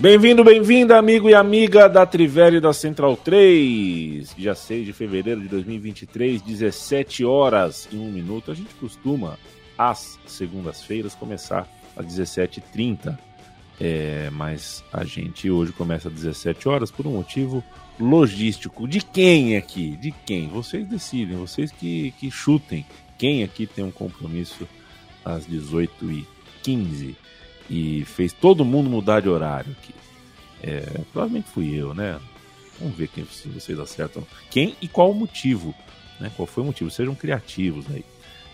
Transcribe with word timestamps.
Bem-vindo, 0.00 0.44
bem-vinda, 0.44 0.96
amigo 0.96 1.28
e 1.28 1.34
amiga 1.34 1.88
da 1.88 2.06
Trivela 2.06 2.60
da 2.60 2.72
Central 2.72 3.16
3. 3.16 4.32
Dia 4.36 4.54
6 4.54 4.86
de 4.86 4.92
fevereiro 4.92 5.40
de 5.40 5.48
2023, 5.48 6.40
17 6.40 7.24
horas 7.24 7.88
e 7.90 7.96
1 7.96 8.12
minuto. 8.12 8.52
A 8.52 8.54
gente 8.54 8.72
costuma, 8.76 9.36
às 9.76 10.16
segundas-feiras, 10.24 11.16
começar 11.16 11.66
às 11.96 12.06
17h30. 12.06 13.18
É, 13.80 14.30
mas 14.30 14.84
a 14.92 15.02
gente 15.02 15.50
hoje 15.50 15.72
começa 15.72 16.06
às 16.06 16.14
17 16.14 16.68
horas 16.68 16.92
por 16.92 17.04
um 17.04 17.16
motivo 17.16 17.64
logístico. 17.98 18.86
De 18.86 19.00
quem 19.00 19.56
aqui? 19.56 19.96
De 19.96 20.12
quem? 20.24 20.46
Vocês 20.46 20.86
decidem, 20.86 21.36
vocês 21.36 21.72
que, 21.72 22.12
que 22.20 22.30
chutem. 22.30 22.86
Quem 23.18 23.42
aqui 23.42 23.66
tem 23.66 23.84
um 23.84 23.90
compromisso 23.90 24.68
às 25.24 25.44
18h15? 25.48 27.16
E 27.68 28.04
fez 28.04 28.32
todo 28.32 28.64
mundo 28.64 28.88
mudar 28.88 29.20
de 29.20 29.28
horário 29.28 29.72
aqui. 29.72 29.94
É, 30.62 30.80
provavelmente 31.12 31.48
fui 31.50 31.74
eu, 31.74 31.94
né? 31.94 32.18
Vamos 32.80 32.96
ver 32.96 33.08
quem, 33.08 33.24
se 33.26 33.48
vocês 33.48 33.78
acertam. 33.78 34.26
Quem 34.50 34.76
e 34.80 34.88
qual 34.88 35.10
o 35.10 35.14
motivo. 35.14 35.74
Né? 36.20 36.30
Qual 36.36 36.46
foi 36.46 36.62
o 36.62 36.66
motivo? 36.66 36.90
Sejam 36.90 37.14
criativos 37.14 37.86
aí. 37.90 38.04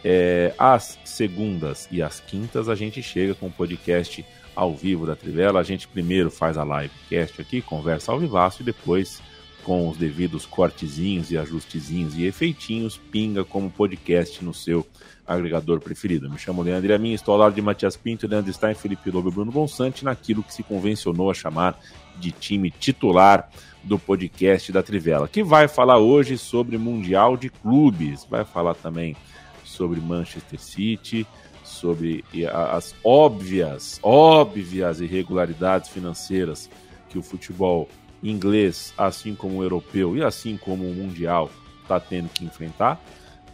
É, 0.03 0.55
às 0.59 0.99
segundas 1.05 1.89
e 1.91 2.03
às 2.03 2.21
quintas 2.21 2.69
a 2.69 2.75
gente 2.75 3.03
chega 3.03 3.35
com 3.35 3.47
o 3.47 3.53
podcast 3.53 4.25
ao 4.55 4.75
vivo 4.75 5.07
da 5.07 5.17
Trivela. 5.17 5.61
A 5.61 5.65
gente 5.65 5.89
primeiro 5.89 6.31
faz 6.31 6.59
a 6.59 6.65
livecast 6.65 7.41
aqui, 7.41 7.63
conversa 7.63 8.13
ao 8.13 8.19
vivaço 8.19 8.63
e 8.63 8.65
depois 8.65 9.23
com 9.65 9.89
os 9.89 9.97
devidos 9.97 10.45
cortezinhos 10.45 11.31
e 11.31 11.39
ajustezinhos 11.39 12.15
e 12.17 12.25
efeitinhos, 12.25 12.99
pinga 13.11 13.45
como 13.45 13.71
podcast 13.71 14.45
no 14.45 14.53
seu 14.53 14.87
agregador 15.27 15.81
preferido. 15.81 16.31
Me 16.31 16.39
chamo 16.39 16.63
Leandro 16.63 16.95
a 16.95 16.99
minha 16.99 17.15
estou 17.15 17.33
ao 17.33 17.41
lado 17.41 17.55
de 17.55 17.63
Matias 17.63 17.97
Pinto, 17.97 18.27
Leandro 18.27 18.53
Stein, 18.53 18.75
Felipe 18.75 19.11
Lobo 19.11 19.29
e 19.29 19.33
Bruno 19.33 19.51
Bonsante 19.51 20.05
naquilo 20.05 20.43
que 20.43 20.53
se 20.53 20.63
convencionou 20.63 21.31
a 21.31 21.35
chamar 21.35 21.79
de 22.19 22.31
time 22.31 22.71
titular 22.71 23.49
do 23.83 23.99
podcast 23.99 24.73
da 24.73 24.83
Trivela, 24.83 25.29
que 25.29 25.43
vai 25.43 25.69
falar 25.69 25.99
hoje 25.99 26.39
sobre 26.39 26.79
Mundial 26.79 27.37
de 27.37 27.51
Clubes, 27.51 28.27
vai 28.29 28.45
falar 28.45 28.75
também 28.75 29.15
sobre 29.65 30.01
Manchester 30.01 30.61
City, 30.61 31.27
sobre 31.63 32.25
as 32.51 32.95
óbvias, 33.03 33.99
óbvias 34.03 35.01
irregularidades 35.01 35.91
financeiras 35.91 36.71
que 37.09 37.19
o 37.19 37.23
futebol 37.23 37.89
inglês, 38.23 38.95
assim 38.97 39.35
como 39.35 39.59
o 39.59 39.63
europeu 39.63 40.17
e 40.17 40.23
assim 40.23 40.57
como 40.57 40.85
o 40.85 40.95
mundial, 40.95 41.51
está 41.83 42.01
tendo 42.01 42.29
que 42.31 42.45
enfrentar 42.45 43.03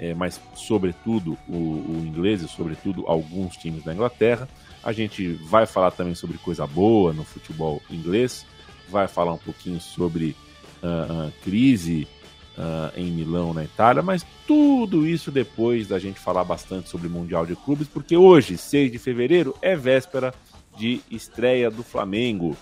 é, 0.00 0.14
mas 0.14 0.40
sobretudo 0.54 1.36
o, 1.46 1.52
o, 1.52 2.04
inglês 2.06 2.40
e 2.40 2.48
sobretudo 2.48 3.04
alguns 3.06 3.54
times 3.58 3.84
da 3.84 3.92
Inglaterra. 3.92 4.48
A 4.82 4.92
gente 4.92 5.34
vai 5.50 5.66
falar 5.66 5.90
também 5.90 6.14
sobre 6.14 6.38
coisa 6.38 6.66
boa 6.66 7.12
no 7.12 7.22
futebol 7.22 7.82
inglês, 7.90 8.46
vai 8.88 9.06
falar 9.06 9.34
um 9.34 9.38
pouquinho 9.38 9.78
sobre 9.78 10.34
uh, 10.82 11.26
uh, 11.28 11.32
crise 11.44 12.08
uh, 12.56 12.98
em 12.98 13.10
Milão, 13.10 13.52
na 13.52 13.62
Itália, 13.62 14.02
mas 14.02 14.24
tudo 14.46 15.06
isso 15.06 15.30
depois 15.30 15.86
da 15.86 15.98
gente 15.98 16.18
falar 16.18 16.44
bastante 16.44 16.88
sobre 16.88 17.06
Mundial 17.06 17.44
de 17.44 17.54
Clubes, 17.54 17.86
porque 17.86 18.16
hoje, 18.16 18.56
6 18.56 18.90
de 18.90 18.98
fevereiro, 18.98 19.54
é 19.60 19.76
véspera 19.76 20.32
de 20.78 21.02
estreia 21.10 21.70
do 21.70 21.82
Flamengo 21.82 22.56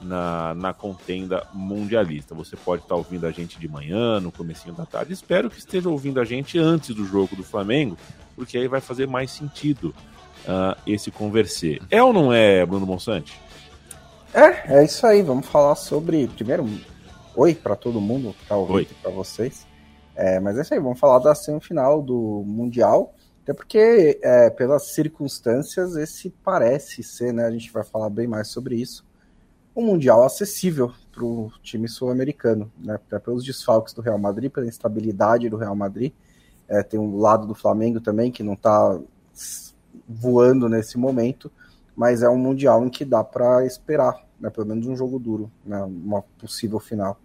na, 0.00 0.54
na 0.54 0.72
contenda 0.72 1.46
mundialista. 1.52 2.34
Você 2.34 2.56
pode 2.56 2.82
estar 2.82 2.94
ouvindo 2.94 3.26
a 3.26 3.30
gente 3.30 3.58
de 3.58 3.68
manhã, 3.68 4.20
no 4.20 4.32
comecinho 4.32 4.74
da 4.74 4.86
tarde. 4.86 5.12
Espero 5.12 5.50
que 5.50 5.58
esteja 5.58 5.88
ouvindo 5.88 6.20
a 6.20 6.24
gente 6.24 6.58
antes 6.58 6.94
do 6.94 7.04
jogo 7.04 7.36
do 7.36 7.44
Flamengo, 7.44 7.96
porque 8.34 8.56
aí 8.56 8.68
vai 8.68 8.80
fazer 8.80 9.06
mais 9.06 9.30
sentido 9.30 9.94
uh, 10.44 10.80
esse 10.86 11.10
converser. 11.10 11.80
É 11.90 12.02
ou 12.02 12.12
não 12.12 12.32
é, 12.32 12.64
Bruno 12.64 12.86
Monsante? 12.86 13.38
É, 14.32 14.78
é 14.78 14.84
isso 14.84 15.06
aí. 15.06 15.22
Vamos 15.22 15.46
falar 15.46 15.74
sobre. 15.74 16.28
Primeiro, 16.28 16.66
oi 17.36 17.54
para 17.54 17.76
todo 17.76 18.00
mundo 18.00 18.32
que 18.34 18.42
está 18.42 18.56
ouvindo, 18.56 18.94
para 19.02 19.10
vocês. 19.10 19.66
É, 20.14 20.38
mas 20.38 20.58
é 20.58 20.62
isso 20.62 20.74
aí, 20.74 20.80
vamos 20.80 20.98
falar 20.98 21.18
da 21.18 21.34
semifinal 21.34 22.02
do 22.02 22.42
Mundial. 22.46 23.14
Até 23.42 23.54
porque, 23.54 24.20
é, 24.22 24.50
pelas 24.50 24.88
circunstâncias, 24.88 25.96
esse 25.96 26.30
parece 26.44 27.02
ser, 27.02 27.32
né? 27.32 27.46
A 27.46 27.50
gente 27.50 27.72
vai 27.72 27.82
falar 27.82 28.10
bem 28.10 28.26
mais 28.26 28.48
sobre 28.48 28.76
isso 28.76 29.09
um 29.74 29.82
Mundial 29.82 30.24
acessível 30.24 30.92
para 31.12 31.24
o 31.24 31.52
time 31.62 31.88
sul-americano, 31.88 32.70
né? 32.78 32.98
pelos 33.24 33.44
desfalques 33.44 33.92
do 33.94 34.02
Real 34.02 34.18
Madrid, 34.18 34.50
pela 34.50 34.66
instabilidade 34.66 35.48
do 35.48 35.56
Real 35.56 35.76
Madrid. 35.76 36.12
É, 36.68 36.82
tem 36.82 36.98
um 36.98 37.18
lado 37.18 37.46
do 37.46 37.54
Flamengo 37.54 38.00
também 38.00 38.30
que 38.30 38.42
não 38.42 38.54
está 38.54 38.98
voando 40.08 40.68
nesse 40.68 40.98
momento, 40.98 41.50
mas 41.96 42.22
é 42.22 42.28
um 42.28 42.38
Mundial 42.38 42.84
em 42.84 42.90
que 42.90 43.04
dá 43.04 43.24
para 43.24 43.66
esperar, 43.66 44.24
né? 44.38 44.50
pelo 44.50 44.66
menos 44.66 44.86
um 44.86 44.96
jogo 44.96 45.18
duro, 45.18 45.50
né? 45.64 45.82
uma 45.82 46.22
possível 46.38 46.78
final. 46.78 47.18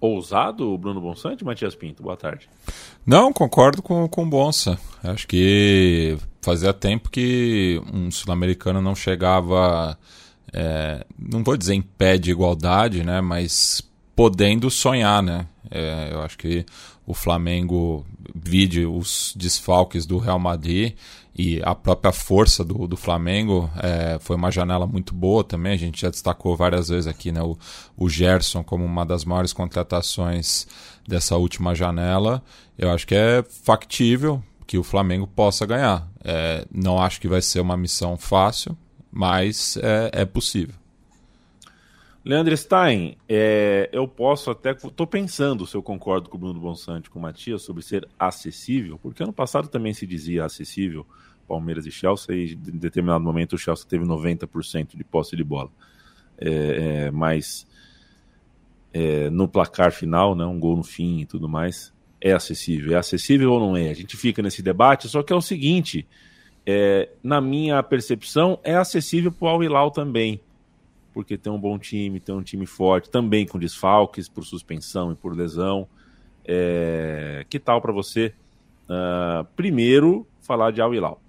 Ousado, 0.00 0.78
Bruno 0.78 1.00
Bonsante, 1.00 1.44
Matias 1.44 1.74
Pinto, 1.74 2.04
boa 2.04 2.16
tarde. 2.16 2.48
Não, 3.04 3.32
concordo 3.32 3.82
com, 3.82 4.08
com 4.08 4.22
o 4.22 4.28
Bonsa. 4.28 4.78
Acho 5.02 5.26
que 5.26 6.16
fazia 6.40 6.72
tempo 6.72 7.10
que 7.10 7.82
um 7.92 8.08
sul-americano 8.08 8.80
não 8.80 8.94
chegava 8.94 9.98
é, 10.52 11.04
não 11.18 11.42
vou 11.42 11.56
dizer 11.56 11.74
em 11.74 11.82
pé 11.82 12.16
de 12.18 12.30
igualdade, 12.30 13.04
né, 13.04 13.20
mas 13.20 13.82
podendo 14.14 14.70
sonhar, 14.70 15.22
né? 15.22 15.46
É, 15.70 16.08
eu 16.12 16.22
acho 16.22 16.36
que 16.38 16.64
o 17.06 17.14
Flamengo 17.14 18.04
vide 18.34 18.84
os 18.84 19.32
desfalques 19.36 20.04
do 20.04 20.18
Real 20.18 20.38
Madrid 20.38 20.94
e 21.38 21.62
a 21.62 21.72
própria 21.72 22.12
força 22.12 22.64
do, 22.64 22.88
do 22.88 22.96
Flamengo 22.96 23.70
é, 23.80 24.18
foi 24.20 24.34
uma 24.34 24.50
janela 24.50 24.86
muito 24.86 25.14
boa 25.14 25.44
também. 25.44 25.72
A 25.72 25.78
gente 25.78 26.00
já 26.00 26.10
destacou 26.10 26.56
várias 26.56 26.88
vezes 26.88 27.06
aqui 27.06 27.30
né, 27.30 27.40
o, 27.40 27.56
o 27.96 28.08
Gerson 28.08 28.64
como 28.64 28.84
uma 28.84 29.06
das 29.06 29.24
maiores 29.24 29.52
contratações 29.52 30.66
dessa 31.06 31.36
última 31.36 31.74
janela. 31.74 32.42
Eu 32.76 32.90
acho 32.90 33.06
que 33.06 33.14
é 33.14 33.44
factível 33.64 34.42
que 34.66 34.76
o 34.76 34.82
Flamengo 34.82 35.28
possa 35.28 35.64
ganhar. 35.64 36.08
É, 36.24 36.66
não 36.74 37.00
acho 37.00 37.20
que 37.20 37.28
vai 37.28 37.40
ser 37.40 37.60
uma 37.60 37.76
missão 37.76 38.16
fácil, 38.16 38.76
mas 39.10 39.76
é, 39.78 40.22
é 40.22 40.24
possível. 40.24 40.74
Leandro 42.24 42.54
Stein, 42.56 43.16
é, 43.28 43.88
eu 43.92 44.06
posso 44.06 44.50
até. 44.50 44.72
Estou 44.72 45.06
pensando 45.06 45.66
se 45.66 45.74
eu 45.74 45.82
concordo 45.82 46.28
com 46.28 46.36
o 46.36 46.40
Bruno 46.40 46.60
Bonsante, 46.60 47.08
com 47.08 47.18
o 47.18 47.22
Matias, 47.22 47.62
sobre 47.62 47.82
ser 47.82 48.06
acessível, 48.18 48.98
porque 48.98 49.22
ano 49.22 49.32
passado 49.32 49.68
também 49.68 49.94
se 49.94 50.06
dizia 50.06 50.44
acessível 50.44 51.06
Palmeiras 51.48 51.86
e 51.86 51.90
Chelsea, 51.90 52.34
e 52.34 52.52
em 52.52 52.78
determinado 52.78 53.24
momento 53.24 53.54
o 53.54 53.58
Chelsea 53.58 53.86
teve 53.88 54.04
90% 54.04 54.96
de 54.96 55.02
posse 55.02 55.34
de 55.34 55.42
bola. 55.42 55.70
É, 56.38 57.06
é, 57.06 57.10
mas 57.10 57.66
é, 58.92 59.30
no 59.30 59.48
placar 59.48 59.90
final, 59.90 60.36
né, 60.36 60.44
um 60.44 60.60
gol 60.60 60.76
no 60.76 60.84
fim 60.84 61.20
e 61.20 61.26
tudo 61.26 61.48
mais, 61.48 61.92
é 62.20 62.32
acessível. 62.32 62.92
É 62.92 62.96
acessível 62.96 63.52
ou 63.52 63.60
não 63.60 63.76
é? 63.76 63.88
A 63.88 63.94
gente 63.94 64.16
fica 64.16 64.42
nesse 64.42 64.62
debate, 64.62 65.08
só 65.08 65.22
que 65.22 65.32
é 65.32 65.36
o 65.36 65.40
seguinte: 65.40 66.06
é, 66.70 67.08
na 67.22 67.40
minha 67.40 67.82
percepção, 67.82 68.60
é 68.62 68.74
acessível 68.74 69.32
para 69.32 69.46
o 69.46 69.48
Al 69.48 69.64
Hilal 69.64 69.90
também, 69.90 70.38
porque 71.14 71.38
tem 71.38 71.50
um 71.50 71.58
bom 71.58 71.78
time, 71.78 72.20
tem 72.20 72.34
um 72.34 72.42
time 72.42 72.66
forte, 72.66 73.08
também 73.08 73.46
com 73.46 73.58
desfalques 73.58 74.28
por 74.28 74.44
suspensão 74.44 75.10
e 75.10 75.14
por 75.14 75.34
lesão. 75.34 75.88
É, 76.44 77.46
que 77.48 77.58
tal 77.58 77.80
para 77.80 77.90
você, 77.90 78.34
uh, 78.84 79.46
primeiro, 79.56 80.26
falar 80.42 80.70
de 80.70 80.82
Al 80.82 80.94
Hilal? 80.94 81.22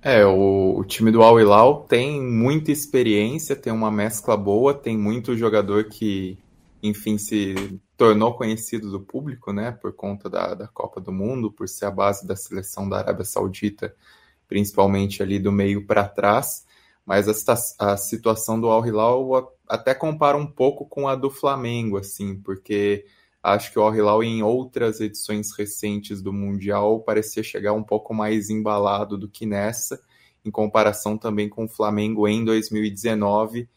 É, 0.00 0.24
o, 0.24 0.78
o, 0.78 0.84
time 0.86 1.10
do 1.10 1.22
Al 1.22 1.38
Hilal 1.38 1.84
tem 1.86 2.18
muita 2.18 2.72
experiência, 2.72 3.54
tem 3.54 3.70
uma 3.70 3.90
mescla 3.90 4.34
boa, 4.34 4.72
tem 4.72 4.96
muito 4.96 5.36
jogador 5.36 5.84
que, 5.90 6.38
enfim, 6.82 7.18
se 7.18 7.78
tornou 7.98 8.32
conhecido 8.32 8.90
do 8.90 9.00
público, 9.00 9.52
né, 9.52 9.72
por 9.72 9.92
conta 9.92 10.30
da, 10.30 10.54
da 10.54 10.68
Copa 10.68 11.02
do 11.02 11.12
Mundo, 11.12 11.52
por 11.52 11.68
ser 11.68 11.84
a 11.84 11.90
base 11.90 12.26
da 12.26 12.34
seleção 12.34 12.88
da 12.88 12.96
Arábia 12.96 13.26
Saudita 13.26 13.94
principalmente 14.48 15.22
ali 15.22 15.38
do 15.38 15.52
meio 15.52 15.86
para 15.86 16.08
trás, 16.08 16.66
mas 17.04 17.28
a, 17.28 17.92
a, 17.92 17.96
situação 17.96 18.60
do 18.60 18.68
Al 18.68 18.86
Hilal 18.86 19.54
até 19.68 19.94
comparo 19.94 20.38
um 20.38 20.46
pouco 20.46 20.86
com 20.86 21.06
a 21.06 21.14
do 21.14 21.30
Flamengo, 21.30 21.98
assim, 21.98 22.40
porque 22.40 23.04
acho 23.42 23.72
que 23.72 23.78
o 23.78 23.82
Al-Hilal 23.82 24.22
em 24.22 24.42
outras 24.42 25.00
edições 25.00 25.52
recentes 25.56 26.20
do 26.22 26.32
Mundial 26.32 27.00
parecia 27.00 27.42
chegar 27.42 27.72
um 27.72 27.82
pouco 27.82 28.12
mais 28.12 28.50
embalado 28.50 29.16
do 29.16 29.28
que 29.28 29.46
nessa, 29.46 30.00
em 30.44 30.50
comparação 30.50 31.16
também 31.16 31.48
com 31.48 31.64
o 31.64 31.68
Flamengo 31.68 32.26
em 32.26 32.44
2019, 32.44 33.68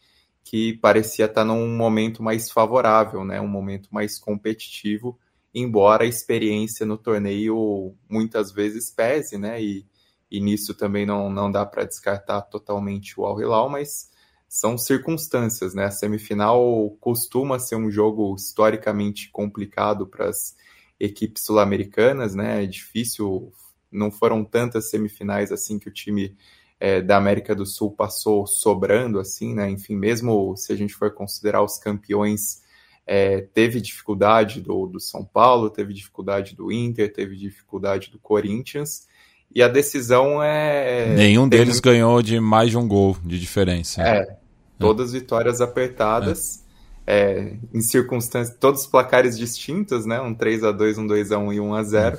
que 0.44 0.74
parecia 0.74 1.26
estar 1.26 1.44
num 1.44 1.68
momento 1.76 2.22
mais 2.22 2.50
favorável, 2.50 3.24
né? 3.24 3.40
Um 3.40 3.48
momento 3.48 3.88
mais 3.92 4.18
competitivo, 4.18 5.18
embora 5.54 6.04
a 6.04 6.08
experiência 6.08 6.84
no 6.84 6.98
torneio 6.98 7.94
muitas 8.08 8.50
vezes 8.50 8.90
pese, 8.90 9.38
né? 9.38 9.62
E, 9.62 9.86
e 10.32 10.40
nisso 10.40 10.72
também 10.72 11.04
não, 11.04 11.28
não 11.28 11.52
dá 11.52 11.66
para 11.66 11.84
descartar 11.84 12.40
totalmente 12.40 13.20
o 13.20 13.26
Al 13.26 13.38
Hilal, 13.38 13.68
mas 13.68 14.10
são 14.48 14.78
circunstâncias, 14.78 15.74
né? 15.74 15.84
A 15.84 15.90
semifinal 15.90 16.96
costuma 16.98 17.58
ser 17.58 17.76
um 17.76 17.90
jogo 17.90 18.34
historicamente 18.34 19.30
complicado 19.30 20.06
para 20.06 20.30
as 20.30 20.56
equipes 20.98 21.44
sul-americanas, 21.44 22.34
né? 22.34 22.64
É 22.64 22.66
difícil, 22.66 23.52
não 23.90 24.10
foram 24.10 24.42
tantas 24.42 24.88
semifinais 24.88 25.52
assim 25.52 25.78
que 25.78 25.88
o 25.88 25.92
time 25.92 26.34
é, 26.80 27.02
da 27.02 27.18
América 27.18 27.54
do 27.54 27.66
Sul 27.66 27.92
passou 27.92 28.46
sobrando, 28.46 29.20
assim, 29.20 29.54
né? 29.54 29.68
Enfim, 29.68 29.96
mesmo 29.96 30.56
se 30.56 30.72
a 30.72 30.76
gente 30.76 30.94
for 30.94 31.12
considerar 31.12 31.62
os 31.62 31.76
campeões, 31.76 32.62
é, 33.06 33.42
teve 33.42 33.82
dificuldade 33.82 34.62
do, 34.62 34.86
do 34.86 34.98
São 34.98 35.26
Paulo, 35.26 35.68
teve 35.68 35.92
dificuldade 35.92 36.56
do 36.56 36.72
Inter, 36.72 37.12
teve 37.12 37.36
dificuldade 37.36 38.10
do 38.10 38.18
Corinthians. 38.18 39.06
E 39.54 39.62
a 39.62 39.68
decisão 39.68 40.42
é. 40.42 41.14
Nenhum 41.14 41.48
deles 41.48 41.80
ganhou 41.80 42.22
de 42.22 42.40
mais 42.40 42.70
de 42.70 42.78
um 42.78 42.86
gol 42.86 43.16
de 43.24 43.38
diferença. 43.38 44.02
É, 44.02 44.36
todas 44.78 45.12
vitórias 45.12 45.60
apertadas. 45.60 46.62
É. 47.04 47.56
em 47.74 47.80
circunstâncias, 47.80 48.56
todos 48.60 48.82
os 48.82 48.86
placares 48.86 49.36
distintos, 49.36 50.06
né? 50.06 50.20
Um 50.20 50.32
3 50.32 50.62
a 50.62 50.70
2 50.70 50.98
um 50.98 51.06
2 51.06 51.32
a 51.32 51.38
1 51.38 51.52
e 51.52 51.60
1 51.60 51.74
a 51.74 51.82
0 51.82 52.18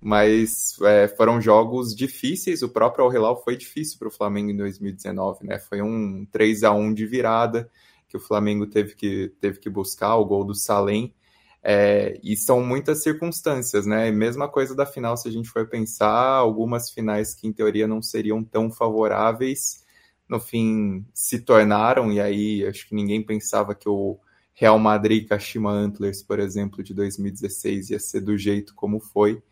mas 0.00 0.76
é, 0.82 1.08
foram 1.08 1.40
jogos 1.40 1.94
difíceis. 1.94 2.62
O 2.62 2.68
próprio 2.68 3.04
Al 3.04 3.12
Hilal 3.12 3.42
foi 3.42 3.56
difícil 3.56 3.98
para 3.98 4.08
o 4.08 4.10
Flamengo 4.10 4.50
em 4.50 4.56
2019, 4.56 5.46
né? 5.46 5.58
Foi 5.58 5.82
um 5.82 6.26
3 6.32 6.64
a 6.64 6.72
1 6.72 6.94
de 6.94 7.06
virada 7.06 7.70
que 8.08 8.16
o 8.16 8.20
Flamengo 8.20 8.66
teve 8.66 8.94
que, 8.94 9.32
teve 9.40 9.58
que 9.58 9.68
buscar 9.68 10.16
o 10.16 10.24
gol 10.24 10.44
do 10.44 10.54
Salem. 10.54 11.14
É, 11.62 12.18
e 12.22 12.36
são 12.36 12.62
muitas 12.62 13.02
circunstâncias, 13.02 13.86
né? 13.86 14.10
Mesma 14.10 14.48
coisa 14.48 14.74
da 14.74 14.86
final, 14.86 15.16
se 15.16 15.28
a 15.28 15.32
gente 15.32 15.48
for 15.50 15.68
pensar, 15.68 16.36
algumas 16.36 16.90
finais 16.90 17.34
que 17.34 17.46
em 17.46 17.52
teoria 17.52 17.86
não 17.86 18.00
seriam 18.00 18.42
tão 18.42 18.70
favoráveis, 18.70 19.84
no 20.28 20.40
fim 20.40 21.04
se 21.12 21.40
tornaram, 21.40 22.10
e 22.12 22.20
aí 22.20 22.66
acho 22.66 22.88
que 22.88 22.94
ninguém 22.94 23.22
pensava 23.22 23.74
que 23.74 23.88
o 23.88 24.18
Real 24.54 24.78
Madrid 24.78 25.26
Kashima 25.28 25.70
Antlers, 25.70 26.22
por 26.22 26.38
exemplo, 26.38 26.82
de 26.82 26.94
2016 26.94 27.90
ia 27.90 27.98
ser 27.98 28.20
do 28.20 28.36
jeito 28.38 28.74
como 28.74 29.00
foi. 29.00 29.42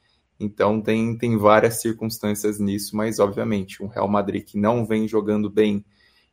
Então 0.41 0.81
tem, 0.81 1.17
tem 1.19 1.37
várias 1.37 1.81
circunstâncias 1.81 2.59
nisso, 2.61 2.97
mas 2.97 3.19
obviamente 3.19 3.83
um 3.83 3.89
Real 3.89 4.09
Madrid 4.09 4.45
que 4.45 4.59
não 4.59 4.85
vem 4.87 5.09
jogando 5.09 5.51
bem 5.51 5.85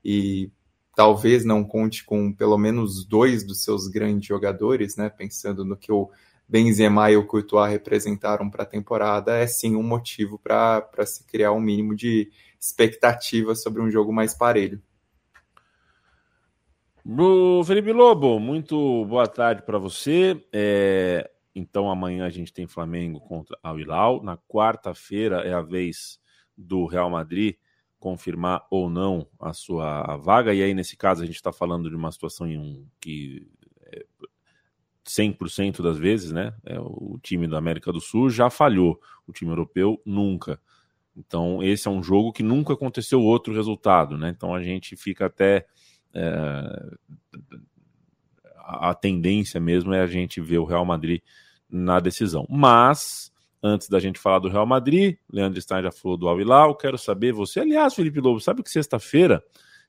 e 0.03 0.51
talvez 0.95 1.43
não 1.43 1.63
conte 1.63 2.03
com 2.05 2.31
pelo 2.33 2.57
menos 2.57 3.05
dois 3.05 3.45
dos 3.45 3.63
seus 3.63 3.87
grandes 3.87 4.27
jogadores, 4.27 4.95
né? 4.95 5.09
Pensando 5.09 5.65
no 5.65 5.75
que 5.75 5.91
o 5.91 6.09
Benzema 6.47 7.11
e 7.11 7.17
o 7.17 7.25
Courtois 7.25 7.71
representaram 7.71 8.49
para 8.49 8.63
a 8.63 8.67
temporada, 8.67 9.35
é 9.35 9.47
sim 9.47 9.75
um 9.75 9.83
motivo 9.83 10.39
para 10.39 11.05
se 11.05 11.25
criar 11.25 11.51
um 11.51 11.59
mínimo 11.59 11.95
de 11.95 12.31
expectativa 12.59 13.55
sobre 13.55 13.81
um 13.81 13.91
jogo 13.91 14.13
mais 14.13 14.33
parelho. 14.33 14.81
Felipe 17.65 17.91
Lobo, 17.91 18.39
muito 18.39 19.05
boa 19.05 19.27
tarde 19.27 19.61
para 19.61 19.77
você. 19.77 20.43
É, 20.51 21.29
então 21.53 21.89
amanhã 21.89 22.25
a 22.25 22.29
gente 22.29 22.53
tem 22.53 22.65
Flamengo 22.65 23.19
contra 23.19 23.57
Al 23.61 23.79
Hilal. 23.79 24.23
Na 24.23 24.37
quarta-feira 24.37 25.41
é 25.41 25.53
a 25.53 25.61
vez 25.61 26.19
do 26.57 26.85
Real 26.85 27.09
Madrid 27.09 27.55
confirmar 27.99 28.65
ou 28.69 28.89
não 28.89 29.27
a 29.39 29.53
sua 29.53 30.17
vaga. 30.17 30.53
E 30.53 30.61
aí, 30.61 30.73
nesse 30.73 30.95
caso, 30.95 31.23
a 31.23 31.25
gente 31.25 31.35
está 31.35 31.51
falando 31.51 31.89
de 31.89 31.95
uma 31.95 32.11
situação 32.11 32.47
em 32.47 32.57
um, 32.57 32.85
que 32.99 33.47
é 33.83 34.05
100% 35.05 35.81
das 35.81 35.97
vezes, 35.97 36.31
né? 36.31 36.53
É, 36.65 36.79
o 36.79 37.19
time 37.21 37.47
da 37.47 37.57
América 37.57 37.91
do 37.91 38.01
Sul 38.01 38.29
já 38.29 38.49
falhou, 38.49 38.99
o 39.27 39.31
time 39.31 39.51
europeu 39.51 40.01
nunca. 40.05 40.59
Então, 41.15 41.63
esse 41.63 41.87
é 41.87 41.91
um 41.91 42.03
jogo 42.03 42.33
que 42.33 42.43
nunca 42.43 42.73
aconteceu 42.73 43.21
outro 43.21 43.53
resultado, 43.53 44.17
né? 44.17 44.33
Então, 44.35 44.53
a 44.53 44.61
gente 44.61 44.95
fica 44.95 45.27
até. 45.27 45.65
É, 46.13 46.95
a 48.67 48.95
tendência 48.95 49.59
mesmo 49.59 49.93
é 49.93 50.01
a 50.01 50.07
gente 50.07 50.41
ver 50.41 50.57
o 50.57 50.65
Real 50.65 50.83
Madrid 50.83 51.21
na 51.69 51.99
decisão. 51.99 52.47
Mas, 52.49 53.31
antes 53.65 53.89
da 53.89 53.99
gente 53.99 54.19
falar 54.19 54.39
do 54.39 54.47
Real 54.47 54.65
Madrid, 54.65 55.17
Leandro 55.31 55.59
Stein 55.59 55.81
já 55.81 55.91
falou 55.91 56.15
do 56.15 56.27
Al-Hilal, 56.27 56.75
quero 56.75 56.97
saber 56.99 57.33
você. 57.33 57.61
Aliás, 57.61 57.95
Felipe 57.95 58.19
Lobo, 58.19 58.39
sabe 58.39 58.61
que 58.61 58.69
sexta-feira 58.69 59.43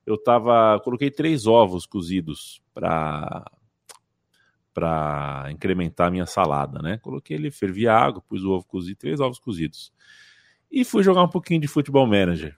eu 0.07 0.17
tava, 0.17 0.81
coloquei 0.81 1.11
três 1.11 1.47
ovos 1.47 1.85
cozidos 1.85 2.63
para 2.73 3.45
para 4.73 5.49
incrementar 5.51 6.09
a 6.09 6.11
minha 6.11 6.27
salada, 6.27 6.83
né? 6.83 6.99
Coloquei 6.99 7.35
ele, 7.35 7.51
fervi 7.51 7.89
água, 7.89 8.23
pus 8.29 8.45
o 8.45 8.51
ovo 8.51 8.67
cozido, 8.67 8.99
três 8.99 9.21
ovos 9.21 9.39
cozidos. 9.39 9.91
E 10.71 10.85
fui 10.85 11.03
jogar 11.03 11.23
um 11.23 11.31
pouquinho 11.31 11.63
de 11.63 11.67
futebol 11.67 12.07
manager. 12.07 12.55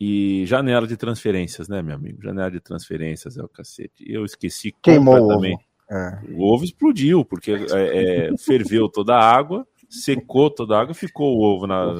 E 0.00 0.46
janela 0.46 0.86
de 0.86 0.96
transferências, 0.96 1.68
né, 1.68 1.82
meu 1.82 1.96
amigo? 1.96 2.22
Janela 2.22 2.50
de 2.50 2.60
transferências 2.60 3.36
é 3.36 3.42
o 3.42 3.48
cacete. 3.48 4.10
Eu 4.10 4.24
esqueci 4.24 4.74
Queimou 4.82 5.18
completamente. 5.18 5.66
É. 5.90 6.18
O 6.32 6.50
ovo 6.50 6.64
explodiu, 6.64 7.26
porque 7.26 7.52
é, 7.52 8.28
é, 8.30 8.38
ferveu 8.38 8.88
toda 8.88 9.14
a 9.14 9.20
água, 9.20 9.66
secou 9.88 10.50
toda 10.50 10.76
a 10.76 10.80
água, 10.80 10.94
ficou 10.94 11.36
o 11.36 11.42
ovo 11.42 11.66
na. 11.66 11.94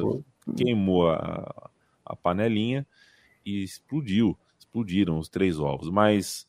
queimou 0.56 1.10
a, 1.10 1.70
a 2.04 2.16
panelinha 2.16 2.86
e 3.44 3.62
explodiu. 3.62 4.36
Explodiram 4.58 5.18
os 5.18 5.28
três 5.28 5.58
ovos. 5.58 5.90
Mas. 5.90 6.46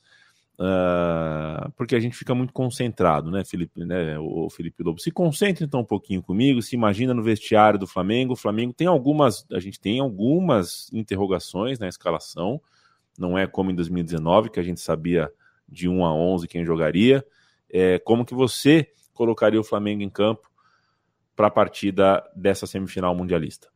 Uh, 0.58 1.70
porque 1.76 1.98
a 1.98 2.00
gente 2.00 2.16
fica 2.16 2.34
muito 2.34 2.54
concentrado, 2.54 3.30
né, 3.30 3.44
Felipe, 3.44 3.84
né, 3.84 4.18
o 4.18 4.50
Felipe 4.50 4.82
Lobo. 4.84 5.02
Se 5.02 5.12
concentre 5.12 5.66
então 5.66 5.82
um 5.82 5.86
pouquinho 5.86 6.24
comigo, 6.24 6.62
se 6.62 6.74
imagina 6.78 7.14
no 7.14 7.22
vestiário 7.22 7.78
do 7.78 7.86
Flamengo. 7.86 8.34
O 8.34 8.38
Flamengo 8.38 8.72
tem 8.72 8.88
algumas, 8.88 9.46
a 9.52 9.60
gente 9.60 9.78
tem 9.78 10.00
algumas 10.00 10.90
interrogações 10.94 11.78
na 11.78 11.90
escalação. 11.90 12.62
Não 13.20 13.38
é 13.38 13.46
como 13.46 13.70
em 13.70 13.76
2019 13.76 14.50
que 14.50 14.60
a 14.60 14.64
gente 14.64 14.80
sabia 14.80 15.30
de 15.68 15.90
1 15.90 16.06
a 16.06 16.14
11 16.14 16.48
quem 16.48 16.66
jogaria. 16.66 17.26
É, 17.70 18.00
como 18.00 18.26
que 18.26 18.34
você 18.34 18.90
colocaria 19.14 19.60
o 19.60 19.64
Flamengo 19.64 20.04
em 20.04 20.10
campo 20.10 20.50
para 21.36 21.48
a 21.48 21.52
partida 21.52 22.24
dessa 22.36 22.66
semifinal 22.66 23.16
mundialista? 23.16 23.68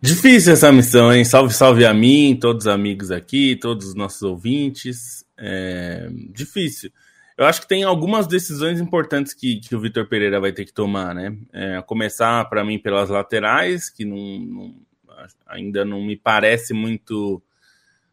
Difícil 0.00 0.54
essa 0.54 0.72
missão, 0.72 1.12
hein? 1.12 1.24
Salve, 1.24 1.52
salve 1.52 1.84
a 1.84 1.92
mim, 1.92 2.36
todos 2.40 2.64
os 2.64 2.72
amigos 2.72 3.10
aqui, 3.10 3.56
todos 3.56 3.88
os 3.88 3.94
nossos 3.94 4.22
ouvintes. 4.22 5.24
É... 5.38 6.08
Difícil. 6.30 6.90
Eu 7.36 7.46
acho 7.46 7.62
que 7.62 7.68
tem 7.68 7.84
algumas 7.84 8.26
decisões 8.26 8.80
importantes 8.80 9.32
que, 9.32 9.60
que 9.60 9.74
o 9.74 9.80
Vitor 9.80 10.06
Pereira 10.06 10.38
vai 10.38 10.52
ter 10.52 10.64
que 10.66 10.72
tomar, 10.74 11.14
né? 11.14 11.34
É, 11.54 11.80
começar, 11.80 12.44
para 12.50 12.62
mim, 12.62 12.78
pelas 12.78 13.08
laterais, 13.08 13.88
que 13.88 14.04
não, 14.04 14.16
não, 14.16 14.74
ainda 15.46 15.82
não 15.82 16.04
me 16.04 16.16
parece 16.16 16.74
muito 16.74 17.42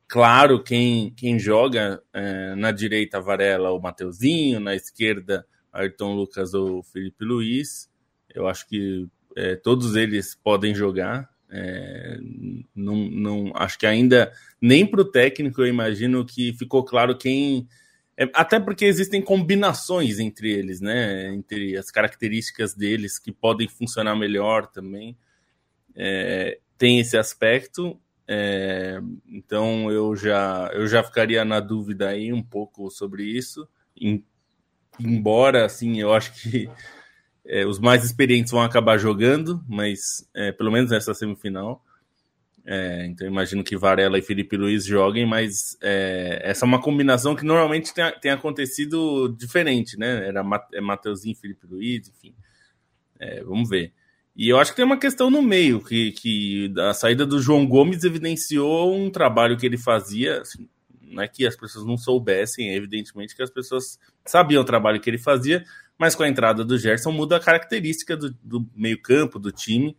claro 0.07 0.63
quem, 0.63 1.11
quem 1.11 1.37
joga 1.37 2.01
é, 2.13 2.55
na 2.55 2.71
direita 2.71 3.19
Varela 3.19 3.71
o 3.71 3.81
Mateuzinho, 3.81 4.61
na 4.61 4.73
esquerda 4.75 5.45
Ayrton 5.77 6.15
Lucas 6.15 6.53
ou 6.53 6.83
Felipe 6.83 7.23
Luiz. 7.23 7.89
Eu 8.33 8.47
acho 8.47 8.67
que 8.67 9.07
é, 9.35 9.55
todos 9.55 9.95
eles 9.95 10.35
podem 10.35 10.73
jogar. 10.73 11.29
É, 11.49 12.19
não, 12.75 12.95
não 12.95 13.51
acho 13.55 13.79
que 13.79 13.85
ainda 13.85 14.33
nem 14.61 14.85
para 14.85 15.01
o 15.01 15.05
técnico 15.05 15.61
eu 15.61 15.67
imagino 15.67 16.25
que 16.25 16.51
ficou 16.51 16.83
claro 16.83 17.17
quem 17.17 17.65
é, 18.17 18.27
até 18.33 18.59
porque 18.59 18.83
existem 18.83 19.21
combinações 19.21 20.19
entre 20.19 20.51
eles, 20.51 20.81
né? 20.81 21.31
Entre 21.33 21.77
as 21.77 21.91
características 21.91 22.73
deles 22.73 23.19
que 23.19 23.31
podem 23.31 23.67
funcionar 23.67 24.15
melhor 24.15 24.65
também. 24.65 25.15
É, 25.95 26.59
tem 26.77 26.99
esse 26.99 27.15
aspecto. 27.15 27.99
É, 28.27 28.99
então 29.27 29.91
eu 29.91 30.15
já, 30.15 30.69
eu 30.73 30.87
já 30.87 31.03
ficaria 31.03 31.45
na 31.45 31.59
dúvida 31.59 32.09
aí 32.09 32.33
um 32.33 32.41
pouco 32.41 32.89
sobre 32.89 33.23
isso. 33.23 33.67
Em, 33.95 34.23
embora, 34.99 35.65
assim, 35.65 35.99
eu 35.99 36.13
acho 36.13 36.33
que 36.33 36.69
é, 37.45 37.65
os 37.65 37.79
mais 37.79 38.03
experientes 38.03 38.51
vão 38.51 38.61
acabar 38.61 38.97
jogando, 38.97 39.63
mas 39.67 40.27
é, 40.35 40.51
pelo 40.51 40.71
menos 40.71 40.91
nessa 40.91 41.13
semifinal. 41.13 41.83
É, 42.69 43.05
então 43.05 43.25
imagino 43.25 43.63
que 43.63 43.77
Varela 43.77 44.19
e 44.19 44.21
Felipe 44.21 44.57
Luiz 44.57 44.85
joguem, 44.85 45.25
mas 45.25 45.77
é, 45.81 46.41
essa 46.43 46.65
é 46.65 46.67
uma 46.67 46.81
combinação 46.81 47.33
que 47.33 47.45
normalmente 47.45 47.93
tem, 47.93 48.03
tem 48.19 48.31
acontecido 48.31 49.33
diferente, 49.39 49.97
né? 49.97 50.27
Era 50.27 50.43
é 50.73 50.81
Mateuzinho 50.81 51.31
e 51.31 51.39
Felipe 51.39 51.65
Luiz, 51.65 52.09
enfim. 52.09 52.35
É, 53.17 53.41
vamos 53.41 53.69
ver. 53.69 53.93
E 54.35 54.49
eu 54.49 54.59
acho 54.59 54.71
que 54.71 54.75
tem 54.75 54.85
uma 54.85 54.99
questão 54.99 55.31
no 55.31 55.41
meio, 55.41 55.79
que, 55.79 56.11
que 56.11 56.73
a 56.77 56.93
saída 56.93 57.25
do 57.25 57.41
João 57.41 57.65
Gomes 57.65 58.03
evidenciou 58.03 58.93
um 58.93 59.09
trabalho 59.09 59.57
que 59.57 59.65
ele 59.65 59.77
fazia, 59.77 60.41
assim, 60.41 60.67
não 61.09 61.23
é 61.23 61.27
que 61.27 61.45
as 61.45 61.55
pessoas 61.55 61.85
não 61.85 61.97
soubessem, 61.97 62.73
evidentemente 62.73 63.35
que 63.35 63.43
as 63.43 63.49
pessoas 63.49 63.99
sabiam 64.25 64.61
o 64.61 64.65
trabalho 64.65 64.99
que 64.99 65.09
ele 65.09 65.17
fazia, 65.17 65.63
mas 65.97 66.15
com 66.15 66.23
a 66.23 66.29
entrada 66.29 66.63
do 66.63 66.77
Gerson 66.77 67.11
muda 67.11 67.37
a 67.37 67.39
característica 67.39 68.15
do, 68.15 68.35
do 68.43 68.67
meio-campo, 68.75 69.39
do 69.39 69.51
time. 69.51 69.95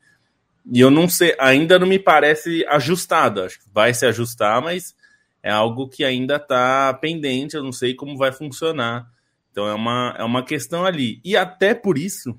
E 0.71 0.81
eu 0.81 0.91
não 0.91 1.09
sei, 1.09 1.35
ainda 1.39 1.79
não 1.79 1.87
me 1.87 1.99
parece 1.99 2.65
ajustado. 2.69 3.43
Acho 3.43 3.59
que 3.59 3.67
vai 3.73 3.93
se 3.95 4.07
ajustar, 4.07 4.63
mas 4.63 4.95
é 5.43 5.51
algo 5.51 5.89
que 5.89 6.05
ainda 6.05 6.37
está 6.37 6.95
pendente. 6.95 7.57
Eu 7.57 7.65
não 7.65 7.73
sei 7.73 7.95
como 7.95 8.17
vai 8.17 8.31
funcionar. 8.31 9.11
Então 9.51 9.67
é 9.67 9.75
uma, 9.75 10.15
é 10.19 10.23
uma 10.23 10.45
questão 10.45 10.85
ali. 10.85 11.21
E 11.25 11.37
até 11.37 11.75
por 11.75 11.99
isso, 11.99 12.39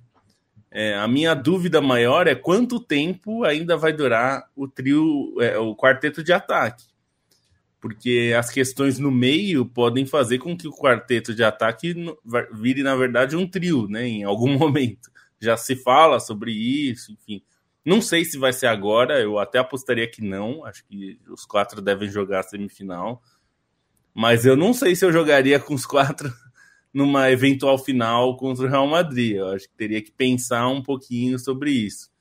é, 0.71 0.95
a 0.95 1.07
minha 1.07 1.33
dúvida 1.33 1.81
maior 1.81 2.27
é 2.27 2.35
quanto 2.35 2.79
tempo 2.79 3.43
ainda 3.43 3.75
vai 3.75 3.91
durar 3.91 4.47
o 4.55 4.67
trio, 4.67 5.35
é, 5.41 5.57
o 5.57 5.75
quarteto 5.75 6.23
de 6.23 6.31
ataque 6.31 6.88
porque 7.79 8.33
as 8.38 8.50
questões 8.50 9.00
no 9.00 9.09
meio 9.09 9.65
podem 9.65 10.05
fazer 10.05 10.38
com 10.39 10.55
que 10.57 10.67
o 10.67 10.74
quarteto 10.74 11.33
de 11.33 11.43
ataque 11.43 11.95
vire, 12.53 12.83
na 12.83 12.95
verdade, 12.95 13.36
um 13.36 13.48
trio, 13.48 13.88
né? 13.88 14.05
Em 14.05 14.24
algum 14.24 14.51
momento. 14.57 15.09
Já 15.39 15.55
se 15.55 15.75
fala 15.75 16.19
sobre 16.19 16.51
isso, 16.51 17.13
enfim. 17.13 17.41
Não 17.86 18.01
sei 18.01 18.25
se 18.25 18.38
vai 18.38 18.51
ser 18.51 18.67
agora, 18.67 19.21
eu 19.21 19.39
até 19.39 19.57
apostaria 19.57 20.09
que 20.09 20.21
não. 20.21 20.65
Acho 20.65 20.83
que 20.86 21.17
os 21.29 21.45
quatro 21.45 21.81
devem 21.81 22.09
jogar 22.09 22.41
a 22.41 22.43
semifinal. 22.43 23.21
Mas 24.13 24.45
eu 24.45 24.57
não 24.57 24.74
sei 24.74 24.95
se 24.95 25.05
eu 25.05 25.13
jogaria 25.13 25.59
com 25.59 25.74
os 25.74 25.86
quatro 25.86 26.29
numa 26.93 27.31
eventual 27.31 27.77
final 27.77 28.36
contra 28.36 28.65
o 28.65 28.69
Real 28.69 28.88
Madrid. 28.88 29.38
Eu 29.38 29.48
acho 29.50 29.69
que 29.69 29.75
teria 29.75 30.01
que 30.01 30.12
pensar 30.12 30.67
um 30.67 30.83
pouquinho 30.83 31.39
sobre 31.39 31.71
isso. 31.71 32.12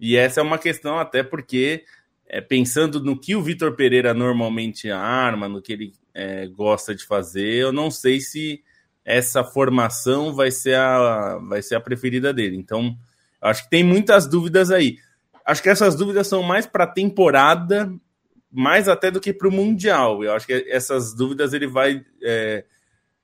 E 0.00 0.16
essa 0.16 0.40
é 0.40 0.42
uma 0.42 0.58
questão 0.58 0.98
até 0.98 1.22
porque 1.22 1.84
é, 2.28 2.40
pensando 2.40 3.02
no 3.02 3.18
que 3.18 3.34
o 3.34 3.42
Vitor 3.42 3.74
Pereira 3.74 4.12
normalmente 4.12 4.90
arma, 4.90 5.48
no 5.48 5.62
que 5.62 5.72
ele 5.72 5.92
é, 6.14 6.46
gosta 6.46 6.94
de 6.94 7.04
fazer, 7.04 7.54
eu 7.54 7.72
não 7.72 7.90
sei 7.90 8.20
se 8.20 8.62
essa 9.04 9.42
formação 9.42 10.34
vai 10.34 10.50
ser 10.50 10.76
a, 10.76 11.38
vai 11.38 11.62
ser 11.62 11.76
a 11.76 11.80
preferida 11.80 12.32
dele. 12.32 12.56
Então, 12.56 12.94
acho 13.40 13.64
que 13.64 13.70
tem 13.70 13.82
muitas 13.82 14.26
dúvidas 14.26 14.70
aí. 14.70 14.98
Acho 15.46 15.62
que 15.62 15.70
essas 15.70 15.96
dúvidas 15.96 16.26
são 16.26 16.42
mais 16.42 16.66
para 16.66 16.84
a 16.84 16.92
temporada, 16.92 17.90
mais 18.52 18.86
até 18.86 19.10
do 19.10 19.20
que 19.20 19.32
para 19.32 19.48
o 19.48 19.52
Mundial. 19.52 20.22
Eu 20.22 20.34
acho 20.34 20.46
que 20.46 20.66
essas 20.68 21.14
dúvidas 21.14 21.54
ele 21.54 21.66
vai 21.66 22.04
é, 22.22 22.66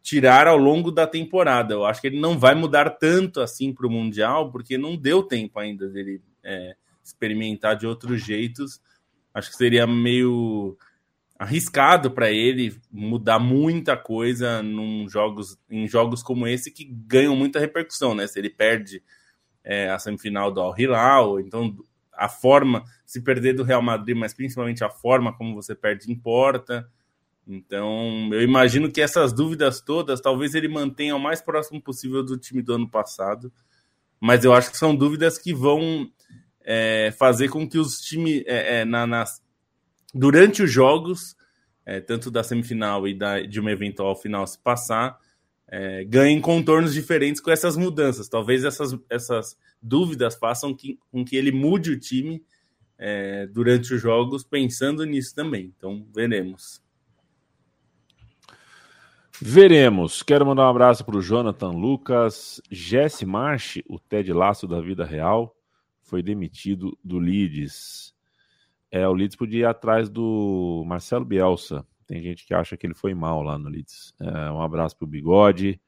tirar 0.03 0.47
ao 0.47 0.57
longo 0.57 0.91
da 0.91 1.07
temporada. 1.07 1.75
Eu 1.75 1.85
acho 1.85 2.01
que 2.01 2.07
ele 2.07 2.19
não 2.19 2.39
vai 2.39 2.55
mudar 2.55 2.89
tanto 2.89 3.43
assim 3.43 3.75
para 3.75 3.87
o 3.87 3.91
Mundial, 3.91 4.51
porque 4.51 4.79
não 4.79 4.97
deu 4.97 5.23
tempo 5.23 5.59
ainda 5.59 5.87
dele 5.89 6.23
é, 6.43 6.75
experimentar 7.05 7.77
de 7.77 7.87
outros 7.87 8.25
jeitos 8.25 8.81
Acho 9.35 9.51
que 9.51 9.57
seria 9.57 9.87
meio 9.87 10.79
arriscado 11.37 12.11
para 12.13 12.31
ele 12.31 12.81
mudar 12.91 13.41
muita 13.41 13.97
coisa 13.97 14.63
num 14.63 15.09
jogos, 15.09 15.59
em 15.69 15.89
jogos 15.89 16.23
como 16.23 16.47
esse 16.47 16.71
que 16.71 16.85
ganham 16.85 17.35
muita 17.35 17.59
repercussão, 17.59 18.15
né? 18.15 18.27
Se 18.27 18.39
ele 18.39 18.49
perde 18.49 19.03
é, 19.65 19.91
a 19.91 19.99
semifinal 19.99 20.53
do 20.53 20.61
Al 20.61 20.79
Hilal, 20.79 21.41
então 21.41 21.77
a 22.13 22.29
forma, 22.29 22.85
se 23.05 23.21
perder 23.21 23.55
do 23.55 23.65
Real 23.65 23.83
Madrid, 23.83 24.17
mas 24.17 24.33
principalmente 24.33 24.85
a 24.85 24.91
forma 24.91 25.33
como 25.37 25.55
você 25.55 25.75
perde 25.75 26.11
importa. 26.13 26.89
Então, 27.47 28.31
eu 28.33 28.41
imagino 28.41 28.91
que 28.91 29.01
essas 29.01 29.33
dúvidas 29.33 29.81
todas, 29.81 30.21
talvez 30.21 30.55
ele 30.55 30.69
mantenha 30.69 31.17
o 31.17 31.21
mais 31.21 31.43
próximo 31.43 31.83
possível 31.83 32.23
do 32.23 32.39
time 32.39 32.63
do 32.63 32.75
ano 32.75 32.89
passado, 32.89 33.53
mas 34.21 34.45
eu 34.45 34.55
acho 34.55 34.71
que 34.71 34.79
são 34.79 34.95
dúvidas 34.95 35.37
que 35.37 35.53
vão 35.53 36.09
é, 36.65 37.13
fazer 37.19 37.49
com 37.49 37.69
que 37.69 37.79
os 37.79 38.01
times, 38.01 38.43
é, 38.47 38.81
é, 38.81 38.85
na, 38.85 39.07
nas, 39.07 39.43
durante 40.13 40.63
os 40.63 40.73
jogos, 40.73 41.37
é, 41.85 42.01
tanto 42.01 42.31
da 42.31 42.43
semifinal 42.43 43.07
e 43.07 43.15
da, 43.15 43.41
de 43.41 43.61
uma 43.61 43.71
eventual 43.71 44.17
final 44.17 44.47
se 44.47 44.59
passar, 44.59 45.19
é, 45.69 46.05
ganhem 46.05 46.41
contornos 46.41 46.95
diferentes 46.95 47.41
com 47.41 47.51
essas 47.51 47.77
mudanças. 47.77 48.29
Talvez 48.29 48.65
essas, 48.65 48.97
essas 49.11 49.59
dúvidas 49.83 50.35
façam 50.37 50.75
que, 50.75 50.99
com 51.13 51.25
que 51.25 51.37
ele 51.37 51.53
mude 51.53 51.91
o 51.91 52.01
time 52.01 52.43
durante 53.53 53.93
os 53.93 54.01
jogos, 54.01 54.45
pensando 54.45 55.05
nisso 55.05 55.35
também. 55.35 55.75
Então, 55.77 56.07
veremos. 56.15 56.81
Veremos. 59.39 60.23
Quero 60.23 60.47
mandar 60.47 60.63
um 60.63 60.71
abraço 60.71 61.05
para 61.05 61.17
o 61.17 61.21
Jonathan 61.21 61.71
Lucas, 61.71 62.63
Jesse 62.71 63.27
March, 63.27 63.83
o 63.87 63.99
Ted 63.99 64.33
Laço 64.33 64.67
da 64.67 64.81
vida 64.81 65.05
real 65.05 65.55
foi 66.15 66.23
demitido 66.23 66.97
do 67.03 67.19
Leeds. 67.19 68.15
É, 68.89 69.09
o 69.09 69.13
Leeds 69.13 69.35
podia 69.35 69.61
ir 69.63 69.65
atrás 69.65 70.09
do 70.09 70.85
Marcelo 70.87 71.25
Bielsa. 71.25 71.85
Tem 72.07 72.23
gente 72.23 72.47
que 72.47 72.55
acha 72.55 72.77
que 72.77 72.87
ele 72.87 72.95
foi 72.95 73.13
mal 73.13 73.43
lá 73.43 73.59
no 73.59 73.69
Leeds. 73.69 74.15
É, 74.21 74.49
um 74.53 74.63
abraço 74.63 74.97
para 74.97 75.07
o 75.07 75.09
Bigode. 75.09 75.81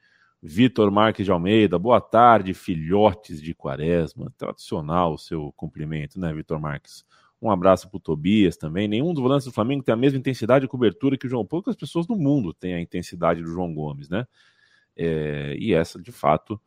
Vitor 0.43 0.91
Marques 0.91 1.25
de 1.25 1.31
Almeida, 1.31 1.79
boa 1.79 2.01
tarde, 2.01 2.55
filhotes 2.55 3.41
de 3.41 3.55
quaresma. 3.55 4.33
Tradicional 4.37 5.15
o 5.15 5.19
seu 5.19 5.53
cumprimento, 5.53 6.19
né, 6.19 6.35
Vitor 6.35 6.59
Marques? 6.59 7.05
Um 7.41 7.49
abraço 7.49 7.89
para 7.89 7.99
o 7.99 8.01
Tobias 8.01 8.57
também. 8.57 8.89
Nenhum 8.89 9.15
dos 9.15 9.23
volantes 9.23 9.47
do 9.47 9.53
Flamengo 9.53 9.85
tem 9.85 9.93
a 9.93 9.97
mesma 9.97 10.19
intensidade 10.19 10.65
de 10.65 10.69
cobertura 10.69 11.17
que 11.17 11.29
o 11.29 11.31
João. 11.31 11.47
Poucas 11.47 11.77
pessoas 11.77 12.09
no 12.09 12.17
mundo 12.17 12.53
têm 12.53 12.75
a 12.75 12.81
intensidade 12.81 13.41
do 13.41 13.49
João 13.49 13.73
Gomes, 13.73 14.09
né? 14.09 14.27
É, 14.97 15.55
e 15.57 15.73
essa, 15.73 16.03
de 16.03 16.11
fato, 16.11 16.61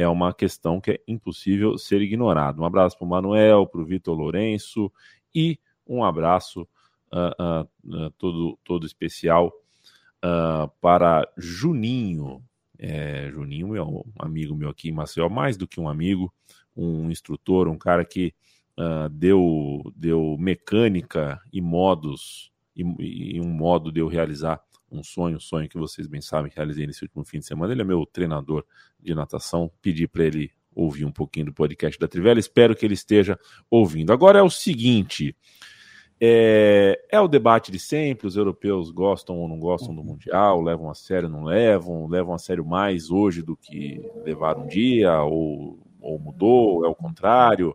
é 0.00 0.08
uma 0.08 0.32
questão 0.32 0.80
que 0.80 0.92
é 0.92 1.00
impossível 1.06 1.76
ser 1.76 2.00
ignorada. 2.00 2.60
Um 2.60 2.64
abraço 2.64 2.96
para 2.96 3.04
o 3.04 3.08
Manuel, 3.08 3.66
para 3.66 3.80
o 3.82 3.84
Vitor 3.84 4.16
Lourenço 4.16 4.90
e 5.34 5.58
um 5.86 6.02
abraço 6.02 6.62
uh, 7.12 7.64
uh, 7.92 8.06
uh, 8.06 8.10
todo, 8.12 8.58
todo 8.64 8.86
especial 8.86 9.52
para 10.82 11.26
Juninho. 11.36 12.42
É, 12.78 13.30
Juninho 13.30 13.74
é 13.74 13.82
um 13.82 14.02
amigo 14.18 14.54
meu 14.54 14.68
aqui 14.68 14.90
em 14.90 14.92
Maceió, 14.92 15.30
mais 15.30 15.56
do 15.56 15.66
que 15.66 15.80
um 15.80 15.88
amigo, 15.88 16.30
um 16.76 17.10
instrutor, 17.10 17.68
um 17.68 17.78
cara 17.78 18.04
que 18.04 18.34
deu, 19.12 19.82
deu 19.96 20.36
mecânica 20.38 21.40
e 21.50 21.62
modos, 21.62 22.52
e, 22.76 22.82
e 23.36 23.40
um 23.40 23.48
modo 23.48 23.90
de 23.90 24.00
eu 24.00 24.08
realizar 24.08 24.60
um 24.90 25.02
sonho, 25.02 25.36
um 25.36 25.40
sonho 25.40 25.68
que 25.68 25.78
vocês 25.78 26.06
bem 26.06 26.20
sabem 26.20 26.50
que 26.50 26.56
realizei 26.56 26.86
nesse 26.86 27.02
último 27.02 27.24
fim 27.24 27.38
de 27.38 27.46
semana. 27.46 27.72
Ele 27.72 27.82
é 27.82 27.84
meu 27.84 28.04
treinador 28.04 28.64
de 28.98 29.14
natação. 29.14 29.70
Pedi 29.80 30.08
para 30.08 30.24
ele 30.24 30.50
ouvir 30.74 31.04
um 31.04 31.12
pouquinho 31.12 31.46
do 31.46 31.52
podcast 31.52 31.98
da 31.98 32.08
Trivela. 32.08 32.40
Espero 32.40 32.74
que 32.74 32.84
ele 32.84 32.94
esteja 32.94 33.38
ouvindo. 33.70 34.12
Agora 34.12 34.38
é 34.38 34.42
o 34.42 34.50
seguinte: 34.50 35.36
é, 36.20 37.00
é, 37.10 37.20
o 37.20 37.28
debate 37.28 37.72
de 37.72 37.78
sempre. 37.78 38.26
Os 38.26 38.36
europeus 38.36 38.90
gostam 38.90 39.38
ou 39.38 39.48
não 39.48 39.58
gostam 39.58 39.94
do 39.94 40.04
Mundial, 40.04 40.60
levam 40.60 40.90
a 40.90 40.94
sério 40.94 41.28
ou 41.28 41.34
não 41.34 41.44
levam, 41.44 42.06
levam 42.06 42.34
a 42.34 42.38
sério 42.38 42.64
mais 42.64 43.10
hoje 43.10 43.42
do 43.42 43.56
que 43.56 44.04
levaram 44.24 44.64
um 44.64 44.66
dia, 44.66 45.22
ou, 45.22 45.78
ou 46.00 46.18
mudou, 46.18 46.84
é 46.84 46.88
o 46.88 46.94
contrário. 46.94 47.74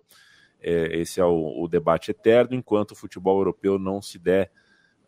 É, 0.62 1.00
esse 1.00 1.20
é 1.20 1.26
o, 1.26 1.64
o 1.64 1.68
debate 1.68 2.12
eterno, 2.12 2.56
enquanto 2.56 2.92
o 2.92 2.96
futebol 2.96 3.38
europeu 3.40 3.80
não 3.80 4.02
se 4.02 4.20
der 4.20 4.52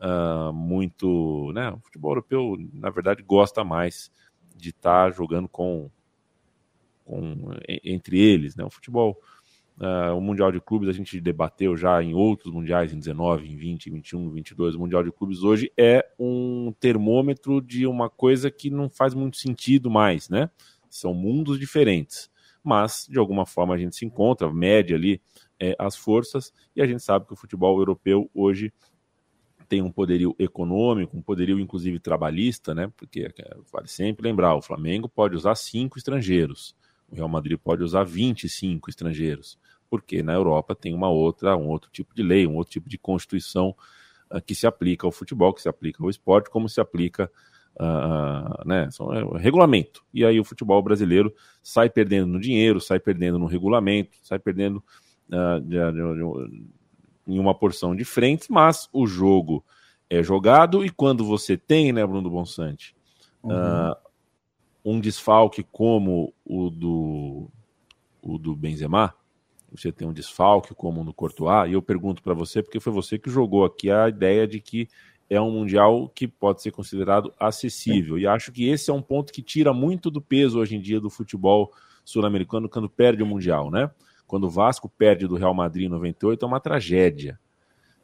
uh, 0.02 0.54
muito. 0.54 1.52
Né, 1.54 1.70
o 1.72 1.80
futebol 1.80 2.12
europeu, 2.12 2.56
na 2.74 2.90
verdade, 2.90 3.24
gosta 3.24 3.64
mais 3.64 4.12
de 4.56 4.70
estar 4.70 5.06
tá 5.06 5.12
jogando 5.12 5.48
com, 5.48 5.90
com 7.06 7.52
entre 7.84 8.20
eles. 8.20 8.56
Né? 8.56 8.64
O 8.64 8.70
futebol, 8.70 9.20
uh, 9.80 10.16
o 10.16 10.22
Mundial 10.22 10.52
de 10.52 10.60
Clubes, 10.60 10.90
a 10.90 10.94
gente 10.94 11.20
debateu 11.22 11.78
já 11.78 12.02
em 12.02 12.14
outros 12.14 12.54
mundiais, 12.54 12.94
em 12.94 13.00
19, 13.00 13.48
em 13.48 13.56
20, 13.56 13.90
21, 13.90 14.30
22. 14.32 14.76
O 14.76 14.80
Mundial 14.80 15.04
de 15.04 15.12
Clubes 15.12 15.44
hoje 15.44 15.72
é 15.78 16.06
um 16.20 16.74
termômetro 16.80 17.62
de 17.62 17.86
uma 17.86 18.10
coisa 18.10 18.50
que 18.50 18.70
não 18.70 18.90
faz 18.90 19.14
muito 19.14 19.38
sentido 19.38 19.90
mais, 19.90 20.30
né? 20.30 20.50
São 20.90 21.14
mundos 21.14 21.60
diferentes. 21.60 22.30
Mas, 22.64 23.08
de 23.10 23.18
alguma 23.18 23.46
forma, 23.46 23.76
a 23.76 23.78
gente 23.78 23.96
se 23.96 24.06
encontra, 24.06 24.52
mede 24.52 24.94
ali 24.94 25.22
é, 25.60 25.76
as 25.80 25.96
forças, 25.96 26.54
e 26.76 26.82
a 26.82 26.88
gente 26.88 27.02
sabe 27.02 27.26
que 27.26 27.34
o 27.34 27.36
futebol 27.38 27.78
europeu 27.78 28.30
hoje 28.34 28.74
tem 29.68 29.82
um 29.82 29.92
poderio 29.92 30.36
econômico, 30.40 31.18
um 31.18 31.22
poderio 31.22 31.60
inclusive 31.60 32.00
trabalhista, 32.00 32.74
né? 32.74 32.92
Porque 32.96 33.32
é, 33.38 33.58
vale 33.72 33.88
sempre 33.88 34.28
lembrar, 34.28 34.56
o 34.56 34.62
Flamengo 34.62 35.10
pode 35.10 35.36
usar 35.36 35.56
cinco 35.56 35.98
estrangeiros, 35.98 36.76
o 37.10 37.16
Real 37.16 37.30
Madrid 37.30 37.58
pode 37.58 37.84
usar 37.84 38.04
25 38.04 38.90
estrangeiros, 38.90 39.58
porque 39.90 40.22
na 40.22 40.34
Europa 40.34 40.76
tem 40.76 40.94
uma 40.94 41.10
outra, 41.10 41.56
um 41.56 41.68
outro 41.68 41.90
tipo 41.92 42.14
de 42.14 42.22
lei, 42.22 42.46
um 42.46 42.56
outro 42.56 42.72
tipo 42.72 42.90
de 42.90 42.98
constituição 42.98 43.76
uh, 44.32 44.42
que 44.42 44.54
se 44.54 44.68
aplica 44.68 45.08
ao 45.08 45.12
futebol, 45.12 45.54
que 45.54 45.62
se 45.62 45.70
aplica 45.70 46.04
ao 46.04 46.10
esporte, 46.10 46.50
como 46.50 46.68
se 46.70 46.82
aplica 46.82 47.32
Uh, 47.80 48.68
né, 48.68 48.90
são, 48.90 49.14
é, 49.14 49.22
regulamento. 49.38 50.04
E 50.12 50.26
aí 50.26 50.40
o 50.40 50.44
futebol 50.44 50.82
brasileiro 50.82 51.32
sai 51.62 51.88
perdendo 51.92 52.26
no 52.26 52.40
dinheiro, 52.40 52.82
sai 52.82 53.00
perdendo 53.00 53.38
no 53.38 53.46
regulamento, 53.46 54.18
sai 54.24 54.40
perdendo 54.40 54.84
uh, 55.30 55.62
de, 55.62 55.78
de, 55.92 56.68
em 57.28 57.40
uma 57.40 57.54
porção 57.54 57.96
de 57.96 58.06
frentes, 58.06 58.48
mas 58.48 58.90
o 58.94 59.06
jogo 59.06 59.64
é 60.10 60.24
jogado 60.24 60.86
e 60.86 60.90
quando 60.90 61.26
você 61.26 61.58
tem, 61.58 61.92
né, 61.92 62.06
Bruno 62.06 62.30
Bonsante, 62.30 62.96
uhum. 63.44 63.52
uh, 63.52 63.96
um 64.86 65.00
desfalque 65.00 65.64
como 65.64 66.34
o 66.46 66.70
do, 66.70 67.50
o 68.22 68.38
do 68.38 68.56
Benzema, 68.56 69.14
você 69.70 69.92
tem 69.92 70.08
um 70.08 70.14
desfalque 70.14 70.74
como 70.74 71.04
no 71.04 71.14
Courtois, 71.14 71.70
e 71.70 71.74
eu 71.74 71.82
pergunto 71.82 72.24
para 72.24 72.34
você, 72.34 72.64
porque 72.64 72.80
foi 72.80 72.94
você 72.94 73.20
que 73.20 73.30
jogou 73.30 73.66
aqui 73.66 73.92
a 73.92 74.08
ideia 74.08 74.48
de 74.48 74.62
que 74.62 74.88
é 75.30 75.42
um 75.42 75.52
Mundial 75.52 76.10
que 76.16 76.28
pode 76.28 76.62
ser 76.62 76.72
considerado 76.72 77.34
acessível. 77.38 78.18
E 78.18 78.26
acho 78.26 78.52
que 78.52 78.70
esse 78.70 78.90
é 78.90 78.94
um 78.94 79.02
ponto 79.02 79.34
que 79.34 79.42
tira 79.42 79.74
muito 79.74 80.10
do 80.10 80.22
peso 80.22 80.60
hoje 80.60 80.76
em 80.78 80.80
dia 80.80 81.02
do 81.02 81.10
futebol 81.10 81.74
sul-americano 82.06 82.70
quando 82.70 82.90
perde 82.90 83.22
o 83.22 83.26
Mundial, 83.26 83.70
né? 83.70 83.92
Quando 84.28 84.44
o 84.44 84.50
Vasco 84.50 84.90
perde 84.90 85.26
do 85.26 85.38
Real 85.38 85.54
Madrid 85.54 85.86
em 85.86 85.90
98 85.90 86.44
é 86.44 86.48
uma 86.48 86.60
tragédia. 86.60 87.40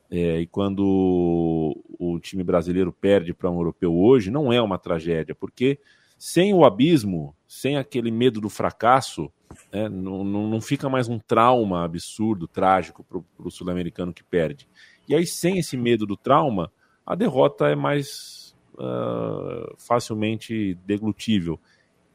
É, 0.09 0.39
e 0.39 0.47
quando 0.47 1.75
o 1.99 2.19
time 2.19 2.43
brasileiro 2.43 2.93
perde 2.93 3.33
para 3.33 3.49
um 3.49 3.57
europeu 3.57 3.95
hoje, 3.95 4.31
não 4.31 4.53
é 4.53 4.61
uma 4.61 4.77
tragédia, 4.77 5.35
porque 5.35 5.79
sem 6.17 6.53
o 6.53 6.63
abismo, 6.63 7.35
sem 7.47 7.77
aquele 7.77 8.11
medo 8.11 8.39
do 8.39 8.49
fracasso, 8.49 9.31
é, 9.71 9.89
não, 9.89 10.23
não, 10.23 10.61
fica 10.61 10.87
mais 10.87 11.09
um 11.09 11.19
trauma 11.19 11.83
absurdo, 11.83 12.47
trágico 12.47 13.03
para 13.03 13.21
o 13.45 13.51
sul-americano 13.51 14.13
que 14.13 14.23
perde. 14.23 14.67
E 15.07 15.13
aí, 15.13 15.25
sem 15.25 15.57
esse 15.57 15.75
medo 15.75 16.05
do 16.05 16.15
trauma, 16.15 16.71
a 17.05 17.13
derrota 17.15 17.67
é 17.67 17.75
mais 17.75 18.55
uh, 18.75 19.75
facilmente 19.77 20.75
deglutível. 20.85 21.59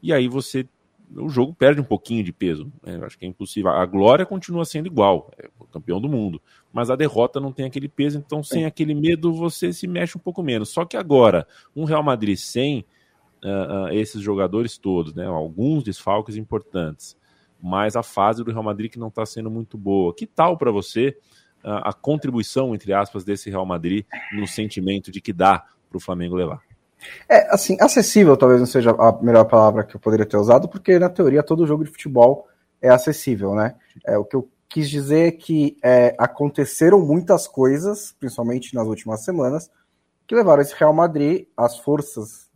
E 0.01 0.11
aí 0.11 0.27
você 0.27 0.67
o 1.15 1.29
jogo 1.29 1.53
perde 1.53 1.81
um 1.81 1.83
pouquinho 1.83 2.23
de 2.23 2.31
peso. 2.31 2.71
Né? 2.83 2.99
Acho 3.03 3.17
que 3.17 3.25
é 3.25 3.27
impossível. 3.27 3.71
A 3.71 3.85
glória 3.85 4.25
continua 4.25 4.65
sendo 4.65 4.87
igual, 4.87 5.31
é 5.37 5.49
o 5.59 5.65
campeão 5.65 5.99
do 5.99 6.07
mundo. 6.07 6.41
Mas 6.71 6.89
a 6.89 6.95
derrota 6.95 7.39
não 7.39 7.51
tem 7.51 7.65
aquele 7.65 7.87
peso, 7.87 8.17
então 8.17 8.43
sem 8.43 8.65
aquele 8.65 8.93
medo 8.93 9.33
você 9.33 9.73
se 9.73 9.87
mexe 9.87 10.17
um 10.17 10.21
pouco 10.21 10.43
menos. 10.43 10.69
Só 10.69 10.85
que 10.85 10.95
agora, 10.95 11.47
um 11.75 11.83
Real 11.83 12.03
Madrid 12.03 12.37
sem 12.37 12.85
uh, 13.43 13.85
uh, 13.85 13.89
esses 13.89 14.21
jogadores 14.21 14.77
todos, 14.77 15.13
né? 15.13 15.25
alguns 15.25 15.83
desfalques 15.83 16.35
importantes, 16.35 17.17
mas 17.61 17.95
a 17.95 18.03
fase 18.03 18.43
do 18.43 18.51
Real 18.51 18.63
Madrid 18.63 18.91
que 18.91 18.99
não 18.99 19.07
está 19.07 19.25
sendo 19.25 19.49
muito 19.49 19.77
boa. 19.77 20.13
Que 20.13 20.27
tal 20.27 20.57
para 20.57 20.71
você 20.71 21.17
uh, 21.63 21.81
a 21.83 21.93
contribuição, 21.93 22.75
entre 22.75 22.93
aspas, 22.93 23.23
desse 23.23 23.49
Real 23.49 23.65
Madrid 23.65 24.05
no 24.33 24.47
sentimento 24.47 25.11
de 25.11 25.19
que 25.19 25.33
dá 25.33 25.65
para 25.89 25.97
o 25.97 25.99
Flamengo 25.99 26.35
levar? 26.35 26.68
É, 27.27 27.53
assim, 27.53 27.77
acessível 27.79 28.35
talvez 28.35 28.59
não 28.59 28.67
seja 28.67 28.91
a 28.91 29.11
melhor 29.21 29.45
palavra 29.45 29.83
que 29.83 29.95
eu 29.95 29.99
poderia 29.99 30.25
ter 30.25 30.37
usado, 30.37 30.67
porque 30.67 30.99
na 30.99 31.09
teoria 31.09 31.43
todo 31.43 31.65
jogo 31.65 31.83
de 31.83 31.91
futebol 31.91 32.47
é 32.81 32.89
acessível, 32.89 33.55
né? 33.55 33.75
É, 34.05 34.17
o 34.17 34.25
que 34.25 34.35
eu 34.35 34.49
quis 34.67 34.89
dizer 34.89 35.27
é 35.27 35.31
que 35.31 35.77
é, 35.83 36.15
aconteceram 36.17 36.99
muitas 36.99 37.47
coisas, 37.47 38.11
principalmente 38.19 38.75
nas 38.75 38.87
últimas 38.87 39.23
semanas, 39.23 39.71
que 40.27 40.35
levaram 40.35 40.61
esse 40.61 40.75
Real 40.75 40.93
Madrid, 40.93 41.47
as 41.57 41.77
forças, 41.79 42.49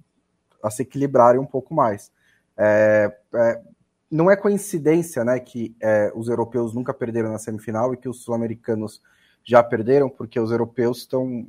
a 0.61 0.69
se 0.69 0.83
equilibrarem 0.83 1.41
um 1.41 1.45
pouco 1.45 1.73
mais. 1.73 2.11
É, 2.55 3.11
é, 3.33 3.61
não 4.11 4.29
é 4.29 4.35
coincidência 4.35 5.25
né, 5.25 5.39
que 5.39 5.75
é, 5.81 6.11
os 6.15 6.29
europeus 6.29 6.73
nunca 6.73 6.93
perderam 6.93 7.31
na 7.31 7.39
semifinal 7.39 7.93
e 7.93 7.97
que 7.97 8.07
os 8.07 8.23
sul-americanos 8.23 9.01
já 9.43 9.61
perderam, 9.63 10.07
porque 10.07 10.39
os 10.39 10.51
europeus 10.51 10.99
estão. 10.99 11.47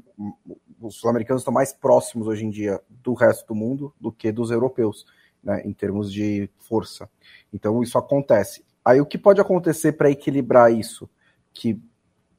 Os 0.85 0.97
sul-americanos 0.97 1.41
estão 1.41 1.53
mais 1.53 1.73
próximos 1.73 2.27
hoje 2.27 2.45
em 2.45 2.51
dia 2.51 2.81
do 2.89 3.15
resto 3.15 3.47
do 3.47 3.55
mundo 3.55 3.95
do 3.99 4.13
que 4.13 4.31
dos 4.31 4.51
europeus, 4.51 5.07
né, 5.43 5.63
em 5.65 5.73
termos 5.73 6.13
de 6.13 6.51
força. 6.59 7.09
Então 7.53 7.83
isso 7.83 7.97
acontece. 7.97 8.63
Aí 8.85 9.01
o 9.01 9.07
que 9.07 9.17
pode 9.17 9.41
acontecer 9.41 9.93
para 9.93 10.11
equilibrar 10.11 10.71
isso? 10.71 11.09
Que, 11.55 11.81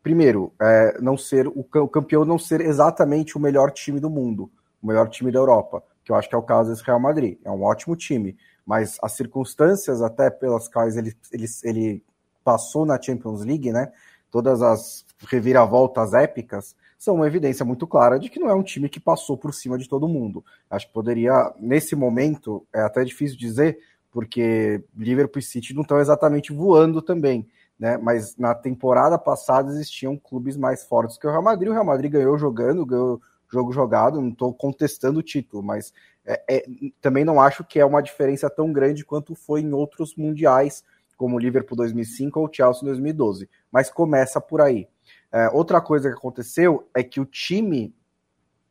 primeiro, 0.04 0.54
é, 0.62 1.02
não 1.02 1.18
ser 1.18 1.48
o, 1.48 1.64
campeão 1.64 2.24
não 2.24 2.38
ser 2.38 2.62
exatamente 2.62 3.36
o 3.36 3.42
melhor 3.42 3.72
time 3.72 4.00
do 4.00 4.12
mundo, 4.12 4.52
o 4.82 4.88
melhor 4.88 5.10
time 5.10 5.32
da 5.32 5.40
Europa, 5.40 5.84
que 6.04 6.12
eu 6.12 6.16
acho 6.16 6.30
que 6.30 6.36
é 6.36 6.38
o 6.38 6.44
caso 6.44 6.70
desse 6.70 6.84
Real 6.84 7.00
Madrid. 7.00 7.40
É 7.44 7.50
um 7.50 7.64
ótimo 7.64 7.96
time, 7.96 8.38
mas 8.64 9.00
as 9.02 9.14
circunstâncias 9.14 10.04
até 10.04 10.30
pelas 10.30 10.68
quais 10.68 10.96
ele, 10.98 11.16
ele, 11.32 11.46
ele 11.64 12.04
passou 12.44 12.86
na 12.86 13.02
Champions 13.02 13.44
League, 13.44 13.72
né? 13.72 13.92
Todas 14.30 14.62
as 14.62 15.04
reviravoltas 15.28 16.14
épicas, 16.14 16.76
são 17.06 17.16
uma 17.16 17.28
evidência 17.28 17.64
muito 17.64 17.86
clara 17.86 18.20
de 18.20 18.30
que 18.30 18.40
não 18.40 18.50
é 18.50 18.56
um 18.56 18.64
time 18.64 18.90
que 18.90 19.00
passou 19.00 19.38
por 19.38 19.54
cima 19.54 19.78
de 19.78 19.88
todo 19.88 20.08
mundo. 20.08 20.44
Acho 20.68 20.88
que 20.88 20.94
poderia, 20.94 21.54
nesse 21.60 21.96
momento, 21.96 22.66
é 22.74 22.82
até 22.82 23.04
difícil 23.04 23.38
dizer, 23.38 23.78
porque 24.12 24.84
Liverpool 24.98 25.40
e 25.40 25.44
City 25.44 25.76
não 25.76 25.84
estão 25.84 26.00
exatamente 26.00 26.52
voando 26.52 27.04
também, 27.04 27.48
né? 27.80 27.96
Mas 27.98 28.36
na 28.38 28.56
temporada 28.56 29.20
passada 29.20 29.72
existiam 29.72 30.18
clubes 30.18 30.58
mais 30.58 30.84
fortes 30.84 31.18
que 31.18 31.28
o 31.28 31.30
Real 31.30 31.44
Madrid. 31.44 31.70
O 31.70 31.74
Real 31.74 31.86
Madrid 31.86 32.12
ganhou 32.12 32.38
jogando, 32.40 32.86
ganhou 32.86 33.22
jogo 33.52 33.72
jogado, 33.72 34.20
não 34.20 34.30
estou 34.30 34.52
contestando 34.52 35.20
o 35.20 35.24
título, 35.24 35.62
mas 35.62 35.94
é, 36.26 36.44
é, 36.50 36.66
também 37.00 37.24
não 37.24 37.40
acho 37.40 37.64
que 37.64 37.80
é 37.80 37.86
uma 37.86 38.02
diferença 38.02 38.50
tão 38.50 38.74
grande 38.74 39.06
quanto 39.06 39.36
foi 39.36 39.62
em 39.62 39.74
outros 39.74 40.16
mundiais, 40.16 40.84
como 41.16 41.36
o 41.36 41.40
Liverpool 41.40 41.78
2005 41.78 42.40
ou 42.40 42.48
o 42.48 42.50
Chelsea 42.52 42.82
2012. 42.84 43.48
Mas 43.72 43.92
começa 43.92 44.42
por 44.42 44.60
aí. 44.60 44.88
É, 45.32 45.50
outra 45.50 45.82
coisa 45.82 46.10
que 46.10 46.18
aconteceu 46.18 46.88
é 46.94 47.04
que 47.04 47.20
o 47.20 47.26
time 47.26 47.94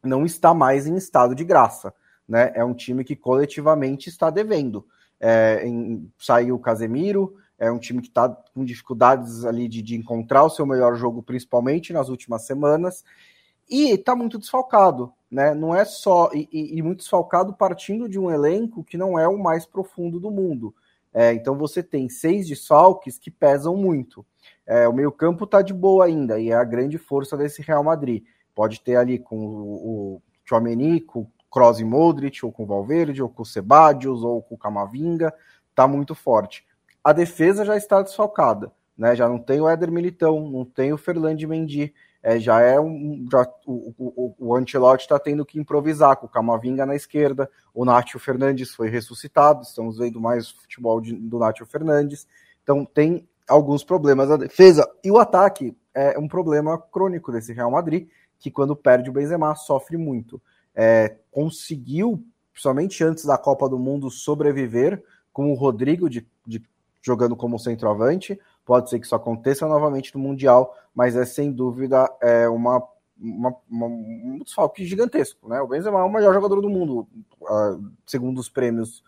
não 0.03 0.25
está 0.25 0.55
mais 0.55 0.87
em 0.87 0.97
estado 0.97 1.35
de 1.35 1.45
graça. 1.45 1.95
Né? 2.29 2.53
É 2.55 2.65
um 2.65 2.75
time 2.75 3.05
que 3.05 3.17
coletivamente 3.17 4.09
está 4.09 4.31
devendo. 4.31 4.87
É, 5.21 5.67
em, 5.67 6.11
saiu 6.19 6.57
o 6.57 6.61
Casemiro, 6.61 7.37
é 7.59 7.71
um 7.71 7.79
time 7.79 8.01
que 8.01 8.09
está 8.09 8.29
com 8.29 8.65
dificuldades 8.65 9.45
ali 9.45 9.69
de, 9.69 9.81
de, 9.81 9.97
encontrar 9.97 10.45
o 10.45 10.51
seu 10.51 10.67
melhor 10.67 10.97
jogo, 10.97 11.23
principalmente 11.23 11.93
nas 11.93 12.09
últimas 12.09 12.43
semanas, 12.43 13.05
e 13.69 13.91
está 13.91 14.15
muito 14.17 14.39
desfalcado. 14.39 15.13
Né? 15.31 15.55
Não 15.55 15.75
é 15.75 15.85
só. 15.85 16.31
E, 16.33 16.49
e, 16.53 16.79
e, 16.79 16.83
muito 16.83 16.99
desfalcado 16.99 17.55
partindo 17.55 18.09
de 18.09 18.19
um 18.19 18.31
elenco 18.31 18.85
que 18.85 18.97
não 18.97 19.19
é 19.19 19.27
o 19.27 19.39
mais 19.39 19.67
profundo 19.67 20.21
do 20.21 20.31
mundo. 20.31 20.75
É, 21.15 21.33
então 21.33 21.57
você 21.57 21.81
tem 21.81 22.09
seis 22.09 22.49
desfalques 22.49 23.17
que 23.17 23.31
pesam 23.31 23.77
muito. 23.77 24.27
É, 24.67 24.89
o 24.89 24.93
meio-campo 24.93 25.47
tá 25.47 25.63
de 25.63 25.73
boa 25.73 26.05
ainda 26.05 26.41
e 26.41 26.51
é 26.51 26.55
a 26.55 26.65
grande 26.65 26.99
força 26.99 27.37
desse 27.37 27.63
Real 27.63 27.85
Madrid. 27.85 28.25
Pode 28.53 28.81
ter 28.81 28.97
ali 28.97 29.19
com 29.19 29.39
o, 29.39 30.17
o 30.17 30.23
com 31.07 31.21
o 31.21 31.31
Kroos 31.51 31.79
e 31.79 31.85
Modric, 31.85 32.45
ou 32.45 32.51
com 32.51 32.65
o 32.65 32.67
Valverde, 32.67 33.23
ou 33.23 33.29
com 33.29 33.43
o 33.43 33.47
Sebadios, 33.47 34.25
ou 34.25 34.43
com 34.43 34.57
o 34.57 34.59
Camavinga, 34.59 35.33
tá 35.73 35.87
muito 35.87 36.15
forte. 36.15 36.67
A 37.03 37.13
defesa 37.13 37.65
já 37.65 37.77
está 37.77 38.03
desfalcada, 38.03 38.73
né? 38.99 39.15
Já 39.15 39.29
não 39.29 39.39
tem 39.39 39.61
o 39.61 39.69
Éder 39.69 39.93
Militão, 39.93 40.51
não 40.51 40.65
tem 40.65 40.93
o 40.93 40.99
Ferland 40.99 41.47
Mendy, 41.47 41.95
é, 42.25 42.41
já 42.41 42.59
é 42.63 42.81
um. 42.81 43.27
Já, 43.31 43.47
o, 43.67 43.95
o, 43.99 44.35
o 44.39 44.59
está 44.97 45.19
tendo 45.19 45.45
que 45.45 45.61
improvisar 45.61 46.17
com 46.17 46.25
o 46.25 46.29
Camavinga 46.29 46.87
na 46.87 46.97
esquerda, 46.97 47.51
o 47.75 47.85
Nátio 47.85 48.19
Fernandes 48.19 48.75
foi 48.75 48.89
ressuscitado, 48.89 49.61
estamos 49.61 49.99
vendo 49.99 50.19
mais 50.19 50.49
futebol 50.49 51.03
de, 51.03 51.13
do 51.13 51.39
Nátio 51.39 51.67
Fernandes. 51.67 52.27
Então 52.63 52.83
tem 52.83 53.29
alguns 53.47 53.85
problemas 53.85 54.31
a 54.31 54.39
defesa. 54.39 54.91
E 55.05 55.11
o 55.11 55.19
ataque 55.19 55.77
é 55.93 56.19
um 56.19 56.27
problema 56.27 56.79
crônico 56.79 57.31
desse 57.31 57.53
Real 57.53 57.71
Madrid, 57.71 58.09
que 58.39 58.51
quando 58.51 58.75
perde 58.75 59.11
o 59.11 59.13
Benzema 59.13 59.55
sofre 59.55 59.99
muito. 59.99 60.41
É, 60.75 61.17
conseguiu, 61.31 62.25
principalmente 62.51 63.05
antes 63.05 63.27
da 63.27 63.37
Copa 63.37 63.69
do 63.69 63.79
Mundo, 63.79 64.11
sobreviver 64.11 65.05
com 65.31 65.53
o 65.53 65.55
Rodrigo 65.55 66.09
de, 66.09 66.27
de, 66.47 66.63
jogando 67.03 67.37
como 67.37 67.59
centroavante. 67.59 68.41
Pode 68.65 68.89
ser 68.91 68.99
que 68.99 69.07
isso 69.07 69.15
aconteça 69.15 69.67
novamente 69.67 70.15
no 70.15 70.21
Mundial, 70.21 70.75
mas 70.95 71.17
é 71.17 71.25
sem 71.25 71.53
dúvida 71.53 72.11
é 72.21 72.49
uma, 72.49 72.83
uma, 73.19 73.55
uma 73.71 73.87
um 73.87 74.41
desfalque 74.43 74.85
gigantesco. 74.85 75.49
Né? 75.49 75.61
O 75.61 75.69
Benzema 75.69 76.01
é 76.01 76.03
o 76.03 76.13
melhor 76.13 76.33
jogador 76.33 76.61
do 76.61 76.71
mundo, 76.71 77.07
uh, 77.43 77.93
segundo 78.07 78.39
os 78.39 78.49
prêmios 78.49 79.03